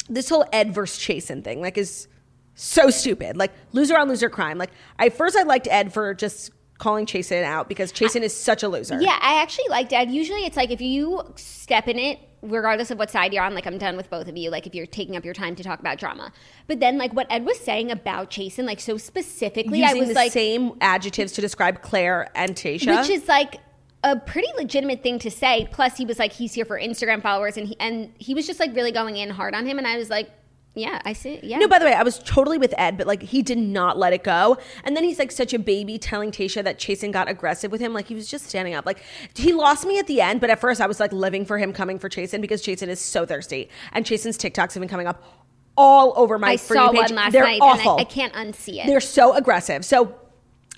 this 0.09 0.29
whole 0.29 0.45
Ed 0.53 0.73
versus 0.75 0.99
Chasen 1.03 1.43
thing, 1.43 1.61
like, 1.61 1.77
is 1.79 2.09
so 2.55 2.91
stupid. 2.91 3.37
Like, 3.37 3.53
loser 3.73 3.97
on 3.99 4.09
loser 4.09 4.31
crime. 4.31 4.59
Like, 4.59 4.71
I 4.99 5.09
first 5.09 5.37
I 5.37 5.43
liked 5.43 5.69
Ed 5.69 5.93
for 5.93 6.15
just 6.15 6.51
calling 6.79 7.07
Chasen 7.07 7.43
out 7.43 7.69
because 7.69 7.93
Chasen 7.93 8.23
is 8.23 8.37
such 8.37 8.63
a 8.63 8.69
loser. 8.69 9.01
Yeah, 9.01 9.19
I 9.21 9.41
actually 9.41 9.69
like 9.71 9.89
Dad. 9.89 10.11
Usually 10.11 10.45
it's 10.45 10.57
like 10.57 10.71
if 10.71 10.81
you 10.81 11.23
step 11.37 11.89
in 11.89 11.99
it, 11.99 12.19
regardless 12.43 12.91
of 12.91 12.99
what 12.99 13.11
side 13.11 13.33
you're 13.33 13.43
on, 13.43 13.55
like 13.55 13.67
I'm 13.67 13.79
done 13.79 13.97
with 13.97 14.11
both 14.11 14.29
of 14.29 14.37
you, 14.37 14.51
like 14.51 14.67
if 14.67 14.75
you're 14.75 14.87
taking 14.87 15.17
up 15.17 15.25
your 15.25 15.35
time 15.35 15.57
to 15.57 15.63
talk 15.63 15.81
about 15.81 15.99
drama. 15.99 16.33
But 16.67 16.81
then 16.81 16.99
like 16.99 17.13
what 17.13 17.27
Ed 17.31 17.45
was 17.45 17.59
saying 17.59 17.91
about 17.91 18.31
Chasen, 18.31 18.65
like 18.65 18.81
so 18.81 18.97
specifically, 18.99 19.81
Using 19.81 19.97
I 19.97 20.01
was 20.01 20.09
the 20.09 20.15
like 20.15 20.33
same 20.33 20.73
adjectives 20.81 21.33
to 21.33 21.41
describe 21.41 21.83
Claire 21.83 22.29
and 22.35 22.55
Tayshia. 22.55 23.01
which 23.01 23.11
is 23.11 23.27
like 23.29 23.57
a 24.13 24.17
pretty 24.17 24.49
legitimate 24.57 25.03
thing 25.03 25.19
to 25.21 25.31
say. 25.31 25.69
Plus 25.73 25.97
he 25.97 26.05
was 26.05 26.19
like, 26.19 26.33
he's 26.33 26.55
here 26.55 26.65
for 26.65 26.79
Instagram 26.79 27.21
followers 27.23 27.57
and 27.57 27.67
he 27.69 27.77
and 27.81 28.13
he 28.19 28.35
was 28.35 28.47
just 28.47 28.61
like 28.61 28.75
really 28.75 28.93
going 28.93 29.17
in 29.17 29.31
hard 29.31 29.55
on 29.55 29.67
him 29.67 29.79
and 29.79 29.87
I 29.87 29.97
was 29.97 30.09
like, 30.11 30.31
Yeah, 30.75 31.01
I 31.05 31.13
see 31.15 31.41
yeah. 31.43 31.59
No, 31.59 31.67
by 31.69 31.79
the 31.79 31.87
way, 31.87 31.93
I 31.95 32.03
was 32.03 32.19
totally 32.21 32.59
with 32.59 32.73
Ed, 32.79 32.97
but 32.99 33.07
like 33.07 33.23
he 33.23 33.43
did 33.43 33.59
not 33.59 33.97
let 33.99 34.13
it 34.13 34.23
go. 34.23 34.59
And 34.85 34.95
then 34.97 35.05
he's 35.05 35.19
like 35.19 35.33
such 35.33 35.53
a 35.55 35.59
baby 35.59 35.99
telling 35.99 36.31
Tayshia 36.31 36.63
that 36.65 36.79
Chasen 36.79 37.11
got 37.13 37.29
aggressive 37.29 37.73
with 37.73 37.81
him. 37.81 37.93
Like 37.95 38.07
he 38.09 38.15
was 38.15 38.29
just 38.31 38.47
standing 38.47 38.75
up. 38.75 38.87
Like 38.87 39.03
he 39.35 39.53
lost 39.53 39.87
me 39.87 39.99
at 39.99 40.07
the 40.07 40.21
end, 40.21 40.41
but 40.41 40.51
at 40.51 40.61
first 40.61 40.81
I 40.81 40.87
was 40.87 41.01
like 41.01 41.13
living 41.13 41.45
for 41.45 41.59
him 41.59 41.73
coming 41.73 41.99
for 41.99 42.09
Chasen 42.09 42.41
because 42.41 42.63
Chasen 42.63 42.89
is 42.89 43.01
so 43.01 43.27
thirsty. 43.27 43.69
And 43.93 44.05
Chasen's 44.05 44.39
TikToks 44.39 44.75
have 44.75 44.81
been 44.81 44.89
coming 44.89 45.07
up 45.07 45.23
all 45.79 46.13
over 46.17 46.39
my 46.39 46.53
I 46.53 46.57
For 46.59 46.75
You 46.75 46.81
saw 46.81 46.91
page. 46.93 46.99
one 47.11 47.15
last 47.15 47.33
They're 47.33 47.43
night 47.45 47.61
awful. 47.61 47.93
and 47.93 48.01
I, 48.01 48.03
I 48.03 48.05
can't 48.05 48.33
unsee 48.35 48.83
it. 48.83 48.87
They're 48.87 49.01
so 49.01 49.35
aggressive. 49.35 49.85
So 49.85 50.15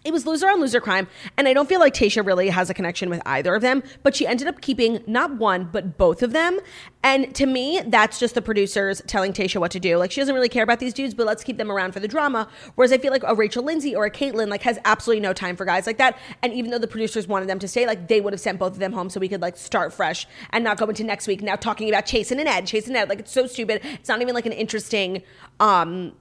it 0.05 0.13
was 0.13 0.27
loser 0.27 0.49
on 0.49 0.61
loser 0.61 0.81
crime. 0.81 1.09
And 1.37 1.49
I 1.49 1.53
don't 1.53 1.69
feel 1.69 1.81
like 1.81 1.95
Tayshia 1.95 2.25
really 2.25 2.49
has 2.49 2.71
a 2.71 2.75
connection 2.75 3.11
with 3.11 3.21
either 3.27 3.55
of 3.55 3.63
them, 3.63 3.83
but 4.03 4.15
she 4.15 4.27
ended 4.27 4.47
up 4.47 4.61
keeping 4.61 5.03
not 5.07 5.37
one, 5.37 5.69
but 5.73 5.99
both 5.99 6.23
of 6.23 6.33
them. 6.33 6.59
And 7.03 7.35
to 7.35 7.47
me, 7.47 7.81
that's 7.87 8.19
just 8.19 8.35
the 8.35 8.43
producers 8.43 9.03
telling 9.07 9.33
Tayshia 9.33 9.61
what 9.61 9.71
to 9.73 9.81
do. 9.81 9.97
Like 9.97 10.13
she 10.13 10.21
doesn't 10.21 10.35
really 10.35 10.49
care 10.49 10.63
about 10.63 10.79
these 10.79 10.95
dudes, 10.95 11.15
but 11.15 11.27
let's 11.27 11.45
keep 11.45 11.59
them 11.59 11.71
around 11.71 11.93
for 11.93 12.01
the 12.01 12.09
drama. 12.09 12.49
Whereas 12.75 12.93
I 12.93 12.99
feel 12.99 13.13
like 13.13 13.23
a 13.27 13.35
Rachel 13.35 13.65
Lindsay 13.65 13.95
or 13.95 14.07
a 14.07 14.11
Kaitlyn 14.11 14.49
like 14.49 14.63
has 14.63 14.79
absolutely 14.85 15.21
no 15.21 15.33
time 15.33 15.57
for 15.57 15.65
guys 15.65 15.87
like 15.87 15.99
that. 15.99 16.19
And 16.43 16.53
even 16.53 16.71
though 16.71 16.79
the 16.79 16.89
producers 16.89 17.27
wanted 17.27 17.49
them 17.49 17.59
to 17.59 17.69
stay, 17.69 17.87
like 17.87 18.09
they 18.09 18.21
would 18.21 18.33
have 18.33 18.41
sent 18.41 18.59
both 18.59 18.73
of 18.73 18.79
them 18.79 18.93
home 18.93 19.11
so 19.11 19.21
we 19.21 19.29
could 19.29 19.43
like 19.43 19.57
start 19.57 19.93
fresh 19.93 20.27
and 20.51 20.65
not 20.65 20.79
go 20.79 20.87
into 20.87 21.05
next 21.05 21.27
week 21.27 21.43
now 21.43 21.57
talking 21.57 21.89
about 21.89 22.07
Chasen 22.07 22.39
and 22.39 22.49
Ed, 22.49 22.65
Chasen 22.65 22.89
and 22.89 22.97
Ed. 22.97 23.09
Like 23.09 23.21
it's 23.21 23.33
so 23.33 23.47
stupid. 23.47 23.81
It's 23.85 24.09
not 24.09 24.23
even 24.23 24.35
like 24.35 24.47
an 24.47 24.53
interesting 24.53 25.23
um 25.61 26.13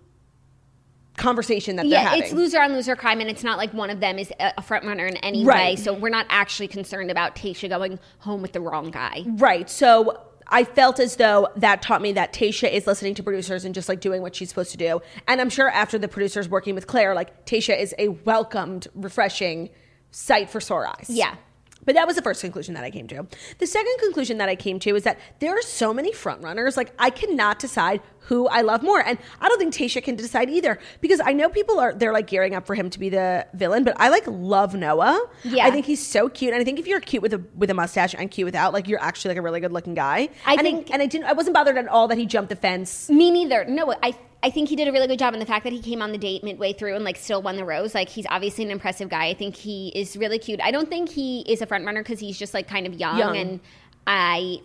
conversation 1.17 1.75
that 1.75 1.83
they're 1.83 1.91
yeah, 1.91 2.09
having. 2.09 2.23
it's 2.23 2.31
loser 2.31 2.61
on 2.61 2.71
loser 2.73 2.95
crime, 2.95 3.19
and 3.19 3.29
it's 3.29 3.43
not 3.43 3.57
like 3.57 3.73
one 3.73 3.89
of 3.89 3.99
them 3.99 4.17
is 4.17 4.31
a 4.39 4.53
a 4.57 4.61
front 4.61 4.85
runner 4.85 5.05
in 5.05 5.17
any 5.17 5.43
Right. 5.43 5.71
way. 5.71 5.75
So 5.75 5.93
we're 5.93 6.09
not 6.09 6.25
actually 6.29 6.67
concerned 6.69 7.11
about 7.11 7.35
Tayshia 7.35 7.69
going 7.69 7.99
home 8.19 8.41
with 8.41 8.53
the 8.53 8.61
wrong 8.61 8.91
guy. 8.91 9.23
Right. 9.27 9.69
So 9.69 10.21
I 10.49 10.63
felt 10.63 10.99
as 10.99 11.17
though 11.17 11.49
that 11.57 11.81
taught 11.81 12.01
me 12.01 12.13
that 12.13 12.31
Tayshia 12.33 12.71
is 12.71 12.87
listening 12.87 13.13
to 13.15 13.23
producers 13.23 13.65
and 13.65 13.75
just 13.75 13.89
like 13.89 13.99
doing 13.99 14.21
what 14.21 14.35
she's 14.35 14.47
supposed 14.49 14.71
to 14.71 14.77
do. 14.77 15.01
And 15.27 15.41
I'm 15.41 15.49
sure 15.49 15.69
after 15.69 15.97
the 15.97 16.07
producers 16.07 16.47
working 16.47 16.73
with 16.73 16.87
Claire, 16.87 17.13
like 17.13 17.45
Tayshia 17.45 17.77
is 17.77 17.93
a 17.99 18.07
welcomed, 18.09 18.87
refreshing 18.95 19.69
sight 20.11 20.49
for 20.49 20.61
sore 20.61 20.87
eyes. 20.87 21.07
Yeah. 21.09 21.35
But 21.83 21.95
that 21.95 22.07
was 22.07 22.15
the 22.17 22.21
first 22.21 22.41
conclusion 22.41 22.73
that 22.75 22.83
I 22.83 22.91
came 22.91 23.07
to. 23.07 23.25
The 23.59 23.67
second 23.67 23.93
conclusion 23.99 24.37
that 24.39 24.49
I 24.49 24.55
came 24.55 24.77
to 24.79 24.95
is 24.95 25.03
that 25.03 25.19
there 25.39 25.51
are 25.57 25.61
so 25.61 25.93
many 25.93 26.11
frontrunners. 26.11 26.75
Like 26.77 26.93
I 26.99 27.09
cannot 27.09 27.59
decide 27.59 28.01
who 28.27 28.47
I 28.47 28.61
love 28.61 28.83
more, 28.83 29.01
and 29.01 29.17
I 29.41 29.47
don't 29.49 29.57
think 29.59 29.73
Tayshia 29.73 30.03
can 30.03 30.15
decide 30.15 30.49
either 30.49 30.79
because 31.01 31.19
I 31.23 31.33
know 31.33 31.49
people 31.49 31.79
are 31.79 31.93
they're 31.93 32.13
like 32.13 32.27
gearing 32.27 32.55
up 32.55 32.65
for 32.65 32.75
him 32.75 32.89
to 32.89 32.99
be 32.99 33.09
the 33.09 33.47
villain, 33.53 33.83
but 33.83 33.95
I 33.99 34.09
like 34.09 34.23
love 34.27 34.73
Noah. 34.75 35.19
Yeah. 35.43 35.65
I 35.65 35.71
think 35.71 35.85
he's 35.85 36.05
so 36.05 36.29
cute, 36.29 36.53
and 36.53 36.61
I 36.61 36.65
think 36.65 36.79
if 36.79 36.87
you're 36.87 36.99
cute 36.99 37.23
with 37.23 37.33
a 37.33 37.41
with 37.55 37.69
a 37.69 37.73
mustache 37.73 38.13
and 38.17 38.29
cute 38.29 38.45
without, 38.45 38.73
like 38.73 38.87
you're 38.87 39.01
actually 39.01 39.29
like 39.29 39.37
a 39.37 39.41
really 39.41 39.59
good 39.59 39.71
looking 39.71 39.93
guy. 39.93 40.29
I 40.45 40.53
and 40.53 40.61
think- 40.61 40.91
and 40.91 41.01
I 41.01 41.05
didn't, 41.07 41.25
I 41.25 41.33
wasn't 41.33 41.53
bothered 41.53 41.77
at 41.77 41.87
all 41.87 42.07
that 42.09 42.17
he 42.17 42.25
jumped 42.25 42.49
the 42.49 42.55
fence. 42.55 43.09
Me 43.09 43.31
neither. 43.31 43.65
No, 43.65 43.93
I 44.03 44.15
I 44.43 44.49
think 44.51 44.69
he 44.69 44.75
did 44.75 44.87
a 44.87 44.91
really 44.91 45.07
good 45.07 45.17
job 45.19 45.33
in 45.33 45.39
the 45.39 45.45
fact 45.47 45.63
that 45.63 45.73
he 45.73 45.81
came 45.81 46.01
on 46.01 46.11
the 46.11 46.17
date 46.17 46.43
midway 46.43 46.71
through 46.73 46.95
and 46.95 47.03
like 47.03 47.15
still 47.17 47.41
won 47.41 47.55
the 47.55 47.65
rose. 47.65 47.95
Like 47.95 48.07
he's 48.09 48.25
obviously 48.29 48.63
an 48.65 48.71
impressive 48.71 49.09
guy. 49.09 49.27
I 49.27 49.33
think 49.33 49.55
he 49.55 49.91
is 49.95 50.15
really 50.15 50.37
cute. 50.37 50.59
I 50.61 50.69
don't 50.71 50.89
think 50.89 51.09
he 51.09 51.41
is 51.51 51.61
a 51.61 51.65
front 51.65 51.85
runner 51.85 52.03
because 52.03 52.19
he's 52.19 52.37
just 52.37 52.53
like 52.53 52.67
kind 52.67 52.85
of 52.85 52.93
young, 52.93 53.17
Young. 53.17 53.37
and 53.37 53.59
I. 54.05 54.59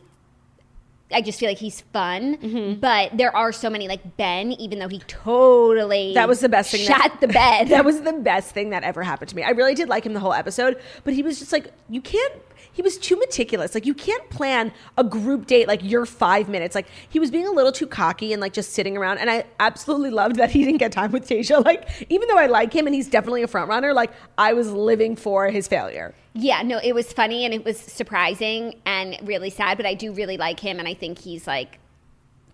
I 1.15 1.21
just 1.23 1.39
feel 1.39 1.49
like 1.49 1.59
he's 1.59 1.81
fun, 1.93 2.37
Mm-hmm. 2.39 2.81
but 2.81 3.17
there 3.17 3.35
are 3.37 3.53
so 3.53 3.69
many 3.71 3.89
like 3.89 4.17
Ben. 4.17 4.53
Even 4.53 4.79
though 4.79 4.89
he 4.89 4.99
totally 5.01 6.15
That 6.15 6.29
was 6.29 6.41
the 6.41 6.49
best 6.49 6.71
thing. 6.71 6.87
shot 6.87 6.99
that, 7.03 7.21
the 7.21 7.29
bed. 7.29 7.69
that 7.69 7.85
was 7.85 8.01
the 8.03 8.13
best 8.13 8.53
thing 8.53 8.71
that 8.71 8.83
ever 8.83 9.03
happened 9.03 9.29
to 9.31 9.37
me. 9.37 9.43
I 9.43 9.51
really 9.51 9.75
did 9.75 9.89
like 9.89 10.05
him 10.07 10.13
the 10.15 10.21
whole 10.21 10.33
episode, 10.35 10.81
but 11.05 11.15
he 11.15 11.23
was 11.23 11.39
just 11.39 11.53
like, 11.53 11.73
you 11.89 12.01
can't. 12.01 12.35
He 12.73 12.83
was 12.83 12.99
too 12.99 13.17
meticulous. 13.19 13.75
Like 13.75 13.87
you 13.87 13.95
can't 13.95 14.29
plan 14.31 14.73
a 14.97 15.05
group 15.05 15.47
date 15.47 15.69
like 15.69 15.83
your 15.83 16.07
five 16.07 16.49
minutes. 16.49 16.75
Like 16.75 16.87
he 17.09 17.19
was 17.19 17.31
being 17.31 17.47
a 17.47 17.51
little 17.51 17.73
too 17.73 17.87
cocky 17.87 18.33
and 18.33 18.41
like 18.41 18.53
just 18.53 18.73
sitting 18.73 18.97
around. 18.97 19.19
And 19.19 19.31
I 19.31 19.45
absolutely 19.61 20.11
loved 20.11 20.37
that 20.37 20.51
he 20.51 20.65
didn't 20.65 20.79
get 20.79 20.93
time 20.93 21.13
with 21.13 21.29
Tayshia. 21.29 21.63
Like 21.73 22.07
even 22.09 22.27
though 22.29 22.39
I 22.39 22.47
like 22.47 22.73
him 22.73 22.87
and 22.87 22.95
he's 22.95 23.09
definitely 23.09 23.43
a 23.43 23.47
front 23.47 23.69
runner, 23.69 23.95
like 23.95 24.11
I 24.37 24.53
was 24.53 24.71
living 24.71 25.15
for 25.15 25.49
his 25.49 25.69
failure. 25.69 26.13
Yeah, 26.35 26.63
no, 26.63 26.81
it 26.83 26.95
was 26.95 27.13
funny 27.13 27.45
and 27.45 27.55
it 27.55 27.65
was 27.65 27.79
surprising 27.79 28.81
and 28.85 29.17
really 29.23 29.51
sad, 29.51 29.77
but 29.77 29.87
I 29.87 29.95
do 29.95 30.13
really 30.13 30.37
like 30.37 30.59
him 30.59 30.79
and 30.79 30.89
I 30.89 30.95
think 30.95 31.19
he's 31.19 31.47
like 31.47 31.79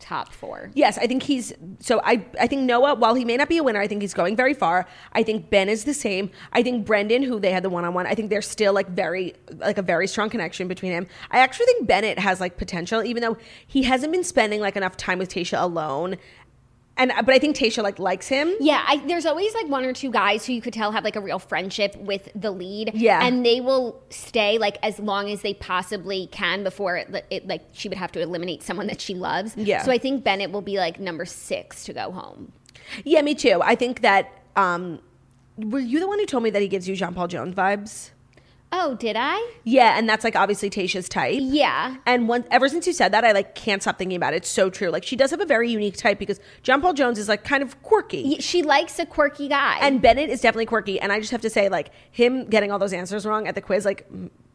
top 0.08 0.32
four. 0.32 0.70
Yes, 0.74 0.96
I 0.96 1.06
think 1.06 1.22
he's 1.22 1.52
so 1.80 2.00
I 2.02 2.24
I 2.40 2.46
think 2.46 2.62
Noah, 2.62 2.94
while 2.94 3.14
he 3.14 3.26
may 3.26 3.36
not 3.36 3.48
be 3.48 3.58
a 3.58 3.62
winner, 3.62 3.80
I 3.80 3.86
think 3.86 4.00
he's 4.00 4.14
going 4.14 4.36
very 4.36 4.54
far. 4.54 4.86
I 5.12 5.22
think 5.22 5.50
Ben 5.50 5.68
is 5.68 5.84
the 5.84 5.92
same. 5.92 6.30
I 6.54 6.62
think 6.62 6.86
Brendan, 6.86 7.22
who 7.22 7.38
they 7.38 7.52
had 7.52 7.62
the 7.62 7.68
one 7.68 7.84
on 7.84 7.92
one, 7.92 8.06
I 8.06 8.14
think 8.14 8.30
there's 8.30 8.48
still 8.48 8.72
like 8.72 8.88
very 8.88 9.34
like 9.56 9.76
a 9.76 9.82
very 9.82 10.06
strong 10.06 10.30
connection 10.30 10.66
between 10.66 10.92
him. 10.92 11.06
I 11.30 11.40
actually 11.40 11.66
think 11.66 11.86
Bennett 11.86 12.18
has 12.18 12.40
like 12.40 12.56
potential, 12.56 13.04
even 13.04 13.22
though 13.22 13.36
he 13.66 13.82
hasn't 13.82 14.10
been 14.10 14.24
spending 14.24 14.60
like 14.62 14.76
enough 14.76 14.96
time 14.96 15.18
with 15.18 15.28
Tayshia 15.28 15.62
alone. 15.62 16.16
And 16.98 17.12
but 17.24 17.32
I 17.32 17.38
think 17.38 17.56
Tayshia 17.56 17.82
like 17.82 17.98
likes 17.98 18.26
him. 18.26 18.52
Yeah, 18.60 18.84
I, 18.86 18.96
there's 19.06 19.24
always 19.24 19.54
like 19.54 19.68
one 19.68 19.84
or 19.84 19.92
two 19.92 20.10
guys 20.10 20.44
who 20.44 20.52
you 20.52 20.60
could 20.60 20.74
tell 20.74 20.90
have 20.92 21.04
like 21.04 21.16
a 21.16 21.20
real 21.20 21.38
friendship 21.38 21.96
with 21.96 22.28
the 22.34 22.50
lead. 22.50 22.90
Yeah. 22.92 23.24
and 23.24 23.46
they 23.46 23.60
will 23.60 24.02
stay 24.10 24.58
like 24.58 24.78
as 24.82 24.98
long 24.98 25.30
as 25.30 25.42
they 25.42 25.54
possibly 25.54 26.26
can 26.26 26.64
before 26.64 26.96
it, 26.96 27.24
it 27.30 27.46
like 27.46 27.62
she 27.72 27.88
would 27.88 27.98
have 27.98 28.12
to 28.12 28.20
eliminate 28.20 28.62
someone 28.62 28.88
that 28.88 29.00
she 29.00 29.14
loves. 29.14 29.56
Yeah. 29.56 29.82
So 29.82 29.92
I 29.92 29.98
think 29.98 30.24
Bennett 30.24 30.50
will 30.50 30.60
be 30.62 30.78
like 30.78 30.98
number 30.98 31.24
six 31.24 31.84
to 31.84 31.92
go 31.92 32.10
home. 32.10 32.52
Yeah, 33.04 33.22
me 33.22 33.34
too. 33.34 33.60
I 33.62 33.76
think 33.76 34.00
that 34.02 34.32
um 34.56 35.00
were 35.56 35.80
you 35.80 36.00
the 36.00 36.08
one 36.08 36.18
who 36.18 36.26
told 36.26 36.42
me 36.42 36.50
that 36.50 36.62
he 36.62 36.68
gives 36.68 36.88
you 36.88 36.96
John 36.96 37.14
Paul 37.14 37.28
Jones 37.28 37.54
vibes? 37.54 38.10
Oh, 38.70 38.94
did 38.96 39.16
I? 39.18 39.52
Yeah, 39.64 39.98
and 39.98 40.08
that's 40.08 40.24
like 40.24 40.36
obviously 40.36 40.68
Tayshia's 40.68 41.08
type. 41.08 41.38
Yeah. 41.40 41.96
And 42.06 42.28
once, 42.28 42.46
ever 42.50 42.68
since 42.68 42.86
you 42.86 42.92
said 42.92 43.12
that, 43.12 43.24
I 43.24 43.32
like 43.32 43.54
can't 43.54 43.80
stop 43.80 43.98
thinking 43.98 44.16
about 44.16 44.34
it. 44.34 44.38
It's 44.38 44.48
so 44.48 44.68
true. 44.68 44.90
Like 44.90 45.04
she 45.04 45.16
does 45.16 45.30
have 45.30 45.40
a 45.40 45.46
very 45.46 45.70
unique 45.70 45.96
type 45.96 46.18
because 46.18 46.38
John 46.62 46.82
Paul 46.82 46.92
Jones 46.92 47.18
is 47.18 47.28
like 47.28 47.44
kind 47.44 47.62
of 47.62 47.82
quirky. 47.82 48.36
She 48.40 48.62
likes 48.62 48.98
a 48.98 49.06
quirky 49.06 49.48
guy. 49.48 49.78
And 49.80 50.02
Bennett 50.02 50.28
is 50.28 50.40
definitely 50.40 50.66
quirky. 50.66 51.00
And 51.00 51.12
I 51.12 51.18
just 51.18 51.32
have 51.32 51.40
to 51.42 51.50
say, 51.50 51.68
like, 51.68 51.90
him 52.10 52.46
getting 52.46 52.70
all 52.70 52.78
those 52.78 52.92
answers 52.92 53.24
wrong 53.24 53.48
at 53.48 53.54
the 53.54 53.62
quiz, 53.62 53.84
like, 53.84 54.06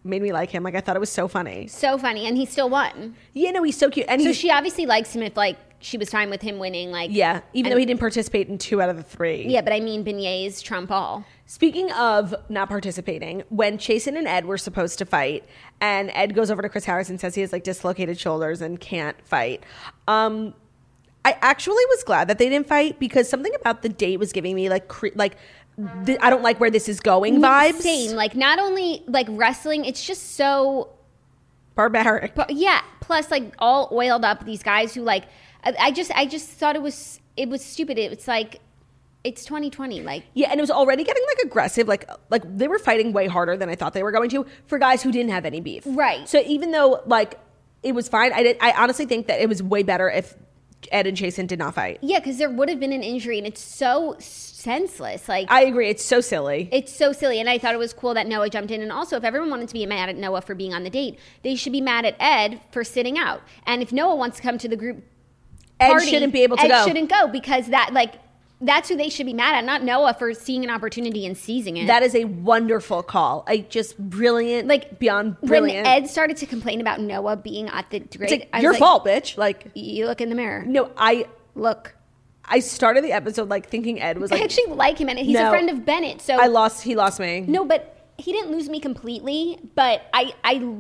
made 0.03 0.21
me 0.21 0.31
like 0.31 0.49
him. 0.49 0.63
Like 0.63 0.75
I 0.75 0.81
thought 0.81 0.95
it 0.95 0.99
was 0.99 1.11
so 1.11 1.27
funny. 1.27 1.67
So 1.67 1.97
funny, 1.97 2.27
and 2.27 2.38
he 2.38 2.45
still 2.45 2.69
won. 2.69 3.15
Yeah, 3.33 3.51
no, 3.51 3.63
he's 3.63 3.77
so 3.77 3.89
cute. 3.89 4.05
And 4.09 4.21
So 4.21 4.33
she 4.33 4.51
obviously 4.51 4.85
likes 4.85 5.15
him 5.15 5.23
if 5.23 5.35
like 5.38 5.57
she 5.84 5.97
was 5.97 6.09
fine 6.09 6.29
with 6.29 6.41
him 6.41 6.59
winning. 6.59 6.91
Like 6.91 7.09
yeah, 7.13 7.41
even 7.53 7.67
and- 7.71 7.75
though 7.75 7.79
he 7.79 7.86
didn't 7.86 7.99
participate 7.99 8.47
in 8.47 8.57
two 8.57 8.81
out 8.81 8.89
of 8.89 8.97
the 8.97 9.03
three. 9.03 9.45
yeah, 9.47 9.61
but 9.61 9.73
I 9.73 9.79
mean 9.79 10.03
beignets 10.03 10.61
trump 10.63 10.89
all. 10.91 11.25
Speaking 11.45 11.91
of 11.91 12.34
not 12.49 12.69
participating, 12.69 13.43
when 13.49 13.77
Chasen 13.77 14.17
and 14.17 14.27
Ed 14.27 14.45
were 14.45 14.57
supposed 14.57 14.97
to 14.99 15.05
fight, 15.05 15.43
and 15.81 16.09
Ed 16.13 16.34
goes 16.34 16.49
over 16.49 16.61
to 16.61 16.69
Chris 16.69 16.86
Harris 16.86 17.09
and 17.09 17.19
says 17.19 17.36
he 17.36 17.41
has 17.41 17.51
like 17.51 17.63
dislocated 17.63 18.17
shoulders 18.19 18.61
and 18.61 18.79
can't 18.79 19.17
fight. 19.25 19.63
Um, 20.07 20.53
I 21.25 21.38
actually 21.41 21.86
was 21.89 22.03
glad 22.03 22.27
that 22.29 22.38
they 22.38 22.49
didn't 22.49 22.67
fight 22.67 22.99
because 22.99 23.29
something 23.29 23.53
about 23.55 23.81
the 23.81 23.89
date 23.89 24.17
was 24.17 24.31
giving 24.34 24.55
me 24.55 24.69
like 24.69 24.88
cre- 24.88 25.07
like 25.15 25.38
th- 26.05 26.17
I 26.21 26.29
don't 26.29 26.43
like 26.43 26.59
where 26.59 26.71
this 26.71 26.89
is 26.89 26.99
going 26.99 27.39
vibes. 27.41 27.75
Same. 27.81 28.15
Like 28.15 28.36
not 28.36 28.59
only 28.59 29.03
like 29.07 29.27
wrestling, 29.29 29.86
it's 29.86 30.03
just 30.05 30.36
so 30.36 30.89
Barbaric. 31.75 32.36
But 32.36 32.51
yeah, 32.51 32.81
plus 32.99 33.31
like 33.31 33.53
all 33.59 33.89
oiled 33.91 34.23
up 34.25 34.45
these 34.45 34.63
guys 34.63 34.93
who 34.93 35.01
like 35.01 35.23
I, 35.64 35.76
I 35.80 35.91
just 35.91 36.11
I 36.16 36.26
just 36.26 36.49
thought 36.49 36.76
it 36.76 36.82
was 36.82 37.20
it 37.38 37.49
was 37.49 37.64
stupid. 37.64 37.97
It's 37.97 38.28
like 38.28 38.59
it's 39.24 39.45
2020. 39.45 40.01
Like 40.01 40.24
Yeah, 40.34 40.49
and 40.51 40.59
it 40.59 40.64
was 40.64 40.72
already 40.72 41.03
getting 41.03 41.24
like 41.28 41.45
aggressive. 41.45 41.88
Like 41.88 42.09
like 42.30 42.43
they 42.57 42.68
were 42.68 42.80
fighting 42.80 43.14
way 43.14 43.28
harder 43.28 43.57
than 43.57 43.70
I 43.70 43.76
thought 43.76 43.93
they 43.93 44.03
were 44.03 44.11
going 44.11 44.30
to 44.32 44.45
for 44.68 44.78
guys 44.78 45.01
who 45.03 45.11
didn't 45.11 45.32
have 45.32 45.45
any 45.45 45.61
beef. 45.61 45.84
Right. 45.86 46.28
So 46.28 46.41
even 46.45 46.72
though 46.72 47.01
like 47.05 47.39
it 47.82 47.93
was 47.93 48.07
fine, 48.07 48.32
I 48.34 48.43
did, 48.43 48.57
I 48.61 48.72
honestly 48.72 49.05
think 49.05 49.28
that 49.28 49.41
it 49.41 49.49
was 49.49 49.61
way 49.61 49.84
better 49.84 50.09
if 50.09 50.36
Ed 50.91 51.07
and 51.07 51.18
Chasen 51.18 51.47
did 51.47 51.59
not 51.59 51.76
fight. 51.76 51.99
yeah, 52.01 52.20
because 52.20 52.38
there 52.38 52.49
would 52.49 52.70
have 52.70 52.80
been 52.80 52.91
an 52.91 53.03
injury, 53.03 53.38
and 53.38 53.47
it's 53.47 53.61
so 53.61 54.16
senseless. 54.20 55.30
Like 55.30 55.49
I 55.49 55.64
agree. 55.64 55.89
It's 55.89 56.03
so 56.03 56.22
silly. 56.22 56.70
it's 56.72 56.93
so 56.93 57.14
silly, 57.14 57.39
and 57.39 57.49
I 57.49 57.57
thought 57.57 57.74
it 57.74 57.78
was 57.78 57.93
cool 57.93 58.14
that 58.14 58.28
Noah 58.28 58.49
jumped 58.49 58.72
in. 58.72 58.82
And 58.82 58.91
also, 58.91 59.18
if 59.18 59.24
everyone 59.24 59.49
wanted 59.49 59.70
to 59.70 59.74
be 59.74 59.86
mad 59.86 60.09
at 60.09 60.18
Noah 60.18 60.41
for 60.41 60.55
being 60.55 60.74
on 60.74 60.84
the 60.84 60.89
date, 60.89 61.20
they 61.41 61.55
should 61.55 61.72
be 61.72 61.82
mad 61.82 62.05
at 62.05 62.16
Ed 62.20 62.61
for 62.72 62.84
sitting 62.84 63.18
out. 63.18 63.41
And 63.66 63.82
if 63.82 63.91
Noah 63.93 64.16
wants 64.16 64.38
to 64.38 64.43
come 64.43 64.57
to 64.57 64.68
the 64.68 64.76
group 64.76 65.03
Ed 65.80 65.89
party, 65.89 66.07
shouldn't 66.07 66.34
be 66.34 66.43
able 66.43 66.57
to 66.57 66.63
Ed 66.63 66.67
go. 66.69 66.86
shouldn't 66.88 67.09
go 67.09 67.28
because 67.28 67.67
that 67.67 67.93
like 67.93 68.15
that's 68.61 68.88
who 68.88 68.95
they 68.95 69.09
should 69.09 69.26
be 69.26 69.34
mad 69.34 69.55
at, 69.55 69.65
not 69.65 69.84
Noah 69.84 70.13
for 70.13 70.34
seeing 70.34 70.63
an 70.63 70.69
opportunity 70.69 71.26
and 71.26 71.38
seizing 71.38 71.76
it. 71.76 71.88
That 71.88 72.01
is 72.01 72.15
a 72.15 72.24
wonderful 72.24 73.03
call. 73.03 73.43
I 73.45 73.57
just 73.57 73.97
brilliant, 73.97 74.69
Like, 74.69 74.99
beyond 74.99 75.36
brilliant. 75.41 75.86
When 75.86 76.03
Ed 76.03 76.07
started 76.09 76.38
to 76.38 76.45
complain 76.45 76.80
about 76.80 77.01
Noah 77.01 77.36
being 77.36 77.67
at 77.67 77.89
the 77.89 77.99
grade, 77.99 78.32
like 78.32 78.49
I 78.53 78.57
was 78.59 78.63
your 78.63 78.71
like, 78.74 78.80
fault, 78.80 79.05
bitch. 79.05 79.38
Like 79.38 79.67
You 79.76 80.05
look 80.05 80.21
in 80.21 80.30
the 80.30 80.36
mirror. 80.36 80.63
no, 80.65 80.91
I 80.95 81.28
Look. 81.55 81.93
I 82.45 82.59
started 82.59 83.03
the 83.03 83.11
episode 83.11 83.49
like 83.49 83.69
thinking 83.69 84.01
Ed 84.01 84.17
was 84.17 84.32
I 84.32 84.38
actually 84.38 84.74
like 84.74 84.97
him, 84.99 85.07
and 85.09 85.17
he's 85.19 85.36
No. 85.36 85.47
a 85.47 85.49
friend 85.49 85.69
of 85.69 85.86
Bennett. 85.86 86.21
So 86.21 86.36
I 86.36 86.47
lost. 86.47 86.84
He 86.84 86.95
lost 86.95 87.19
me. 87.19 87.41
no, 87.41 87.63
but 87.65 88.07
he 88.17 88.32
didn't 88.32 88.51
lose 88.51 88.69
me 88.69 88.80
completely. 88.80 89.59
But 89.76 90.01
I, 90.13 90.34
I, 90.43 90.76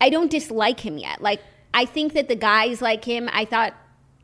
I 0.00 0.10
don't 0.10 0.30
dislike 0.30 0.80
him 0.80 0.96
yet. 0.98 1.20
Like 1.22 1.40
I 1.72 1.84
think 1.86 2.12
that 2.14 2.28
the 2.28 2.36
guys 2.36 2.80
like 2.82 3.04
him. 3.04 3.28
I 3.32 3.44
thought, 3.46 3.74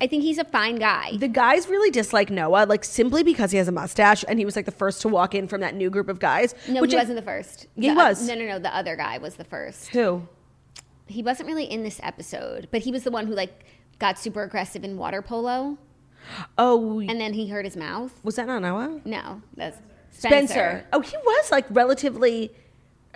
I 0.05 0.07
think 0.07 0.23
he's 0.23 0.37
a 0.37 0.45
fine 0.45 0.77
guy. 0.77 1.17
The 1.17 1.29
guys 1.29 1.67
really 1.67 1.91
dislike 1.91 2.29
Noah, 2.29 2.67
like 2.67 2.85
simply 2.85 3.23
because 3.23 3.51
he 3.53 3.57
has 3.57 3.69
a 3.69 3.73
mustache, 3.73 4.23
and 4.29 4.39
he 4.39 4.45
was 4.45 4.55
like 4.55 4.67
the 4.67 4.71
first 4.71 5.01
to 5.01 5.09
walk 5.09 5.35
in 5.35 5.49
from 5.49 5.63
that 5.63 5.75
new 5.75 5.89
group 5.89 6.11
of 6.11 6.19
guys. 6.19 6.55
No, 6.69 6.83
which 6.83 6.91
he 6.91 6.97
I- 6.99 7.01
wasn't 7.01 7.17
the 7.17 7.23
first. 7.23 7.67
Yeah, 7.75 7.91
he 7.93 7.95
The- 7.97 8.03
was. 8.05 8.29
No, 8.29 8.35
no, 8.35 8.45
no. 8.47 8.59
The 8.59 8.77
other 8.77 8.97
guy 8.97 9.17
was 9.17 9.37
the 9.37 9.45
first. 9.45 9.89
Who? 9.89 10.29
He 11.07 11.23
wasn't 11.23 11.49
really 11.49 11.65
in 11.65 11.83
this 11.85 12.01
episode, 12.03 12.69
but 12.71 12.83
he 12.83 12.91
was 12.93 13.03
the 13.05 13.11
one 13.11 13.27
who 13.27 13.35
like 13.35 13.65
got 13.99 14.19
super 14.19 14.43
aggressive 14.43 14.85
in 14.85 14.99
water 14.99 15.23
polo, 15.23 15.79
Oh, 16.59 17.01
and 17.01 17.19
then 17.19 17.33
he 17.33 17.49
hurt 17.49 17.65
his 17.65 17.77
mouth. 17.77 18.13
was 18.23 18.37
that 18.37 18.47
not 18.47 18.61
Noah? 18.61 19.01
No, 19.07 19.41
that's 19.57 19.79
Spencer. 20.11 20.53
Spencer. 20.53 20.87
Oh, 20.93 21.01
he 21.01 21.17
was 21.17 21.51
like 21.51 21.65
relatively 21.71 22.53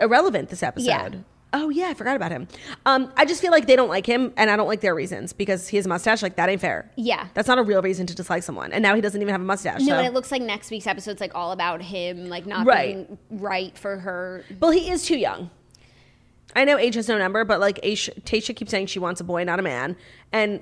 irrelevant 0.01 0.49
this 0.49 0.63
episode. 0.63 0.87
Yeah. 0.87 1.09
Oh 1.53 1.71
yeah, 1.71 1.87
I 1.89 1.95
forgot 1.95 2.15
about 2.15 2.31
him. 2.31 2.47
Um, 2.85 3.11
I 3.17 3.25
just 3.25 3.41
feel 3.41 3.51
like 3.51 3.67
they 3.67 3.75
don't 3.77 3.89
like 3.89 4.05
him, 4.05 4.35
and 4.37 4.51
I 4.51 4.57
don't 4.57 4.69
like 4.69 4.83
their 4.83 4.95
reasons 4.95 5.33
because 5.33 5.67
he 5.69 5.79
has 5.79 5.87
a 5.87 5.89
mustache. 5.89 6.23
Like 6.23 6.37
that 6.37 6.49
ain't 6.51 6.61
fair. 6.61 6.91
Yeah. 6.97 7.29
that's 7.33 7.49
not 7.49 7.59
a 7.59 7.63
real 7.63 7.81
reason 7.81 8.07
to 8.07 8.15
dislike 8.15 8.43
someone. 8.43 8.71
And 8.73 8.83
now 8.83 8.95
he 8.95 9.01
doesn't 9.01 9.21
even 9.21 9.33
have 9.33 9.41
a 9.41 9.45
mustache. 9.45 9.81
No, 9.81 9.87
so- 9.87 9.95
and 9.99 10.07
it 10.07 10.13
looks 10.13 10.31
like 10.31 10.43
next 10.43 10.71
week's 10.71 10.87
episode's 10.87 11.21
like 11.23 11.35
all 11.35 11.53
about 11.53 11.81
him, 11.81 12.29
like 12.29 12.45
not 12.45 12.67
Right. 12.67 12.95
being 13.09 13.19
right 13.31 13.77
for 13.79 13.99
her. 13.99 14.45
Well, 14.61 14.73
he 14.73 14.91
is 14.91 15.05
too 15.07 15.17
young. 15.17 15.51
I 16.55 16.65
know 16.65 16.77
age 16.79 16.95
has 16.97 17.09
no 17.09 17.17
number, 17.19 17.45
but 17.45 17.61
like 17.61 17.81
Aisha, 17.83 18.21
Tayshia 18.23 18.55
keeps 18.55 18.71
saying 18.71 18.87
she 18.87 18.99
wants 18.99 19.21
a 19.21 19.25
boy, 19.25 19.45
not 19.45 19.59
a 19.59 19.63
man, 19.63 19.97
and 20.33 20.61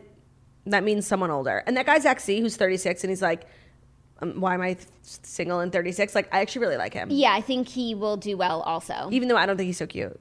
that 0.66 0.84
means 0.84 1.07
someone 1.07 1.30
older. 1.30 1.62
And 1.66 1.76
that 1.76 1.87
guy 1.87 1.99
Zach 1.99 2.20
C, 2.20 2.41
who's 2.41 2.57
36, 2.57 3.03
and 3.05 3.11
he's 3.11 3.22
like, 3.22 3.47
um, 4.20 4.41
"Why 4.41 4.55
am 4.55 4.62
I 4.62 4.74
th- 4.74 4.87
single 5.03 5.61
and 5.61 5.72
36?" 5.72 6.14
Like, 6.14 6.28
I 6.32 6.41
actually 6.41 6.62
really 6.62 6.76
like 6.76 6.93
him, 6.93 7.09
Yeah, 7.11 7.32
I 7.32 7.41
think 7.41 7.68
he 7.68 7.95
will 7.95 8.16
do 8.16 8.37
well 8.37 8.62
also. 8.62 9.09
even 9.12 9.28
though 9.28 9.37
I 9.37 9.47
don't 9.47 9.57
think 9.57 9.66
he's 9.66 9.78
so 9.78 9.87
cute. 9.87 10.18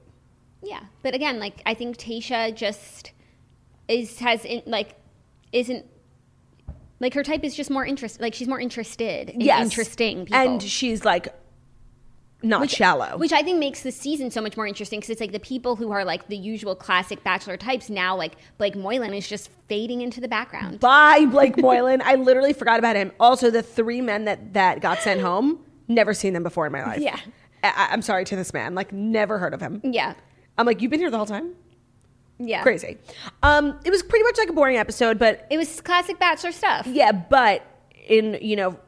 Yeah, 0.66 0.80
but 1.02 1.14
again, 1.14 1.38
like 1.38 1.62
I 1.64 1.74
think 1.74 1.96
Tayshia 1.96 2.54
just 2.54 3.12
is 3.88 4.18
has 4.18 4.44
in, 4.44 4.62
like 4.66 4.96
isn't 5.52 5.86
like 7.00 7.14
her 7.14 7.22
type 7.22 7.44
is 7.44 7.54
just 7.54 7.70
more 7.70 7.84
interest. 7.86 8.20
Like 8.20 8.34
she's 8.34 8.48
more 8.48 8.60
interested, 8.60 9.30
in 9.30 9.40
Yes, 9.40 9.62
interesting 9.62 10.24
people. 10.26 10.38
and 10.38 10.62
she's 10.62 11.04
like 11.04 11.28
not 12.42 12.70
shallow. 12.70 13.16
Which 13.16 13.32
I 13.32 13.42
think 13.42 13.58
makes 13.58 13.82
the 13.82 13.90
season 13.92 14.30
so 14.30 14.40
much 14.40 14.56
more 14.56 14.66
interesting 14.66 15.00
because 15.00 15.10
it's 15.10 15.20
like 15.20 15.32
the 15.32 15.40
people 15.40 15.76
who 15.76 15.90
are 15.90 16.04
like 16.04 16.28
the 16.28 16.36
usual 16.36 16.74
classic 16.74 17.22
bachelor 17.24 17.56
types 17.56 17.88
now, 17.90 18.16
like 18.16 18.34
Blake 18.58 18.74
Moynes 18.74 19.16
is 19.16 19.28
just 19.28 19.50
fading 19.68 20.00
into 20.00 20.20
the 20.20 20.28
background. 20.28 20.80
Bye, 20.80 21.26
Blake 21.26 21.56
Moynes. 21.56 22.02
I 22.02 22.16
literally 22.16 22.52
forgot 22.52 22.78
about 22.78 22.94
him. 22.96 23.12
Also, 23.20 23.50
the 23.50 23.62
three 23.62 24.00
men 24.00 24.24
that 24.26 24.52
that 24.54 24.80
got 24.80 24.98
sent 25.00 25.20
home, 25.20 25.60
never 25.88 26.12
seen 26.14 26.32
them 26.34 26.42
before 26.42 26.66
in 26.66 26.72
my 26.72 26.84
life. 26.84 27.00
Yeah. 27.00 27.18
I, 27.64 27.88
I'm 27.90 28.02
sorry 28.02 28.24
to 28.26 28.36
this 28.36 28.52
man. 28.52 28.74
Like, 28.74 28.92
never 28.92 29.38
heard 29.38 29.54
of 29.54 29.60
him. 29.60 29.80
Yeah, 29.82 30.14
I'm 30.58 30.66
like, 30.66 30.80
you've 30.82 30.90
been 30.90 31.00
here 31.00 31.10
the 31.10 31.16
whole 31.18 31.26
time. 31.26 31.52
yeah, 32.38 32.62
Crazy. 32.62 32.98
Um, 33.42 33.78
it 33.84 33.90
was 33.90 34.02
pretty 34.02 34.22
much 34.24 34.38
like 34.38 34.48
a 34.48 34.52
boring 34.52 34.76
episode, 34.76 35.18
but 35.18 35.46
It 35.50 35.58
was 35.58 35.80
classic 35.80 36.18
bachelor 36.18 36.52
stuff. 36.52 36.86
yeah, 36.86 37.12
but 37.12 37.62
in 38.06 38.38
you 38.40 38.56
know, 38.56 38.78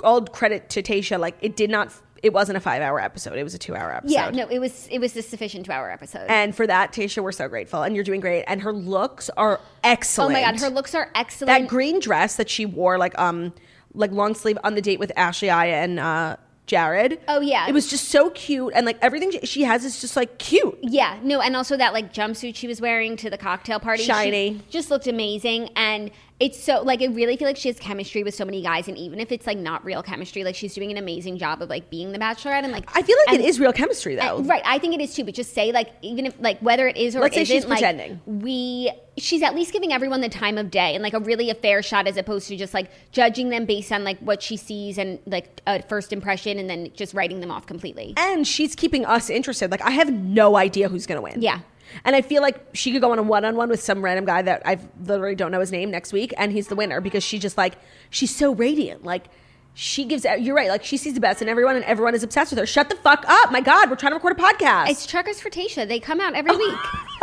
all 0.00 0.22
credit 0.24 0.68
to 0.70 0.82
Tayshia, 0.82 1.18
like 1.18 1.36
it 1.40 1.56
did 1.56 1.70
not. 1.70 1.92
It 2.22 2.32
wasn't 2.32 2.56
a 2.56 2.60
five 2.60 2.82
hour 2.82 3.00
episode. 3.00 3.36
It 3.36 3.42
was 3.42 3.52
a 3.54 3.58
two 3.58 3.74
hour 3.74 3.92
episode. 3.92 4.12
Yeah, 4.14 4.30
no, 4.30 4.46
it 4.48 4.60
was 4.60 4.86
it 4.92 5.00
was 5.00 5.16
a 5.16 5.22
sufficient 5.22 5.66
two 5.66 5.72
hour 5.72 5.90
episode. 5.90 6.26
And 6.28 6.54
for 6.54 6.66
that, 6.68 6.92
Tayshia, 6.92 7.20
we're 7.22 7.32
so 7.32 7.48
grateful, 7.48 7.82
and 7.82 7.96
you're 7.96 8.04
doing 8.04 8.20
great. 8.20 8.44
And 8.46 8.62
her 8.62 8.72
looks 8.72 9.28
are 9.36 9.60
excellent. 9.82 9.84
oh 9.84 9.90
excellent. 9.90 10.32
my 10.32 10.40
god, 10.42 10.60
her 10.60 10.70
looks 10.70 10.94
are 10.94 11.10
excellent. 11.16 11.48
that 11.48 11.68
green 11.68 11.98
dress 11.98 12.36
that 12.36 12.48
she 12.48 12.64
wore, 12.64 12.96
like 12.96 13.18
um, 13.18 13.52
like 13.94 14.12
long 14.12 14.34
sleeve 14.34 14.56
on 14.62 14.76
the 14.76 14.80
date 14.82 15.00
with 15.00 15.10
Ashley, 15.16 15.50
Aya, 15.50 15.74
and 15.74 15.98
uh, 15.98 16.36
Jared. 16.72 17.20
Oh, 17.28 17.42
yeah. 17.42 17.68
it 17.68 17.74
was 17.74 17.90
just 17.90 18.08
so 18.08 18.30
cute, 18.30 18.72
and 18.74 18.86
like 18.86 18.96
everything 19.02 19.30
she 19.44 19.62
has 19.64 19.84
is 19.84 20.00
just 20.00 20.16
like 20.16 20.38
cute. 20.38 20.78
Yeah, 20.80 21.18
no, 21.22 21.42
and 21.42 21.54
also 21.54 21.76
that 21.76 21.92
like 21.92 22.14
jumpsuit 22.14 22.56
she 22.56 22.66
was 22.66 22.80
wearing 22.80 23.14
to 23.18 23.28
the 23.28 23.36
cocktail 23.36 23.78
party, 23.78 24.04
she 24.04 24.08
Shiny. 24.10 24.62
just 24.70 24.90
looked 24.90 25.06
amazing. 25.06 25.68
And 25.76 26.10
it's 26.40 26.60
so 26.60 26.82
like 26.82 27.00
I 27.02 27.06
really 27.06 27.36
feel 27.36 27.46
like 27.46 27.56
she 27.56 27.68
has 27.68 27.78
chemistry 27.78 28.24
with 28.24 28.34
so 28.34 28.44
many 28.44 28.62
guys, 28.62 28.88
and 28.88 28.98
even 28.98 29.20
if 29.20 29.30
it's 29.30 29.46
like 29.46 29.58
not 29.58 29.84
real 29.84 30.02
chemistry, 30.02 30.42
like 30.42 30.54
she's 30.56 30.74
doing 30.74 30.90
an 30.90 30.96
amazing 30.98 31.38
job 31.38 31.62
of 31.62 31.68
like 31.68 31.88
being 31.88 32.10
the 32.12 32.18
Bachelorette. 32.18 32.64
And 32.64 32.72
like 32.72 32.88
I 32.96 33.02
feel 33.02 33.16
like 33.26 33.34
and- 33.34 33.40
it 33.42 33.48
is 33.48 33.60
real 33.60 33.72
chemistry 33.72 34.16
though. 34.16 34.38
and- 34.38 34.48
right, 34.48 34.62
I 34.64 34.78
think 34.78 34.94
it 34.94 35.00
is 35.00 35.14
too. 35.14 35.22
But 35.24 35.34
just 35.34 35.52
say 35.54 35.70
like 35.70 35.90
even 36.02 36.26
if 36.26 36.34
like 36.40 36.58
whether 36.60 36.88
it 36.88 36.96
is 36.96 37.14
or 37.14 37.20
Let's 37.20 37.34
say 37.36 37.42
isn't, 37.42 37.54
she's 37.56 37.64
like, 37.66 37.78
pretending. 37.78 38.20
we 38.26 38.90
she's 39.18 39.42
at 39.42 39.54
least 39.54 39.72
giving 39.72 39.92
everyone 39.92 40.20
the 40.20 40.28
time 40.28 40.58
of 40.58 40.70
day 40.70 40.94
and 40.94 41.02
like 41.02 41.12
a 41.12 41.20
really 41.20 41.50
a 41.50 41.54
fair 41.54 41.82
shot 41.82 42.08
as 42.08 42.16
opposed 42.16 42.48
to 42.48 42.56
just 42.56 42.72
like 42.74 42.90
judging 43.12 43.50
them 43.50 43.64
based 43.66 43.92
on 43.92 44.02
like 44.04 44.18
what 44.20 44.42
she 44.42 44.56
sees 44.56 44.96
and 44.98 45.18
like 45.26 45.60
a 45.66 45.82
first 45.82 46.12
impression 46.12 46.58
and 46.58 46.68
then 46.68 46.90
just 46.94 47.12
writing 47.14 47.40
them 47.40 47.50
off 47.50 47.66
completely. 47.66 48.14
and 48.16 48.48
she's 48.48 48.74
keeping 48.74 49.04
us 49.04 49.30
interested. 49.30 49.70
Like 49.70 49.82
I 49.82 49.90
have 49.90 50.12
no 50.12 50.56
idea 50.56 50.88
who's 50.88 51.06
gonna 51.06 51.22
win. 51.22 51.40
Yeah. 51.42 51.60
And 52.04 52.16
I 52.16 52.22
feel 52.22 52.42
like 52.42 52.60
she 52.74 52.92
could 52.92 53.00
go 53.00 53.12
on 53.12 53.18
a 53.18 53.22
one 53.22 53.44
on 53.44 53.56
one 53.56 53.68
with 53.68 53.82
some 53.82 54.02
random 54.02 54.24
guy 54.24 54.42
that 54.42 54.62
I 54.64 54.78
literally 55.04 55.34
don't 55.34 55.50
know 55.50 55.60
his 55.60 55.72
name 55.72 55.90
next 55.90 56.12
week, 56.12 56.32
and 56.36 56.52
he's 56.52 56.68
the 56.68 56.76
winner 56.76 57.00
because 57.00 57.22
she 57.24 57.38
just 57.38 57.56
like 57.56 57.74
she's 58.10 58.34
so 58.34 58.54
radiant. 58.54 59.04
Like 59.04 59.26
she 59.74 60.04
gives. 60.04 60.24
You're 60.38 60.54
right. 60.54 60.68
Like 60.68 60.84
she 60.84 60.96
sees 60.96 61.14
the 61.14 61.20
best 61.20 61.42
in 61.42 61.48
everyone, 61.48 61.76
and 61.76 61.84
everyone 61.84 62.14
is 62.14 62.22
obsessed 62.22 62.52
with 62.52 62.58
her. 62.58 62.66
Shut 62.66 62.88
the 62.88 62.96
fuck 62.96 63.24
up! 63.26 63.50
My 63.50 63.60
God, 63.60 63.90
we're 63.90 63.96
trying 63.96 64.12
to 64.12 64.16
record 64.16 64.38
a 64.38 64.42
podcast. 64.42 64.90
It's 64.90 65.06
Truckers 65.06 65.40
for 65.40 65.50
Tayshia. 65.50 65.88
They 65.88 66.00
come 66.00 66.20
out 66.20 66.34
every 66.34 66.56
week. 66.56 66.74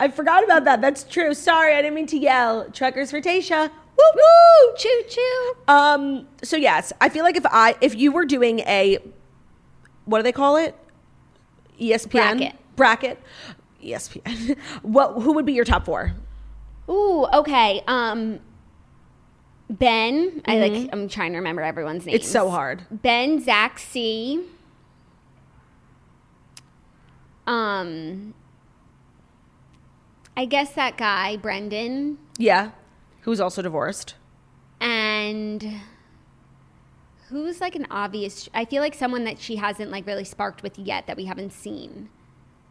I 0.00 0.10
forgot 0.12 0.42
about 0.42 0.64
that. 0.64 0.80
That's 0.80 1.04
true. 1.04 1.34
Sorry, 1.34 1.74
I 1.74 1.82
didn't 1.82 1.94
mean 1.94 2.08
to 2.08 2.18
yell. 2.18 2.68
Truckers 2.70 3.10
for 3.10 3.20
Tayshia. 3.20 3.70
Woo 3.96 4.04
woo! 4.14 4.74
choo 4.76 5.02
choo. 5.08 5.54
Um. 5.68 6.26
So 6.42 6.56
yes, 6.56 6.92
I 7.00 7.08
feel 7.08 7.22
like 7.22 7.36
if 7.36 7.46
I 7.46 7.76
if 7.80 7.94
you 7.94 8.10
were 8.10 8.24
doing 8.24 8.60
a 8.60 8.98
what 10.04 10.18
do 10.18 10.22
they 10.24 10.32
call 10.32 10.56
it? 10.56 10.76
ESPN 11.80 12.10
Bracket. 12.10 12.54
bracket. 12.76 13.22
ESPN. 13.82 14.56
what? 14.82 15.22
Who 15.22 15.32
would 15.34 15.46
be 15.46 15.52
your 15.52 15.64
top 15.64 15.84
four? 15.84 16.14
Ooh, 16.88 17.26
okay. 17.32 17.82
Um, 17.86 18.40
Ben. 19.70 20.42
I 20.46 20.58
like. 20.58 20.88
I'm 20.92 21.08
trying 21.08 21.32
to 21.32 21.38
remember 21.38 21.62
everyone's 21.62 22.06
names. 22.06 22.16
Mm-hmm. 22.18 22.24
It's 22.24 22.30
so 22.30 22.50
hard. 22.50 22.84
Ben, 22.90 23.42
Zach 23.42 23.78
C. 23.78 24.44
Um, 27.46 28.32
I 30.36 30.46
guess 30.46 30.72
that 30.72 30.96
guy 30.96 31.36
Brendan 31.36 32.18
Yeah. 32.38 32.70
Who's 33.22 33.40
also 33.40 33.62
divorced? 33.62 34.14
and 34.80 35.80
Who's 37.34 37.60
like 37.60 37.74
an 37.74 37.88
obvious? 37.90 38.48
I 38.54 38.64
feel 38.64 38.80
like 38.80 38.94
someone 38.94 39.24
that 39.24 39.40
she 39.40 39.56
hasn't 39.56 39.90
like 39.90 40.06
really 40.06 40.22
sparked 40.22 40.62
with 40.62 40.78
yet 40.78 41.08
that 41.08 41.16
we 41.16 41.24
haven't 41.24 41.52
seen. 41.52 42.08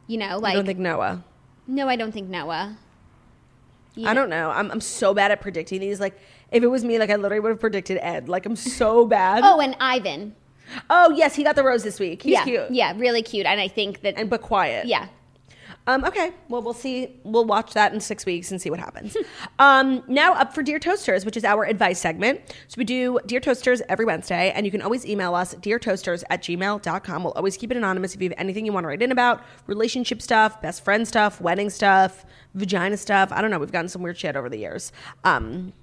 You 0.08 0.18
know, 0.18 0.38
like 0.38 0.54
I 0.54 0.56
don't 0.56 0.66
think 0.66 0.80
Noah. 0.80 1.22
no, 1.68 1.90
I 1.90 1.98
don't 1.98 2.14
think 2.14 2.30
Noah. 2.30 2.78
You 3.96 4.08
I 4.08 4.14
don't 4.14 4.30
know. 4.30 4.52
I'm, 4.52 4.72
I'm 4.72 4.80
so 4.80 5.14
bad 5.14 5.32
at 5.32 5.42
predicting 5.42 5.82
these. 5.82 6.00
Like, 6.00 6.18
if 6.50 6.64
it 6.64 6.68
was 6.68 6.86
me, 6.86 6.98
like 6.98 7.10
I 7.10 7.18
literally 7.18 7.42
would 7.42 7.50
have 7.50 7.60
predicted 7.60 7.98
Ed. 8.02 8.30
Like, 8.30 8.46
I'm 8.46 8.56
so 8.56 9.06
bad. 9.18 9.42
Oh, 9.44 9.60
and 9.60 9.76
Ivan. 9.82 10.34
Oh, 10.90 11.12
yes, 11.12 11.36
he 11.36 11.44
got 11.44 11.58
the 11.58 11.64
rose 11.64 11.84
this 11.84 12.00
week. 12.00 12.24
He's 12.24 12.32
yeah, 12.32 12.44
cute. 12.46 12.72
yeah, 12.72 12.94
really 12.96 13.22
cute. 13.22 13.46
And 13.46 13.60
I 13.60 13.68
think 13.68 14.00
that 14.04 14.14
And 14.18 14.30
but 14.30 14.42
quiet. 14.42 14.86
yeah, 14.88 15.10
Um, 15.86 16.06
okay. 16.06 16.32
Well, 16.48 16.62
we'll 16.62 16.74
see. 16.74 17.20
We'll 17.24 17.46
watch 17.46 17.74
that 17.74 17.94
in 17.94 18.00
six 18.00 18.26
weeks 18.26 18.52
and 18.52 18.62
see 18.62 18.70
what 18.70 18.80
happens. 18.80 19.18
um, 19.60 20.04
now 20.08 20.34
up 20.34 20.54
for 20.54 20.64
Dear 20.64 20.80
Toasters, 20.80 21.26
which 21.26 21.36
is 21.36 21.44
our 21.44 21.66
advice 21.66 22.00
segment. 22.00 22.40
So 22.68 22.76
we 22.78 22.86
do 22.86 23.20
Dear 23.26 23.40
Toasters 23.40 23.82
every 23.90 24.06
Wednesday, 24.06 24.52
and 24.56 24.66
you 24.66 24.72
can 24.72 24.82
always 24.82 25.06
email 25.06 25.36
us, 25.36 25.56
deartoasters 25.56 26.24
at 26.30 26.42
gmail.com. 26.42 27.24
We'll 27.24 27.34
always 27.34 27.58
keep 27.58 27.72
it 27.72 27.78
anonymous 27.78 28.16
if 28.16 28.22
you 28.22 28.30
have 28.30 28.40
anything 28.40 28.66
you 28.66 28.72
want 28.72 28.86
to 28.86 28.88
write 28.88 29.02
in 29.02 29.12
about 29.12 29.42
relationship 29.68 30.22
stuff, 30.22 30.62
best 30.62 30.84
friend 30.84 31.08
stuff, 31.08 31.42
wedding 31.42 31.70
stuff, 31.70 32.26
vagina 32.54 32.98
stuff. 32.98 33.32
I 33.32 33.42
don't 33.42 33.52
know. 33.52 33.60
We've 33.60 33.72
gotten 33.72 33.90
some 33.90 34.02
weird 34.02 34.18
shit 34.18 34.36
over 34.36 34.50
the 34.50 34.58
years. 34.58 34.92
Um, 35.24 35.74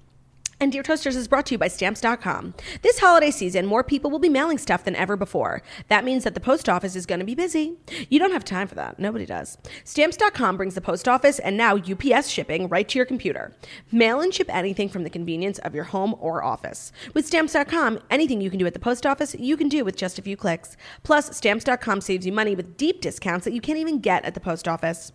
and 0.61 0.71
Dear 0.71 0.83
Toasters 0.83 1.15
is 1.15 1.27
brought 1.27 1.47
to 1.47 1.55
you 1.55 1.57
by 1.57 1.67
Stamps.com. 1.67 2.53
This 2.83 2.99
holiday 2.99 3.31
season, 3.31 3.65
more 3.65 3.83
people 3.83 4.11
will 4.11 4.19
be 4.19 4.29
mailing 4.29 4.59
stuff 4.59 4.83
than 4.83 4.95
ever 4.95 5.17
before. 5.17 5.63
That 5.87 6.05
means 6.05 6.23
that 6.23 6.35
the 6.35 6.39
post 6.39 6.69
office 6.69 6.95
is 6.95 7.07
going 7.07 7.17
to 7.17 7.25
be 7.25 7.33
busy. 7.33 7.77
You 8.09 8.19
don't 8.19 8.31
have 8.31 8.45
time 8.45 8.67
for 8.67 8.75
that. 8.75 8.99
Nobody 8.99 9.25
does. 9.25 9.57
Stamps.com 9.83 10.57
brings 10.57 10.75
the 10.75 10.81
post 10.81 11.07
office 11.07 11.39
and 11.39 11.57
now 11.57 11.75
UPS 11.75 12.27
shipping 12.27 12.69
right 12.69 12.87
to 12.87 12.99
your 12.99 13.07
computer. 13.07 13.55
Mail 13.91 14.21
and 14.21 14.31
ship 14.31 14.53
anything 14.53 14.87
from 14.87 15.03
the 15.03 15.09
convenience 15.09 15.57
of 15.59 15.73
your 15.73 15.85
home 15.85 16.15
or 16.19 16.43
office. 16.43 16.91
With 17.15 17.25
Stamps.com, 17.25 17.99
anything 18.11 18.39
you 18.39 18.51
can 18.51 18.59
do 18.59 18.67
at 18.67 18.73
the 18.73 18.79
post 18.79 19.07
office, 19.07 19.35
you 19.39 19.57
can 19.57 19.67
do 19.67 19.83
with 19.83 19.97
just 19.97 20.19
a 20.19 20.21
few 20.21 20.37
clicks. 20.37 20.77
Plus, 21.01 21.35
Stamps.com 21.35 22.01
saves 22.01 22.27
you 22.27 22.31
money 22.31 22.53
with 22.53 22.77
deep 22.77 23.01
discounts 23.01 23.45
that 23.45 23.53
you 23.53 23.61
can't 23.61 23.79
even 23.79 23.97
get 23.97 24.23
at 24.25 24.35
the 24.35 24.39
post 24.39 24.67
office. 24.67 25.11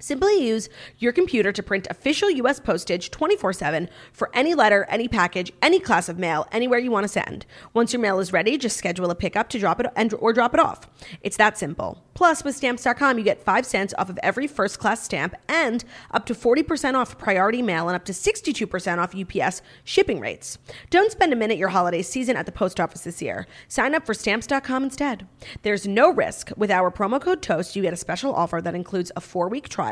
Simply 0.00 0.46
use 0.46 0.68
your 0.98 1.12
computer 1.12 1.50
to 1.52 1.62
print 1.62 1.86
official 1.90 2.30
US 2.30 2.60
postage 2.60 3.10
24 3.10 3.52
7 3.52 3.88
for 4.12 4.30
any 4.32 4.54
letter, 4.54 4.86
any 4.88 5.08
package, 5.08 5.52
any 5.60 5.80
class 5.80 6.08
of 6.08 6.18
mail, 6.18 6.46
anywhere 6.52 6.78
you 6.78 6.90
want 6.90 7.04
to 7.04 7.08
send. 7.08 7.46
Once 7.74 7.92
your 7.92 8.00
mail 8.00 8.20
is 8.20 8.32
ready, 8.32 8.56
just 8.56 8.76
schedule 8.76 9.10
a 9.10 9.14
pickup 9.14 9.48
to 9.50 9.58
drop 9.58 9.80
it 9.80 9.86
and, 9.96 10.14
or 10.14 10.32
drop 10.32 10.54
it 10.54 10.60
off. 10.60 10.88
It's 11.20 11.36
that 11.36 11.58
simple. 11.58 12.04
Plus, 12.14 12.42
with 12.42 12.56
stamps.com, 12.56 13.18
you 13.18 13.24
get 13.24 13.42
5 13.42 13.66
cents 13.66 13.94
off 13.98 14.10
of 14.10 14.18
every 14.22 14.46
first 14.46 14.78
class 14.78 15.02
stamp 15.02 15.34
and 15.48 15.84
up 16.10 16.26
to 16.26 16.34
40% 16.34 16.94
off 16.94 17.18
priority 17.18 17.62
mail 17.62 17.88
and 17.88 17.96
up 17.96 18.04
to 18.06 18.12
62% 18.12 18.98
off 18.98 19.14
UPS 19.14 19.62
shipping 19.84 20.20
rates. 20.20 20.58
Don't 20.90 21.12
spend 21.12 21.32
a 21.32 21.36
minute 21.36 21.58
your 21.58 21.68
holiday 21.68 22.02
season 22.02 22.36
at 22.36 22.46
the 22.46 22.52
post 22.52 22.80
office 22.80 23.02
this 23.02 23.22
year. 23.22 23.46
Sign 23.68 23.94
up 23.94 24.04
for 24.04 24.14
stamps.com 24.14 24.84
instead. 24.84 25.26
There's 25.62 25.86
no 25.86 26.12
risk. 26.12 26.50
With 26.56 26.70
our 26.70 26.90
promo 26.90 27.20
code 27.20 27.42
TOAST, 27.42 27.76
you 27.76 27.82
get 27.82 27.92
a 27.92 27.96
special 27.96 28.34
offer 28.34 28.60
that 28.62 28.74
includes 28.74 29.12
a 29.14 29.20
four 29.20 29.48
week 29.48 29.68
trial 29.68 29.87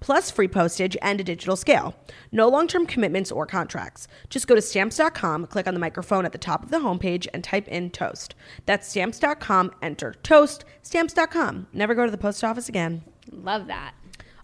plus 0.00 0.30
free 0.30 0.48
postage 0.48 0.96
and 1.02 1.20
a 1.20 1.24
digital 1.24 1.56
scale. 1.56 1.94
No 2.32 2.48
long 2.48 2.66
term 2.66 2.86
commitments 2.86 3.32
or 3.32 3.46
contracts. 3.46 4.08
Just 4.28 4.46
go 4.46 4.54
to 4.54 4.62
stamps.com, 4.62 5.46
click 5.46 5.66
on 5.66 5.74
the 5.74 5.80
microphone 5.80 6.24
at 6.24 6.32
the 6.32 6.38
top 6.38 6.62
of 6.62 6.70
the 6.70 6.78
homepage, 6.78 7.26
and 7.32 7.42
type 7.42 7.68
in 7.68 7.90
toast. 7.90 8.34
That's 8.66 8.88
stamps.com, 8.88 9.72
enter 9.82 10.14
toast, 10.22 10.64
stamps.com. 10.82 11.68
Never 11.72 11.94
go 11.94 12.04
to 12.04 12.10
the 12.10 12.18
post 12.18 12.44
office 12.44 12.68
again. 12.68 13.02
love 13.30 13.66
that. 13.66 13.94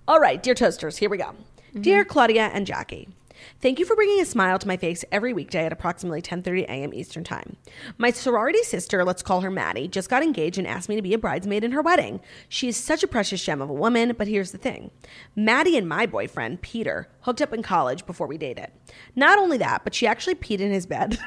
All 0.07 0.21
right, 0.21 0.43
dear 0.43 0.55
toasters, 0.55 0.99
here 0.99 1.09
we 1.09 1.17
go. 1.17 1.35
Dear 1.79 2.03
mm-hmm. 2.03 2.11
Claudia 2.11 2.51
and 2.53 2.67
Jackie, 2.67 3.09
thank 3.61 3.79
you 3.79 3.85
for 3.85 3.97
bringing 3.97 4.21
a 4.21 4.25
smile 4.25 4.59
to 4.59 4.69
my 4.69 4.77
face 4.77 5.05
every 5.11 5.33
weekday 5.33 5.67
at 5.67 5.73
approximately 5.73 6.23
10:30 6.23 6.65
a.m. 6.65 6.95
Eastern 6.95 7.25
Time. 7.25 7.57
My 7.99 8.11
sorority 8.11 8.63
sister, 8.63 9.05
let's 9.05 9.23
call 9.23 9.41
her 9.41 9.51
Maddie, 9.51 9.89
just 9.89 10.11
got 10.11 10.23
engaged 10.23 10.59
and 10.59 10.67
asked 10.67 10.89
me 10.89 10.97
to 10.97 11.03
be 11.03 11.15
a 11.15 11.19
bridesmaid 11.19 11.65
in 11.65 11.73
her 11.73 11.83
wedding. 11.83 12.21
She 12.49 12.69
is 12.69 12.77
such 12.77 13.03
a 13.03 13.09
precious 13.09 13.45
gem 13.45 13.61
of 13.61 13.71
a 13.71 13.75
woman, 13.75 14.15
but 14.17 14.29
here's 14.29 14.53
the 14.53 14.59
thing. 14.59 14.91
Maddie 15.37 15.77
and 15.77 15.89
my 15.89 16.07
boyfriend, 16.07 16.63
Peter, 16.63 17.09
hooked 17.21 17.43
up 17.43 17.53
in 17.53 17.63
college 17.63 18.07
before 18.07 18.27
we 18.27 18.39
dated. 18.39 18.71
Not 19.17 19.39
only 19.39 19.59
that, 19.59 19.85
but 19.85 19.95
she 19.95 20.07
actually 20.07 20.35
peed 20.35 20.61
in 20.61 20.73
his 20.73 20.87
bed. 20.87 21.19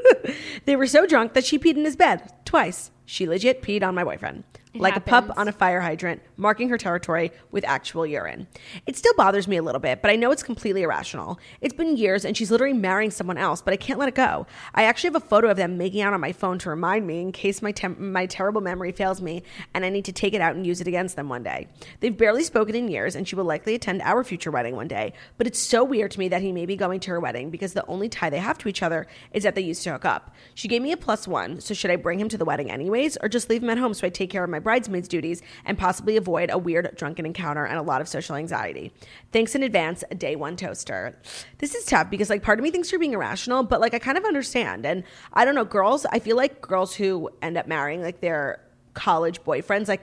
they 0.64 0.76
were 0.76 0.86
so 0.86 1.06
drunk 1.06 1.34
that 1.34 1.44
she 1.44 1.58
peed 1.58 1.76
in 1.76 1.84
his 1.84 1.96
bed 1.96 2.32
twice. 2.44 2.90
She 3.04 3.26
legit 3.26 3.62
peed 3.62 3.82
on 3.82 3.94
my 3.94 4.04
boyfriend. 4.04 4.44
Like 4.74 4.96
a 4.96 5.00
pup 5.00 5.30
on 5.36 5.48
a 5.48 5.52
fire 5.52 5.80
hydrant, 5.80 6.22
marking 6.36 6.68
her 6.68 6.78
territory 6.78 7.32
with 7.50 7.64
actual 7.64 8.06
urine. 8.06 8.46
It 8.86 8.96
still 8.96 9.14
bothers 9.14 9.48
me 9.48 9.56
a 9.56 9.62
little 9.62 9.80
bit, 9.80 10.00
but 10.02 10.10
I 10.10 10.16
know 10.16 10.30
it's 10.30 10.42
completely 10.42 10.82
irrational. 10.82 11.38
It's 11.60 11.74
been 11.74 11.96
years 11.96 12.24
and 12.24 12.36
she's 12.36 12.50
literally 12.50 12.74
marrying 12.74 13.10
someone 13.10 13.38
else, 13.38 13.62
but 13.62 13.74
I 13.74 13.76
can't 13.76 13.98
let 13.98 14.08
it 14.08 14.14
go. 14.14 14.46
I 14.74 14.84
actually 14.84 15.08
have 15.08 15.22
a 15.22 15.26
photo 15.26 15.50
of 15.50 15.56
them 15.56 15.76
making 15.76 16.02
out 16.02 16.12
on 16.12 16.20
my 16.20 16.32
phone 16.32 16.58
to 16.60 16.70
remind 16.70 17.06
me 17.06 17.20
in 17.20 17.32
case 17.32 17.62
my 17.62 17.72
tem- 17.72 18.12
my 18.12 18.26
terrible 18.26 18.60
memory 18.60 18.92
fails 18.92 19.20
me 19.20 19.42
and 19.74 19.84
I 19.84 19.88
need 19.88 20.04
to 20.04 20.12
take 20.12 20.34
it 20.34 20.40
out 20.40 20.54
and 20.54 20.66
use 20.66 20.80
it 20.80 20.86
against 20.86 21.16
them 21.16 21.28
one 21.28 21.42
day. 21.42 21.68
They've 21.98 22.16
barely 22.16 22.44
spoken 22.44 22.74
in 22.74 22.88
years 22.88 23.16
and 23.16 23.26
she 23.26 23.34
will 23.34 23.44
likely 23.44 23.74
attend 23.74 24.02
our 24.02 24.22
future 24.22 24.50
wedding 24.50 24.76
one 24.76 24.88
day, 24.88 25.14
but 25.36 25.46
it's 25.46 25.58
so 25.58 25.82
weird 25.82 26.12
to 26.12 26.18
me 26.18 26.28
that 26.28 26.42
he 26.42 26.52
may 26.52 26.66
be 26.66 26.76
going 26.76 27.00
to 27.00 27.10
her 27.10 27.20
wedding 27.20 27.50
because 27.50 27.72
the 27.72 27.86
only 27.86 28.08
tie 28.08 28.30
they 28.30 28.38
have 28.38 28.58
to 28.58 28.68
each 28.68 28.82
other 28.82 29.06
is 29.32 29.42
that 29.42 29.54
they 29.54 29.60
used 29.60 29.82
to 29.82 29.92
hook 29.92 30.04
up. 30.04 30.34
She 30.54 30.68
gave 30.68 30.82
me 30.82 30.92
a 30.92 30.96
plus 30.96 31.26
one, 31.26 31.60
so 31.60 31.74
should 31.74 31.90
I 31.90 31.96
bring 31.96 32.20
him 32.20 32.28
to 32.28 32.38
the 32.38 32.44
wedding 32.44 32.70
anyways 32.70 33.16
or 33.20 33.28
just 33.28 33.50
leave 33.50 33.62
him 33.62 33.70
at 33.70 33.78
home 33.78 33.94
so 33.94 34.06
I 34.06 34.10
take 34.10 34.30
care 34.30 34.44
of 34.44 34.50
my 34.50 34.59
bridesmaids' 34.60 35.08
duties 35.08 35.42
and 35.64 35.76
possibly 35.76 36.16
avoid 36.16 36.50
a 36.50 36.58
weird 36.58 36.94
drunken 36.96 37.26
encounter 37.26 37.64
and 37.66 37.78
a 37.78 37.82
lot 37.82 38.00
of 38.00 38.08
social 38.08 38.36
anxiety? 38.36 38.92
Thanks 39.32 39.54
in 39.54 39.62
advance, 39.62 40.04
a 40.10 40.14
day 40.14 40.36
one 40.36 40.56
toaster. 40.56 41.18
This 41.58 41.74
is 41.74 41.84
tough 41.84 42.10
because 42.10 42.30
like 42.30 42.42
part 42.42 42.58
of 42.58 42.62
me 42.62 42.70
thinks 42.70 42.92
you're 42.92 42.98
being 43.00 43.12
irrational, 43.14 43.62
but 43.62 43.80
like 43.80 43.94
I 43.94 43.98
kind 43.98 44.16
of 44.18 44.24
understand. 44.24 44.86
And 44.86 45.04
I 45.32 45.44
don't 45.44 45.54
know, 45.54 45.64
girls, 45.64 46.06
I 46.06 46.18
feel 46.18 46.36
like 46.36 46.60
girls 46.60 46.94
who 46.94 47.30
end 47.42 47.56
up 47.56 47.66
marrying 47.66 48.02
like 48.02 48.20
their 48.20 48.60
college 48.94 49.42
boyfriends, 49.42 49.88
like 49.88 50.02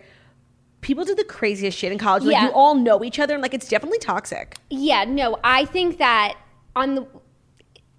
people 0.82 1.04
do 1.04 1.16
the 1.16 1.24
craziest 1.24 1.78
shit 1.78 1.92
in 1.92 1.98
college. 1.98 2.24
Like 2.24 2.34
Yeah. 2.34 2.46
you 2.46 2.52
all 2.52 2.76
know 2.76 3.04
each 3.04 3.20
other 3.20 3.34
and 3.34 3.42
like 3.42 3.54
it's 3.54 3.68
definitely 3.68 4.00
toxic. 4.00 4.56
Yeah, 4.70 5.04
no, 5.06 5.40
I 5.44 5.66
think 5.66 5.98
that 5.98 6.38
on 6.76 6.96
the 6.96 7.08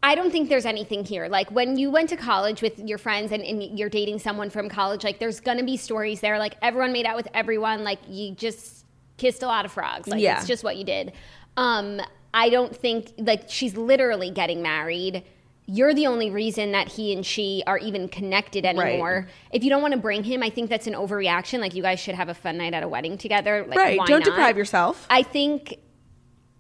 I 0.03 0.15
don't 0.15 0.31
think 0.31 0.49
there's 0.49 0.67
anything 0.67 1.05
here. 1.05 1.29
Like 1.29 1.51
when 1.51 1.77
you 1.77 1.91
went 1.91 2.09
to 2.11 2.17
college 2.17 2.63
with 2.63 2.79
your 2.79 2.99
friends 2.99 3.33
and, 3.33 3.43
and 3.43 3.79
you're 3.79 3.89
dating 3.89 4.21
someone 4.21 4.49
from 4.49 4.69
college, 4.69 5.03
like 5.03 5.19
there's 5.19 5.41
gonna 5.41 5.65
be 5.65 5.77
stories 5.77 6.21
there. 6.21 6.39
Like 6.39 6.55
everyone 6.63 6.93
made 6.93 7.05
out 7.07 7.17
with 7.17 7.29
everyone. 7.35 7.83
Like 7.83 7.99
you 8.09 8.33
just 8.35 8.85
kissed 9.17 9.43
a 9.43 9.47
lot 9.47 9.65
of 9.65 9.73
frogs. 9.73 10.09
Like 10.09 10.21
Yeah. 10.21 10.39
it's 10.39 10.47
just 10.47 10.63
what 10.63 10.77
you 10.77 10.85
did. 10.85 11.13
Um, 11.57 12.01
I 12.33 12.49
don't 12.49 12.75
think 12.75 13.13
like 13.19 13.45
she's 13.49 13.77
literally 13.77 14.31
getting 14.31 14.63
married. 14.63 15.25
You're 15.67 15.93
the 15.93 16.07
only 16.07 16.31
reason 16.31 16.73
that 16.73 16.89
he 16.89 17.13
and 17.13 17.27
she 17.27 17.63
are 17.67 17.77
even 17.77 18.09
connected 18.09 18.65
anymore. 18.65 19.29
If 19.53 19.65
you 19.65 19.69
don't 19.69 19.83
want 19.83 19.93
to 19.93 20.01
bring 20.01 20.23
him, 20.23 20.43
I 20.43 20.49
think 20.49 20.71
that's 20.71 20.87
an 20.87 20.95
overreaction. 20.95 21.59
Like 21.59 21.75
you 21.75 21.83
guys 21.83 21.99
should 22.01 22.15
have 22.15 22.29
a 22.29 22.35
fun 22.35 22.57
night 22.57 22.73
at 22.73 22.83
a 22.83 22.89
wedding 22.89 23.19
together. 23.19 23.67
Like, 23.69 23.77
right. 23.77 23.99
Don't 24.07 24.21
not? 24.21 24.25
deprive 24.25 24.57
yourself. 24.57 25.07
I 25.11 25.25
think 25.25 25.77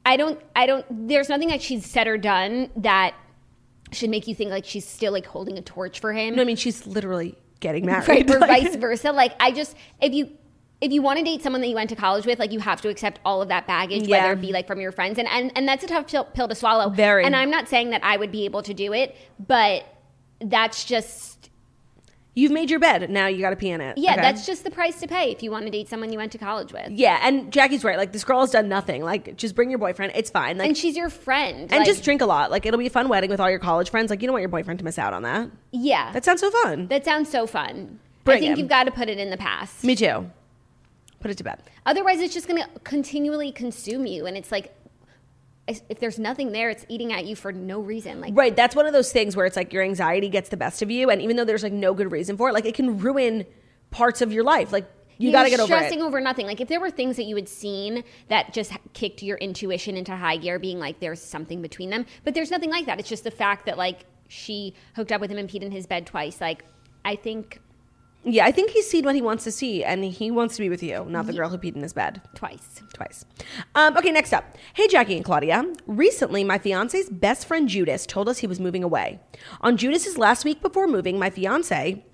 I 0.04 0.16
don't 0.16 0.40
I 0.56 0.66
don't 0.66 1.08
there's 1.08 1.28
nothing 1.28 1.48
that 1.48 1.62
she's 1.62 1.86
said 1.86 2.06
or 2.06 2.18
done 2.18 2.70
that 2.76 3.14
should 3.92 4.10
make 4.10 4.26
you 4.26 4.34
think 4.34 4.50
like 4.50 4.64
she's 4.64 4.86
still 4.86 5.12
like 5.12 5.26
holding 5.26 5.58
a 5.58 5.62
torch 5.62 6.00
for 6.00 6.12
him. 6.12 6.36
no, 6.36 6.42
I 6.42 6.44
mean 6.44 6.56
she's 6.56 6.86
literally 6.86 7.36
getting 7.60 7.86
married. 7.92 8.08
right, 8.08 8.30
or 8.30 8.38
Like- 8.40 8.62
vice 8.64 8.76
versa. 8.76 9.12
Like 9.12 9.32
I 9.40 9.50
just 9.52 9.76
if 10.00 10.12
you 10.12 10.30
if 10.80 10.92
you 10.92 11.02
want 11.02 11.18
to 11.18 11.24
date 11.24 11.42
someone 11.42 11.60
that 11.62 11.66
you 11.68 11.74
went 11.74 11.90
to 11.90 11.96
college 11.96 12.24
with, 12.24 12.38
like 12.38 12.52
you 12.52 12.60
have 12.60 12.80
to 12.82 12.88
accept 12.88 13.18
all 13.24 13.42
of 13.42 13.48
that 13.48 13.66
baggage, 13.66 14.06
Yeah. 14.06 14.20
whether 14.22 14.32
it 14.34 14.40
be 14.40 14.52
like 14.52 14.66
from 14.68 14.80
your 14.80 14.92
friends, 14.92 15.18
and 15.18 15.26
and, 15.28 15.50
and 15.56 15.66
that's 15.68 15.82
a 15.82 15.88
tough 15.88 16.06
pill, 16.06 16.24
pill 16.24 16.46
to 16.48 16.54
swallow. 16.54 16.88
Very. 16.90 17.24
And 17.24 17.34
I'm 17.34 17.50
not 17.50 17.68
saying 17.68 17.90
that 17.90 18.04
I 18.04 18.16
would 18.16 18.30
be 18.30 18.44
able 18.44 18.62
to 18.62 18.72
do 18.74 18.92
it, 18.92 19.16
but 19.44 19.84
that's 20.40 20.84
just 20.84 21.37
You've 22.38 22.52
made 22.52 22.70
your 22.70 22.78
bed. 22.78 23.10
Now 23.10 23.26
you 23.26 23.40
got 23.40 23.50
to 23.50 23.56
pee 23.56 23.70
in 23.70 23.80
it. 23.80 23.98
yeah, 23.98 24.12
okay? 24.12 24.20
that's 24.20 24.46
just 24.46 24.62
the 24.62 24.70
price 24.70 25.00
to 25.00 25.08
pay 25.08 25.32
if 25.32 25.42
you 25.42 25.50
want 25.50 25.64
to 25.64 25.72
date 25.72 25.88
someone 25.88 26.12
you 26.12 26.18
went 26.18 26.30
to 26.30 26.38
college 26.38 26.72
with. 26.72 26.90
Yeah, 26.90 27.18
and 27.20 27.52
Jackie's 27.52 27.82
right. 27.82 27.98
Like 27.98 28.12
this 28.12 28.22
girl 28.22 28.42
has 28.42 28.50
done 28.50 28.68
nothing. 28.68 29.02
Like 29.02 29.36
just 29.36 29.56
bring 29.56 29.70
your 29.70 29.80
boyfriend. 29.80 30.12
It's 30.14 30.30
fine. 30.30 30.56
Like 30.56 30.68
And 30.68 30.76
she's 30.76 30.96
your 30.96 31.10
friend, 31.10 31.62
and 31.62 31.72
like, 31.72 31.84
just 31.84 32.04
drink 32.04 32.20
a 32.20 32.26
lot. 32.26 32.52
Like 32.52 32.64
it'll 32.64 32.78
be 32.78 32.86
a 32.86 32.90
fun 32.90 33.08
wedding 33.08 33.28
with 33.28 33.40
all 33.40 33.50
your 33.50 33.58
college 33.58 33.90
friends. 33.90 34.08
Like 34.08 34.22
you 34.22 34.28
don't 34.28 34.34
want 34.34 34.42
your 34.42 34.50
boyfriend 34.50 34.78
to 34.78 34.84
miss 34.84 35.00
out 35.00 35.12
on 35.12 35.22
that. 35.24 35.50
yeah. 35.72 36.12
That 36.12 36.24
sounds 36.24 36.40
so 36.40 36.50
fun. 36.62 36.86
That 36.86 37.04
sounds 37.04 37.28
so 37.28 37.44
fun. 37.48 37.98
Bring 38.22 38.36
I 38.36 38.40
think 38.40 38.52
him. 38.52 38.58
you've 38.60 38.68
got 38.68 38.84
to 38.84 38.92
put 38.92 39.08
it 39.08 39.18
in 39.18 39.30
the 39.30 39.36
past. 39.36 39.82
Me 39.82 39.96
too. 39.96 40.30
Put 41.18 41.32
it 41.32 41.38
to 41.38 41.44
bed. 41.44 41.60
Otherwise, 41.86 42.20
it's 42.20 42.34
just 42.34 42.46
going 42.46 42.62
to 42.62 42.68
continually 42.84 43.50
consume 43.50 44.06
you, 44.06 44.26
and 44.26 44.36
it's 44.36 44.52
like 44.52 44.72
if 45.68 45.82
if 45.88 46.00
there's 46.00 46.18
nothing 46.18 46.52
there, 46.52 46.70
it's 46.70 46.84
eating 46.88 47.12
at 47.12 47.26
you 47.26 47.36
for 47.36 47.52
no 47.52 47.80
reason. 47.80 48.20
Like 48.20 48.36
Right. 48.36 48.54
That's 48.54 48.74
one 48.74 48.86
of 48.86 48.92
those 48.92 49.12
things 49.12 49.36
where 49.36 49.46
it's 49.46 49.56
like 49.56 49.72
your 49.72 49.82
anxiety 49.82 50.28
gets 50.28 50.48
the 50.48 50.56
best 50.56 50.82
of 50.82 50.90
you, 50.90 51.10
and 51.10 51.22
even 51.22 51.36
though 51.36 51.44
there's 51.44 51.62
like 51.62 51.72
no 51.72 51.94
good 51.94 52.10
reason 52.10 52.36
for 52.36 52.48
it, 52.48 52.52
like 52.52 52.66
it 52.66 52.74
can 52.74 52.98
ruin 52.98 53.46
parts 53.90 54.22
of 54.22 54.32
your 54.32 54.44
life. 54.44 54.72
Like 54.72 54.90
you 55.18 55.32
got 55.32 55.44
to 55.44 55.50
get 55.50 55.60
over 55.60 55.66
stressing 55.66 55.98
it. 56.00 56.02
over 56.02 56.20
nothing. 56.20 56.46
Like 56.46 56.60
if 56.60 56.68
there 56.68 56.80
were 56.80 56.90
things 56.90 57.16
that 57.16 57.24
you 57.24 57.36
had 57.36 57.48
seen 57.48 58.04
that 58.28 58.52
just 58.52 58.72
kicked 58.92 59.22
your 59.22 59.36
intuition 59.38 59.96
into 59.96 60.14
high 60.14 60.36
gear, 60.36 60.58
being 60.58 60.78
like 60.78 61.00
there's 61.00 61.20
something 61.20 61.60
between 61.60 61.90
them, 61.90 62.06
but 62.24 62.34
there's 62.34 62.50
nothing 62.50 62.70
like 62.70 62.86
that. 62.86 62.98
It's 62.98 63.08
just 63.08 63.24
the 63.24 63.30
fact 63.30 63.66
that 63.66 63.76
like 63.76 64.06
she 64.28 64.74
hooked 64.94 65.12
up 65.12 65.20
with 65.20 65.30
him 65.30 65.38
and 65.38 65.48
peed 65.48 65.62
in 65.62 65.72
his 65.72 65.86
bed 65.86 66.06
twice. 66.06 66.40
Like 66.40 66.64
I 67.04 67.16
think 67.16 67.60
Yeah, 68.30 68.44
I 68.44 68.52
think 68.52 68.70
he's 68.70 68.88
seen 68.88 69.04
what 69.06 69.14
he 69.14 69.22
wants 69.22 69.44
to 69.44 69.50
see, 69.50 69.82
and 69.82 70.04
he 70.04 70.30
wants 70.30 70.56
to 70.56 70.60
be 70.60 70.68
with 70.68 70.82
you, 70.82 71.06
not 71.08 71.26
the 71.26 71.32
girl 71.32 71.48
who 71.48 71.56
peed 71.56 71.74
in 71.74 71.82
his 71.82 71.94
bed 71.94 72.20
Twice. 72.34 72.82
twice. 72.92 73.24
Um, 73.74 73.96
okay, 73.96 74.10
next 74.10 74.34
up. 74.34 74.44
Hey, 74.74 74.86
Jackie 74.86 75.16
and 75.16 75.24
Claudia. 75.24 75.64
Recently, 75.86 76.44
my 76.44 76.58
fiance's 76.58 77.08
best 77.08 77.46
friend 77.46 77.68
Judas 77.68 78.04
told 78.04 78.28
us 78.28 78.38
he 78.38 78.46
was 78.46 78.60
moving 78.60 78.84
away. 78.84 79.18
On 79.62 79.78
Judas's 79.78 80.18
last 80.18 80.44
week 80.44 80.60
before 80.60 80.86
moving, 80.86 81.18
my 81.18 81.30
fiance 81.30 82.04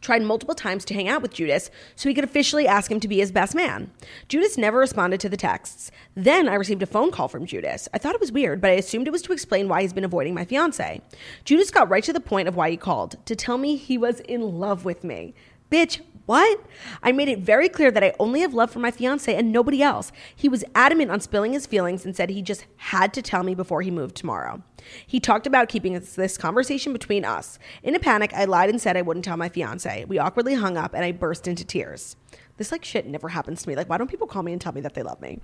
tried 0.00 0.22
multiple 0.22 0.54
times 0.54 0.84
to 0.86 0.94
hang 0.94 1.08
out 1.08 1.22
with 1.22 1.34
Judas 1.34 1.70
so 1.96 2.08
he 2.08 2.14
could 2.14 2.24
officially 2.24 2.66
ask 2.66 2.90
him 2.90 3.00
to 3.00 3.08
be 3.08 3.18
his 3.18 3.32
best 3.32 3.54
man. 3.54 3.90
Judas 4.28 4.58
never 4.58 4.78
responded 4.78 5.20
to 5.20 5.28
the 5.28 5.36
texts. 5.36 5.90
Then 6.14 6.48
I 6.48 6.54
received 6.54 6.82
a 6.82 6.86
phone 6.86 7.10
call 7.10 7.28
from 7.28 7.46
Judas. 7.46 7.88
I 7.92 7.98
thought 7.98 8.14
it 8.14 8.20
was 8.20 8.32
weird, 8.32 8.60
but 8.60 8.70
I 8.70 8.74
assumed 8.74 9.06
it 9.06 9.12
was 9.12 9.22
to 9.22 9.32
explain 9.32 9.68
why 9.68 9.82
he's 9.82 9.92
been 9.92 10.04
avoiding 10.04 10.34
my 10.34 10.44
fiance. 10.44 11.00
Judas 11.44 11.70
got 11.70 11.88
right 11.88 12.04
to 12.04 12.12
the 12.12 12.20
point 12.20 12.48
of 12.48 12.56
why 12.56 12.70
he 12.70 12.76
called 12.76 13.16
to 13.26 13.36
tell 13.36 13.58
me 13.58 13.76
he 13.76 13.98
was 13.98 14.20
in 14.20 14.58
love 14.58 14.84
with 14.84 15.04
me. 15.04 15.34
Bitch, 15.70 16.00
what? 16.28 16.60
I 17.02 17.10
made 17.10 17.28
it 17.28 17.38
very 17.38 17.70
clear 17.70 17.90
that 17.90 18.04
I 18.04 18.12
only 18.18 18.40
have 18.40 18.52
love 18.52 18.70
for 18.70 18.80
my 18.80 18.90
fiance 18.90 19.34
and 19.34 19.50
nobody 19.50 19.82
else. 19.82 20.12
He 20.36 20.46
was 20.46 20.62
adamant 20.74 21.10
on 21.10 21.22
spilling 21.22 21.54
his 21.54 21.64
feelings 21.64 22.04
and 22.04 22.14
said 22.14 22.28
he 22.28 22.42
just 22.42 22.66
had 22.76 23.14
to 23.14 23.22
tell 23.22 23.42
me 23.42 23.54
before 23.54 23.80
he 23.80 23.90
moved 23.90 24.14
tomorrow. 24.14 24.62
He 25.06 25.20
talked 25.20 25.46
about 25.46 25.70
keeping 25.70 25.94
this, 25.94 26.36
conversation 26.36 26.92
between 26.92 27.24
us. 27.24 27.58
In 27.82 27.94
a 27.94 27.98
panic, 27.98 28.34
I 28.34 28.44
lied 28.44 28.68
and 28.68 28.78
said 28.78 28.94
I 28.94 29.00
wouldn't 29.00 29.24
tell 29.24 29.38
my 29.38 29.48
fiance. 29.48 30.04
We 30.04 30.18
awkwardly 30.18 30.52
hung 30.52 30.76
up 30.76 30.92
and 30.92 31.02
I 31.02 31.12
burst 31.12 31.48
into 31.48 31.64
tears. 31.64 32.16
This 32.58 32.72
like 32.72 32.84
shit 32.84 33.06
never 33.06 33.28
happens 33.28 33.62
to 33.62 33.68
me. 33.68 33.76
Like, 33.76 33.88
why 33.88 33.96
don't 33.96 34.10
people 34.10 34.26
call 34.26 34.42
me 34.42 34.52
and 34.52 34.60
tell 34.60 34.72
me 34.72 34.80
that 34.82 34.94
they 34.94 35.02
love 35.02 35.20
me? 35.20 35.40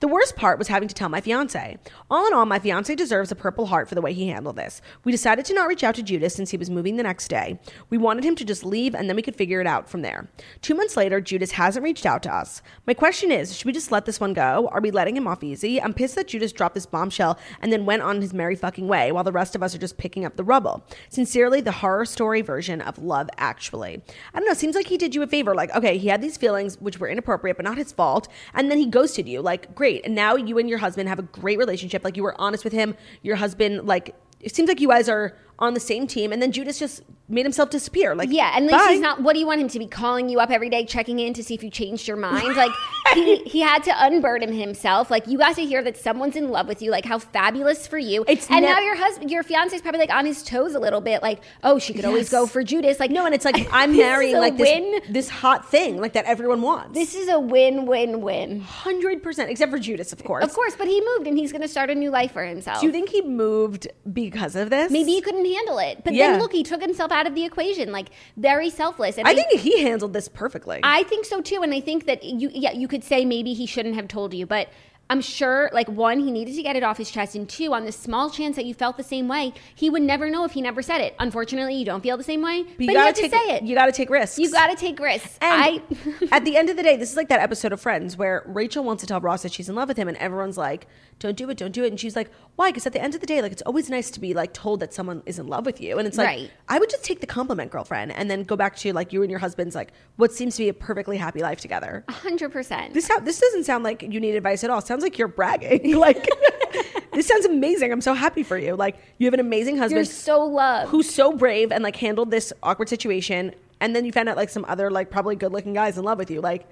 The 0.00 0.08
worst 0.08 0.34
part 0.34 0.58
was 0.58 0.68
having 0.68 0.88
to 0.88 0.94
tell 0.94 1.08
my 1.08 1.20
fiance. 1.20 1.78
All 2.10 2.26
in 2.26 2.34
all, 2.34 2.46
my 2.46 2.58
fiance 2.58 2.94
deserves 2.94 3.30
a 3.30 3.36
purple 3.36 3.66
heart 3.66 3.88
for 3.88 3.94
the 3.94 4.00
way 4.00 4.12
he 4.12 4.28
handled 4.28 4.56
this. 4.56 4.80
We 5.04 5.12
decided 5.12 5.44
to 5.44 5.54
not 5.54 5.68
reach 5.68 5.84
out 5.84 5.94
to 5.96 6.02
Judas 6.02 6.34
since 6.34 6.50
he 6.50 6.56
was 6.56 6.70
moving 6.70 6.96
the 6.96 7.02
next 7.02 7.28
day. 7.28 7.60
We 7.90 7.98
wanted 7.98 8.24
him 8.24 8.34
to 8.36 8.44
just 8.44 8.64
leave 8.64 8.94
and 8.94 9.08
then 9.08 9.16
we 9.16 9.22
could 9.22 9.36
figure 9.36 9.60
it 9.60 9.66
out 9.66 9.88
from 9.88 10.02
there. 10.02 10.30
Two 10.62 10.74
months 10.74 10.96
later, 10.96 11.20
Judas 11.20 11.52
hasn't 11.52 11.84
reached 11.84 12.06
out 12.06 12.22
to 12.24 12.34
us. 12.34 12.62
My 12.86 12.94
question 12.94 13.30
is, 13.30 13.54
should 13.54 13.66
we 13.66 13.72
just 13.72 13.92
let 13.92 14.06
this 14.06 14.18
one 14.18 14.32
go? 14.32 14.68
Are 14.72 14.80
we 14.80 14.90
letting 14.90 15.16
him 15.16 15.28
off 15.28 15.44
easy? 15.44 15.80
I'm 15.80 15.92
pissed 15.92 16.14
that 16.14 16.28
Judas 16.28 16.52
dropped 16.52 16.74
this 16.74 16.86
bombshell 16.86 17.38
and 17.60 17.70
then 17.70 17.84
went 17.84 18.02
on 18.02 18.22
his 18.22 18.32
merry 18.32 18.56
fucking 18.56 18.88
way 18.88 19.12
while 19.12 19.24
the 19.24 19.32
rest 19.32 19.54
of 19.54 19.62
us 19.62 19.74
are 19.74 19.78
just 19.78 19.98
picking 19.98 20.24
up 20.24 20.36
the 20.36 20.44
rubble. 20.44 20.82
Sincerely, 21.10 21.60
the 21.60 21.72
horror 21.72 22.06
story 22.06 22.40
version 22.40 22.80
of 22.80 22.98
Love 22.98 23.28
Actually. 23.36 24.02
I 24.32 24.38
don't 24.38 24.48
know, 24.48 24.54
seems 24.54 24.74
like 24.74 24.86
he 24.86 24.96
did 24.96 25.14
you 25.14 25.22
a 25.22 25.26
favor. 25.26 25.54
Like, 25.54 25.74
okay, 25.74 25.98
he 25.98 26.08
had 26.08 26.22
these 26.22 26.36
feelings 26.36 26.53
which 26.80 26.98
were 26.98 27.08
inappropriate, 27.08 27.56
but 27.56 27.64
not 27.64 27.76
his 27.76 27.92
fault. 27.92 28.28
And 28.54 28.70
then 28.70 28.78
he 28.78 28.86
ghosted 28.86 29.28
you. 29.28 29.42
Like, 29.42 29.74
great. 29.74 30.04
And 30.04 30.14
now 30.14 30.36
you 30.36 30.58
and 30.58 30.68
your 30.68 30.78
husband 30.78 31.08
have 31.08 31.18
a 31.18 31.22
great 31.22 31.58
relationship. 31.58 32.04
Like, 32.04 32.16
you 32.16 32.22
were 32.22 32.40
honest 32.40 32.64
with 32.64 32.72
him. 32.72 32.96
Your 33.22 33.36
husband, 33.36 33.86
like, 33.86 34.14
it 34.40 34.54
seems 34.54 34.68
like 34.68 34.80
you 34.80 34.88
guys 34.88 35.08
are 35.08 35.36
on 35.58 35.74
the 35.74 35.80
same 35.80 36.06
team. 36.06 36.32
And 36.32 36.42
then 36.42 36.52
Judas 36.52 36.78
just 36.78 37.02
made 37.28 37.44
himself 37.46 37.70
disappear. 37.70 38.14
Like, 38.14 38.28
Yeah, 38.30 38.52
and 38.54 38.66
at 38.66 38.72
least 38.72 38.84
bye. 38.86 38.92
he's 38.92 39.00
not. 39.00 39.22
What 39.22 39.32
do 39.32 39.38
you 39.40 39.46
want 39.46 39.60
him 39.60 39.68
to 39.68 39.78
be 39.78 39.86
calling 39.86 40.28
you 40.28 40.40
up 40.40 40.50
every 40.50 40.68
day, 40.68 40.84
checking 40.84 41.18
in 41.18 41.32
to 41.34 41.42
see 41.42 41.54
if 41.54 41.62
you 41.62 41.70
changed 41.70 42.06
your 42.08 42.16
mind? 42.16 42.54
Like 42.64 42.70
he, 43.14 43.36
he 43.44 43.60
had 43.60 43.82
to 43.84 43.92
unburden 44.06 44.52
himself. 44.52 45.10
Like 45.10 45.26
you 45.26 45.38
got 45.38 45.56
to 45.56 45.62
hear 45.64 45.82
that 45.82 45.96
someone's 45.96 46.36
in 46.36 46.48
love 46.48 46.66
with 46.68 46.80
you. 46.82 46.90
Like 46.90 47.04
how 47.04 47.18
fabulous 47.18 47.86
for 47.86 47.98
you. 47.98 48.24
It's 48.28 48.48
and 48.48 48.62
ne- 48.62 48.68
now 48.72 48.80
your 48.80 48.96
husband, 48.96 49.30
your 49.30 49.42
fiance's 49.42 49.82
probably 49.82 50.00
like 50.00 50.10
on 50.12 50.24
his 50.24 50.42
toes 50.42 50.74
a 50.74 50.78
little 50.78 51.00
bit. 51.00 51.22
Like 51.22 51.40
oh, 51.62 51.78
she 51.78 51.92
could 51.94 52.04
always 52.04 52.28
go 52.30 52.46
for 52.46 52.62
Judas. 52.62 52.98
Like 53.00 53.10
No, 53.10 53.26
and 53.26 53.34
it's 53.34 53.44
like 53.44 53.66
I'm 53.72 53.96
marrying 53.96 54.36
like 54.36 54.56
this, 54.56 54.68
win. 54.68 55.00
this 55.10 55.28
hot 55.28 55.68
thing, 55.70 56.00
like 56.00 56.14
that 56.14 56.24
everyone 56.26 56.62
wants. 56.62 56.94
This 56.94 57.14
is 57.14 57.28
a 57.28 57.38
win, 57.40 57.86
win, 57.86 58.20
win. 58.22 58.60
hundred 58.60 59.22
percent, 59.22 59.50
except 59.50 59.70
for 59.70 59.78
Judas, 59.78 60.12
of 60.12 60.22
course. 60.24 60.44
Of 60.44 60.52
course, 60.54 60.74
but 60.76 60.86
he 60.88 61.00
moved 61.00 61.26
and 61.26 61.36
he's 61.36 61.52
going 61.52 61.62
to 61.62 61.68
start 61.68 61.90
a 61.90 61.94
new 61.94 62.10
life 62.10 62.32
for 62.32 62.44
himself. 62.44 62.80
Do 62.80 62.86
you 62.86 62.92
think 62.92 63.10
he 63.10 63.20
moved 63.22 63.86
because 64.12 64.56
of 64.56 64.70
this? 64.70 64.90
Maybe 64.90 65.12
he 65.12 65.20
couldn't 65.20 65.44
handle 65.44 65.78
it, 65.78 66.02
but 66.04 66.14
Yeah. 66.14 66.32
then 66.32 66.40
look, 66.40 66.52
he 66.52 66.62
took 66.62 66.80
himself 66.80 67.12
out 67.14 67.26
of 67.26 67.34
the 67.34 67.44
equation. 67.44 67.92
Like 67.92 68.08
very 68.36 68.68
selfless. 68.68 69.16
And 69.16 69.26
I 69.26 69.34
think 69.34 69.60
he 69.60 69.82
handled 69.82 70.12
this 70.12 70.28
perfectly. 70.28 70.80
I 70.82 71.04
think 71.04 71.24
so 71.24 71.40
too, 71.40 71.62
and 71.62 71.72
I 71.72 71.80
think 71.80 72.06
that 72.06 72.22
you 72.24 72.50
yeah 72.52 72.72
you 72.72 72.88
could 72.88 73.04
say 73.04 73.24
maybe 73.24 73.54
he 73.54 73.66
shouldn't 73.66 73.94
have 73.94 74.08
told 74.08 74.34
you, 74.34 74.44
but 74.46 74.68
I'm 75.10 75.20
sure 75.20 75.70
like 75.72 75.88
one 75.88 76.18
he 76.20 76.30
needed 76.30 76.54
to 76.54 76.62
get 76.62 76.76
it 76.76 76.82
off 76.82 76.96
his 76.96 77.10
chest, 77.10 77.34
and 77.34 77.48
two 77.48 77.74
on 77.74 77.84
the 77.84 77.92
small 77.92 78.30
chance 78.30 78.56
that 78.56 78.64
you 78.64 78.74
felt 78.74 78.96
the 78.96 79.02
same 79.02 79.28
way, 79.28 79.52
he 79.74 79.90
would 79.90 80.02
never 80.02 80.30
know 80.30 80.44
if 80.44 80.52
he 80.52 80.62
never 80.62 80.82
said 80.82 81.00
it. 81.00 81.14
Unfortunately, 81.18 81.74
you 81.74 81.84
don't 81.84 82.02
feel 82.02 82.16
the 82.16 82.24
same 82.24 82.42
way, 82.42 82.62
but, 82.62 82.80
you, 82.80 82.92
gotta 82.92 83.06
have 83.06 83.14
take, 83.14 83.30
to 83.30 83.36
say 83.38 83.56
it. 83.56 83.62
You 83.64 83.74
got 83.74 83.86
to 83.86 83.92
take 83.92 84.08
risks. 84.10 84.38
You 84.38 84.50
got 84.50 84.68
to 84.68 84.76
take 84.76 84.98
risks. 84.98 85.38
And 85.40 85.62
I 85.62 85.82
at 86.32 86.44
the 86.44 86.56
end 86.56 86.70
of 86.70 86.76
the 86.76 86.82
day, 86.82 86.96
this 86.96 87.10
is 87.10 87.16
like 87.16 87.28
that 87.28 87.40
episode 87.40 87.72
of 87.72 87.80
Friends 87.80 88.16
where 88.16 88.42
Rachel 88.46 88.82
wants 88.82 89.02
to 89.02 89.06
tell 89.06 89.20
Ross 89.20 89.42
that 89.42 89.52
she's 89.52 89.68
in 89.68 89.74
love 89.74 89.88
with 89.88 89.96
him, 89.96 90.08
and 90.08 90.16
everyone's 90.16 90.56
like, 90.56 90.86
"Don't 91.18 91.36
do 91.36 91.50
it, 91.50 91.58
don't 91.58 91.72
do 91.72 91.84
it," 91.84 91.88
and 91.88 92.00
she's 92.00 92.16
like, 92.16 92.30
"Why?" 92.56 92.70
Because 92.70 92.86
at 92.86 92.92
the 92.92 93.02
end 93.02 93.14
of 93.14 93.20
the 93.20 93.26
day, 93.26 93.42
like 93.42 93.52
it's 93.52 93.62
always 93.62 93.90
nice 93.90 94.10
to 94.12 94.20
be 94.20 94.32
like 94.32 94.52
told 94.54 94.80
that 94.80 94.94
someone 94.94 95.22
is 95.26 95.38
in 95.38 95.46
love 95.48 95.66
with 95.66 95.80
you, 95.80 95.98
and 95.98 96.08
it's 96.08 96.16
like 96.16 96.26
Right. 96.26 96.50
I 96.68 96.78
would 96.78 96.88
just 96.88 97.04
take 97.04 97.20
the 97.20 97.26
compliment, 97.26 97.70
girlfriend, 97.70 98.12
and 98.12 98.30
then 98.30 98.42
go 98.44 98.56
back 98.56 98.76
to 98.76 98.92
like 98.92 99.12
you 99.12 99.22
and 99.22 99.30
your 99.30 99.40
husband's 99.40 99.74
like 99.74 99.92
what 100.16 100.32
seems 100.32 100.56
to 100.56 100.62
be 100.62 100.68
a 100.70 100.74
perfectly 100.74 101.18
happy 101.18 101.42
life 101.42 101.60
together. 101.60 102.04
hundred 102.08 102.50
percent. 102.52 102.94
This 102.94 103.06
sound, 103.06 103.26
this 103.26 103.38
doesn't 103.38 103.64
sound 103.64 103.84
like 103.84 104.02
you 104.02 104.20
need 104.20 104.34
advice 104.34 104.64
at 104.64 104.70
all. 104.70 104.78
It 104.78 104.86
sounds 104.94 105.02
like 105.02 105.18
you're 105.18 105.28
bragging. 105.28 105.96
like 105.98 106.28
this 107.12 107.26
sounds 107.26 107.44
amazing. 107.46 107.92
I'm 107.92 108.00
so 108.00 108.14
happy 108.14 108.42
for 108.42 108.56
you. 108.56 108.76
Like 108.76 108.96
you 109.18 109.26
have 109.26 109.34
an 109.34 109.40
amazing 109.40 109.76
husband 109.76 109.96
You're 109.96 110.04
so 110.04 110.44
loved. 110.44 110.90
who's 110.90 111.12
so 111.12 111.32
brave 111.32 111.72
and 111.72 111.82
like 111.82 111.96
handled 111.96 112.30
this 112.30 112.52
awkward 112.62 112.88
situation, 112.88 113.54
and 113.80 113.94
then 113.94 114.04
you 114.04 114.12
found 114.12 114.28
out 114.28 114.36
like 114.36 114.50
some 114.50 114.64
other 114.68 114.90
like 114.90 115.10
probably 115.10 115.36
good 115.36 115.52
looking 115.52 115.72
guys 115.72 115.98
in 115.98 116.04
love 116.04 116.18
with 116.18 116.30
you. 116.30 116.40
Like 116.40 116.66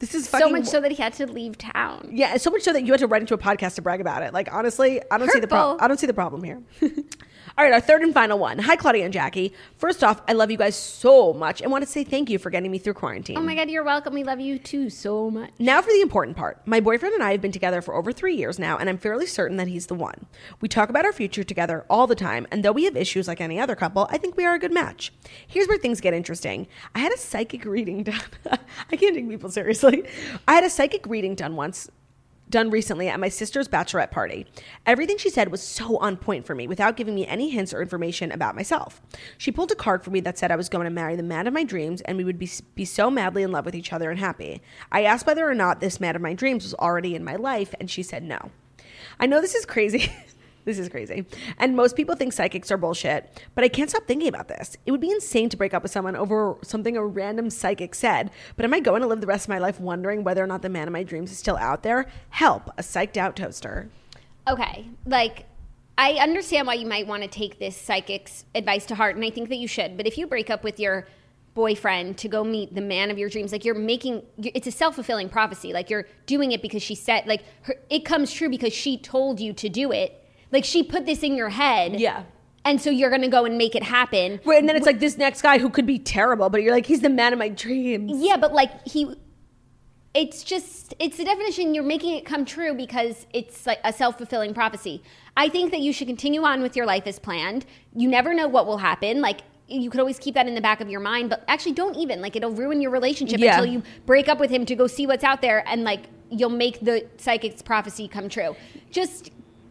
this 0.00 0.14
is 0.14 0.26
fucking 0.26 0.46
so 0.46 0.50
much 0.50 0.64
so 0.64 0.80
that 0.80 0.90
he 0.90 1.00
had 1.00 1.12
to 1.14 1.26
leave 1.26 1.58
town. 1.58 2.10
yeah, 2.12 2.36
so 2.38 2.50
much 2.50 2.62
so 2.62 2.72
that 2.72 2.84
you 2.84 2.92
had 2.92 3.00
to 3.00 3.06
write 3.06 3.20
into 3.22 3.34
a 3.34 3.38
podcast 3.38 3.76
to 3.76 3.82
brag 3.82 4.00
about 4.00 4.22
it. 4.22 4.32
Like 4.32 4.52
honestly, 4.52 5.00
I 5.10 5.18
don't 5.18 5.30
see 5.30 5.40
the 5.40 5.46
problem. 5.46 5.78
I 5.80 5.86
don't 5.86 6.00
see 6.00 6.06
the 6.06 6.14
problem 6.14 6.42
here. 6.42 6.60
All 7.60 7.66
right, 7.66 7.74
our 7.74 7.80
third 7.82 8.00
and 8.00 8.14
final 8.14 8.38
one. 8.38 8.58
Hi, 8.58 8.74
Claudia 8.74 9.04
and 9.04 9.12
Jackie. 9.12 9.52
First 9.76 10.02
off, 10.02 10.22
I 10.26 10.32
love 10.32 10.50
you 10.50 10.56
guys 10.56 10.74
so 10.74 11.34
much 11.34 11.60
and 11.60 11.70
want 11.70 11.84
to 11.84 11.90
say 11.90 12.04
thank 12.04 12.30
you 12.30 12.38
for 12.38 12.48
getting 12.48 12.70
me 12.70 12.78
through 12.78 12.94
quarantine. 12.94 13.36
Oh 13.36 13.42
my 13.42 13.54
god, 13.54 13.68
you're 13.68 13.84
welcome. 13.84 14.14
We 14.14 14.24
love 14.24 14.40
you 14.40 14.58
too 14.58 14.88
so 14.88 15.30
much. 15.30 15.50
Now 15.58 15.82
for 15.82 15.90
the 15.90 16.00
important 16.00 16.38
part. 16.38 16.66
My 16.66 16.80
boyfriend 16.80 17.12
and 17.12 17.22
I 17.22 17.32
have 17.32 17.42
been 17.42 17.52
together 17.52 17.82
for 17.82 17.94
over 17.94 18.12
three 18.12 18.34
years 18.34 18.58
now, 18.58 18.78
and 18.78 18.88
I'm 18.88 18.96
fairly 18.96 19.26
certain 19.26 19.58
that 19.58 19.68
he's 19.68 19.88
the 19.88 19.94
one. 19.94 20.24
We 20.62 20.68
talk 20.68 20.88
about 20.88 21.04
our 21.04 21.12
future 21.12 21.44
together 21.44 21.84
all 21.90 22.06
the 22.06 22.14
time, 22.14 22.46
and 22.50 22.64
though 22.64 22.72
we 22.72 22.84
have 22.84 22.96
issues 22.96 23.28
like 23.28 23.42
any 23.42 23.60
other 23.60 23.76
couple, 23.76 24.08
I 24.10 24.16
think 24.16 24.38
we 24.38 24.46
are 24.46 24.54
a 24.54 24.58
good 24.58 24.72
match. 24.72 25.12
Here's 25.46 25.68
where 25.68 25.76
things 25.76 26.00
get 26.00 26.14
interesting. 26.14 26.66
I 26.94 27.00
had 27.00 27.12
a 27.12 27.18
psychic 27.18 27.66
reading 27.66 28.02
done. 28.04 28.22
I 28.90 28.96
can't 28.96 29.14
take 29.14 29.28
people 29.28 29.50
seriously. 29.50 30.04
I 30.48 30.54
had 30.54 30.64
a 30.64 30.70
psychic 30.70 31.04
reading 31.04 31.34
done 31.34 31.56
once 31.56 31.90
done 32.50 32.70
recently 32.70 33.08
at 33.08 33.20
my 33.20 33.28
sister's 33.28 33.68
bachelorette 33.68 34.10
party. 34.10 34.46
Everything 34.84 35.16
she 35.16 35.30
said 35.30 35.50
was 35.50 35.62
so 35.62 35.96
on 35.98 36.16
point 36.16 36.44
for 36.44 36.54
me 36.54 36.66
without 36.66 36.96
giving 36.96 37.14
me 37.14 37.26
any 37.26 37.50
hints 37.50 37.72
or 37.72 37.80
information 37.80 38.32
about 38.32 38.54
myself. 38.54 39.00
She 39.38 39.52
pulled 39.52 39.70
a 39.70 39.76
card 39.76 40.02
for 40.02 40.10
me 40.10 40.20
that 40.20 40.38
said 40.38 40.50
I 40.50 40.56
was 40.56 40.68
going 40.68 40.84
to 40.84 40.90
marry 40.90 41.16
the 41.16 41.22
man 41.22 41.46
of 41.46 41.54
my 41.54 41.64
dreams 41.64 42.00
and 42.02 42.18
we 42.18 42.24
would 42.24 42.38
be, 42.38 42.50
be 42.74 42.84
so 42.84 43.10
madly 43.10 43.42
in 43.42 43.52
love 43.52 43.64
with 43.64 43.74
each 43.74 43.92
other 43.92 44.10
and 44.10 44.18
happy. 44.18 44.60
I 44.90 45.04
asked 45.04 45.26
whether 45.26 45.48
or 45.48 45.54
not 45.54 45.80
this 45.80 46.00
man 46.00 46.16
of 46.16 46.22
my 46.22 46.34
dreams 46.34 46.64
was 46.64 46.74
already 46.74 47.14
in 47.14 47.24
my 47.24 47.36
life 47.36 47.74
and 47.78 47.90
she 47.90 48.02
said 48.02 48.22
no. 48.22 48.50
I 49.18 49.26
know 49.26 49.40
this 49.40 49.54
is 49.54 49.64
crazy. 49.64 50.12
this 50.64 50.78
is 50.78 50.88
crazy. 50.88 51.26
And 51.58 51.76
most 51.76 51.96
people 51.96 52.16
think 52.16 52.32
psychics 52.32 52.70
are 52.70 52.76
bullshit, 52.76 53.42
but 53.54 53.64
I 53.64 53.68
can't 53.68 53.90
stop 53.90 54.06
thinking 54.06 54.28
about 54.28 54.48
this. 54.48 54.76
It 54.86 54.92
would 54.92 55.00
be 55.00 55.10
insane 55.10 55.48
to 55.50 55.56
break 55.56 55.74
up 55.74 55.82
with 55.82 55.92
someone 55.92 56.16
over 56.16 56.56
something 56.62 56.96
a 56.96 57.04
random 57.04 57.50
psychic 57.50 57.94
said, 57.94 58.30
but 58.56 58.64
am 58.64 58.74
I 58.74 58.80
going 58.80 59.02
to 59.02 59.08
live 59.08 59.20
the 59.20 59.26
rest 59.26 59.46
of 59.46 59.50
my 59.50 59.58
life 59.58 59.80
wondering 59.80 60.24
whether 60.24 60.42
or 60.42 60.46
not 60.46 60.62
the 60.62 60.68
man 60.68 60.86
of 60.86 60.92
my 60.92 61.02
dreams 61.02 61.30
is 61.32 61.38
still 61.38 61.56
out 61.56 61.82
there? 61.82 62.06
Help, 62.30 62.68
a 62.78 62.82
psyched 62.82 63.16
out 63.16 63.36
toaster. 63.36 63.88
Okay, 64.48 64.88
like 65.06 65.46
I 65.96 66.14
understand 66.14 66.66
why 66.66 66.74
you 66.74 66.86
might 66.86 67.06
want 67.06 67.22
to 67.22 67.28
take 67.28 67.58
this 67.58 67.76
psychic's 67.76 68.44
advice 68.54 68.86
to 68.86 68.94
heart, 68.94 69.16
and 69.16 69.24
I 69.24 69.30
think 69.30 69.50
that 69.50 69.56
you 69.56 69.68
should. 69.68 69.96
But 69.96 70.06
if 70.06 70.16
you 70.16 70.26
break 70.26 70.48
up 70.48 70.64
with 70.64 70.80
your 70.80 71.06
boyfriend 71.54 72.16
to 72.16 72.28
go 72.28 72.44
meet 72.44 72.74
the 72.74 72.80
man 72.80 73.10
of 73.10 73.18
your 73.18 73.28
dreams, 73.28 73.52
like 73.52 73.64
you're 73.64 73.74
making 73.74 74.22
it's 74.38 74.66
a 74.66 74.72
self 74.72 74.94
fulfilling 74.94 75.28
prophecy. 75.28 75.72
Like 75.72 75.90
you're 75.90 76.06
doing 76.26 76.52
it 76.52 76.62
because 76.62 76.82
she 76.82 76.94
said, 76.94 77.26
like 77.26 77.42
her, 77.62 77.74
it 77.90 78.04
comes 78.04 78.32
true 78.32 78.48
because 78.48 78.72
she 78.72 78.96
told 78.96 79.40
you 79.40 79.52
to 79.52 79.68
do 79.68 79.92
it. 79.92 80.19
Like 80.52 80.64
she 80.64 80.82
put 80.82 81.06
this 81.06 81.22
in 81.22 81.34
your 81.34 81.48
head. 81.50 81.98
Yeah. 82.00 82.24
And 82.64 82.80
so 82.80 82.90
you're 82.90 83.10
gonna 83.10 83.28
go 83.28 83.44
and 83.44 83.56
make 83.56 83.74
it 83.74 83.82
happen. 83.82 84.40
Right, 84.44 84.58
and 84.58 84.68
then 84.68 84.76
it's 84.76 84.86
like 84.86 85.00
this 85.00 85.16
next 85.16 85.42
guy 85.42 85.58
who 85.58 85.70
could 85.70 85.86
be 85.86 85.98
terrible, 85.98 86.50
but 86.50 86.62
you're 86.62 86.74
like, 86.74 86.86
he's 86.86 87.00
the 87.00 87.08
man 87.08 87.32
of 87.32 87.38
my 87.38 87.48
dreams. 87.48 88.12
Yeah, 88.14 88.36
but 88.36 88.52
like 88.52 88.86
he 88.86 89.14
it's 90.12 90.42
just 90.42 90.94
it's 90.98 91.16
the 91.16 91.24
definition 91.24 91.72
you're 91.72 91.84
making 91.84 92.16
it 92.16 92.24
come 92.26 92.44
true 92.44 92.74
because 92.74 93.26
it's 93.32 93.64
like 93.66 93.78
a 93.84 93.92
self-fulfilling 93.92 94.52
prophecy. 94.54 95.02
I 95.36 95.48
think 95.48 95.70
that 95.70 95.80
you 95.80 95.92
should 95.92 96.08
continue 96.08 96.42
on 96.42 96.62
with 96.62 96.76
your 96.76 96.84
life 96.84 97.06
as 97.06 97.18
planned. 97.18 97.64
You 97.94 98.08
never 98.08 98.34
know 98.34 98.48
what 98.48 98.66
will 98.66 98.78
happen. 98.78 99.20
Like 99.20 99.42
you 99.68 99.88
could 99.88 100.00
always 100.00 100.18
keep 100.18 100.34
that 100.34 100.48
in 100.48 100.56
the 100.56 100.60
back 100.60 100.80
of 100.80 100.90
your 100.90 101.00
mind, 101.00 101.30
but 101.30 101.44
actually 101.46 101.72
don't 101.72 101.94
even. 101.94 102.20
Like 102.20 102.34
it'll 102.34 102.50
ruin 102.50 102.80
your 102.80 102.90
relationship 102.90 103.38
Yeah. 103.38 103.56
until 103.56 103.72
you 103.72 103.82
break 104.04 104.28
up 104.28 104.40
with 104.40 104.50
him 104.50 104.66
to 104.66 104.74
go 104.74 104.88
see 104.88 105.06
what's 105.06 105.22
out 105.24 105.40
there 105.42 105.66
and 105.66 105.84
like 105.84 106.06
you'll 106.28 106.50
make 106.50 106.80
the 106.80 107.06
psychic's 107.16 107.62
prophecy 107.62 108.08
come 108.08 108.28
true. 108.28 108.56
Just 108.90 109.30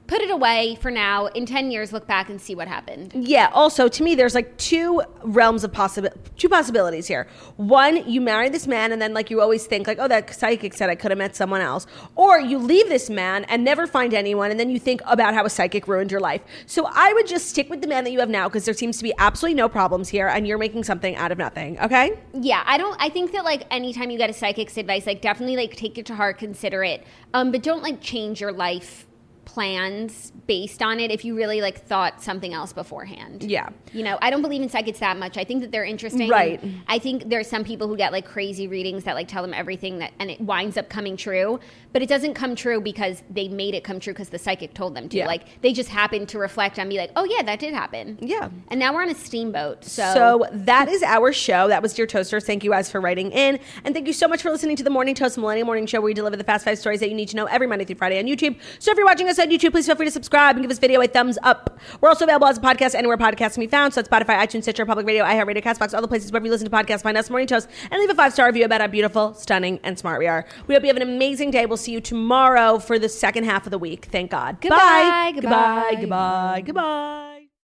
put 0.10 0.22
it 0.24 0.32
away 0.32 0.76
for 0.82 0.90
now. 0.90 1.28
In 1.28 1.46
10 1.46 1.70
years, 1.70 1.94
look 1.94 2.08
back 2.08 2.32
and 2.32 2.42
see 2.42 2.56
what 2.56 2.68
happened. 2.68 3.14
Yeah. 3.14 3.52
Also, 3.54 3.88
to 3.88 4.04
me, 4.04 4.16
there's 4.16 4.34
like 4.34 4.58
two 4.58 5.04
realms 5.22 5.64
of 5.64 5.72
possible, 5.72 6.10
two 6.36 6.50
possibilities 6.50 7.06
here. 7.06 7.28
One, 7.58 8.10
you 8.10 8.20
marry 8.20 8.50
this 8.50 8.66
man, 8.66 8.92
and 8.92 9.00
then 9.00 9.14
like 9.14 9.30
you 9.30 9.40
always 9.40 9.68
think 9.68 9.86
like, 9.86 10.00
oh, 10.00 10.08
that 10.08 10.34
psychic 10.34 10.74
said 10.74 10.90
I 10.90 10.96
could 10.96 11.12
have 11.12 11.20
met 11.20 11.36
someone 11.36 11.62
else, 11.62 11.86
or 12.16 12.40
you 12.40 12.58
leave 12.58 12.90
this 12.90 13.08
man 13.08 13.44
and 13.46 13.64
never 13.64 13.86
find 13.86 14.16
anyone, 14.16 14.50
and 14.50 14.60
then 14.60 14.72
you 14.72 14.80
think 14.80 15.02
about 15.06 15.36
how 15.36 15.46
a 15.46 15.50
psychic 15.50 15.88
ruined 15.88 16.10
your 16.10 16.22
life. 16.22 16.42
So 16.66 16.90
I 16.92 17.14
would 17.14 17.28
just 17.28 17.48
stick 17.48 17.70
with 17.70 17.82
the 17.82 17.88
man 17.88 18.04
that 18.06 18.12
you 18.12 18.20
have 18.20 18.30
now 18.30 18.50
because 18.50 18.66
there 18.66 18.74
seems 18.74 18.98
to 18.98 19.04
be 19.04 19.14
absolutely 19.20 19.58
no 19.58 19.70
problems 19.70 20.10
here, 20.10 20.28
and 20.28 20.48
you're 20.48 20.58
making 20.58 20.86
something 20.86 21.16
out 21.18 21.32
of 21.32 21.38
nothing. 21.38 21.80
Okay. 21.82 22.18
Yeah, 22.34 22.64
I 22.66 22.80
don't. 22.80 23.00
I 23.00 23.10
think 23.10 23.32
that 23.34 23.44
like 23.44 23.68
anytime 23.70 24.10
you 24.10 24.18
get 24.18 24.32
a 24.32 24.34
psychic's 24.34 24.76
advice, 24.76 25.06
like 25.06 25.22
definitely 25.22 25.56
like 25.56 25.76
take 25.76 26.00
it 26.00 26.08
to 26.08 26.16
heart, 26.16 26.40
consider 26.40 26.84
it, 26.84 27.06
um, 27.36 27.52
but 27.52 27.62
don't 27.62 27.84
like 27.84 28.02
change 28.02 28.42
your 28.42 28.52
life 28.52 29.06
plans 29.50 30.32
based 30.46 30.84
on 30.84 31.00
it 31.00 31.10
if 31.10 31.26
you 31.26 31.36
really 31.36 31.60
like 31.60 31.84
thought 31.84 32.22
something 32.22 32.54
else 32.54 32.72
beforehand. 32.72 33.44
Yeah. 33.44 33.70
You 33.94 34.04
know, 34.04 34.20
I 34.22 34.30
don't 34.30 34.44
believe 34.44 34.62
in 34.62 34.70
psychics 34.70 35.00
that 35.00 35.18
much. 35.18 35.38
I 35.38 35.44
think 35.44 35.62
that 35.62 35.72
they're 35.72 35.86
interesting. 35.86 36.30
Right. 36.30 36.64
I 36.88 37.00
think 37.00 37.30
there's 37.30 37.48
some 37.48 37.64
people 37.64 37.88
who 37.88 37.98
get 37.98 38.12
like 38.12 38.26
crazy 38.26 38.68
readings 38.68 39.06
that 39.06 39.16
like 39.16 39.28
tell 39.28 39.42
them 39.42 39.54
everything 39.54 39.98
that 40.00 40.12
and 40.20 40.30
it 40.30 40.40
winds 40.40 40.78
up 40.78 40.88
coming 40.88 41.18
true, 41.18 41.60
but 41.94 42.04
it 42.04 42.10
doesn't 42.10 42.36
come 42.36 42.56
true 42.56 42.80
because 42.80 43.24
they 43.30 43.48
made 43.48 43.74
it 43.74 43.84
come 43.84 44.00
true 44.00 44.14
because 44.14 44.30
the 44.30 44.38
psychic 44.38 44.76
told 44.76 44.96
them 44.96 45.10
to. 45.10 45.18
Yeah. 45.18 45.28
Like 45.28 45.62
they 45.62 45.74
just 45.74 45.90
happen 45.90 46.28
to 46.28 46.38
reflect 46.38 46.78
and 46.78 46.88
be 46.90 46.98
like, 46.98 47.12
"Oh 47.16 47.24
yeah, 47.24 47.42
that 47.44 47.60
did 47.60 47.74
happen." 47.74 48.20
Yeah. 48.22 48.50
And 48.68 48.80
now 48.80 48.94
we're 48.94 49.02
on 49.02 49.10
a 49.10 49.16
steamboat. 49.16 49.84
So, 49.84 50.14
So 50.14 50.48
that 50.52 50.90
is 50.90 51.02
our 51.02 51.34
show. 51.34 51.68
That 51.68 51.82
was 51.82 51.94
Dear 51.96 52.06
Toaster. 52.06 52.40
Thank 52.40 52.64
you 52.64 52.70
guys 52.70 52.92
for 52.92 53.02
writing 53.02 53.32
in. 53.32 53.60
And 53.84 53.96
thank 53.96 54.06
you 54.06 54.14
so 54.14 54.28
much 54.28 54.44
for 54.44 54.52
listening 54.52 54.76
to 54.76 54.84
the 54.84 54.90
Morning 54.92 55.16
Toast 55.16 55.38
Millennial 55.38 55.66
Morning 55.66 55.88
Show, 55.88 56.00
where 56.00 56.06
we 56.06 56.14
deliver 56.14 56.38
the 56.38 56.44
fast 56.44 56.66
five 56.66 56.78
stories 56.78 57.00
that 57.00 57.10
you 57.10 57.16
need 57.16 57.30
to 57.30 57.36
know 57.36 57.46
every 57.46 57.66
Monday 57.66 57.86
through 57.86 57.96
Friday 57.96 58.20
on 58.20 58.26
YouTube. 58.26 58.60
So 58.78 58.92
if 58.92 58.98
you're 58.98 59.06
watching 59.08 59.28
us 59.28 59.39
on 59.40 59.50
YouTube, 59.50 59.72
please 59.72 59.86
feel 59.86 59.96
free 59.96 60.06
to 60.06 60.12
subscribe 60.12 60.56
and 60.56 60.64
give 60.64 60.70
this 60.70 60.80
video 60.80 61.02
a 61.02 61.08
thumbs 61.08 61.38
up. 61.44 61.80
We're 62.02 62.10
also 62.10 62.26
available 62.26 62.48
as 62.48 62.58
a 62.58 62.62
podcast 62.62 62.96
anywhere 62.96 63.18
podcasts 63.18 63.54
can 63.54 63.62
be 63.62 63.68
found. 63.68 63.94
So 63.94 64.00
it's 64.02 64.10
Spotify, 64.10 64.38
iTunes, 64.40 64.64
Stitcher, 64.64 64.86
Public 64.86 65.06
Radio, 65.06 65.24
iHeartRadio, 65.24 65.64
CastBox, 65.64 65.94
all 65.94 66.02
the 66.02 66.08
places 66.08 66.32
wherever 66.32 66.46
you 66.46 66.52
listen 66.52 66.70
to 66.70 66.76
podcasts. 66.76 67.02
Find 67.04 67.18
us 67.18 67.30
Morning 67.30 67.48
Toast 67.48 67.70
and 67.90 68.00
leave 68.00 68.10
a 68.10 68.16
five 68.16 68.34
star 68.34 68.48
review 68.48 68.66
about 68.66 68.82
how 68.82 68.88
beautiful, 68.88 69.34
stunning, 69.34 69.80
and 69.84 69.98
smart 69.98 70.20
we 70.20 70.28
are. 70.28 70.46
We 70.68 70.76
hope 70.76 70.84
you 70.84 70.88
have 70.88 70.98
an 70.98 71.04
amazing 71.04 71.52
day. 71.52 71.66
We'll 71.66 71.78
see 71.78 71.92
you 71.92 72.02
tomorrow 72.02 72.80
for 72.80 73.00
the 73.00 73.10
second 73.10 73.46
half 73.46 73.66
of 73.66 73.72
the 73.72 73.80
week. 73.80 74.06
Thank 74.12 74.32
God. 74.32 74.62
Goodbye, 74.62 74.78
Bye. 74.78 75.32
goodbye. 75.34 75.50
Goodbye. 75.92 76.02
Goodbye. 76.02 76.62
Goodbye. 76.66 77.29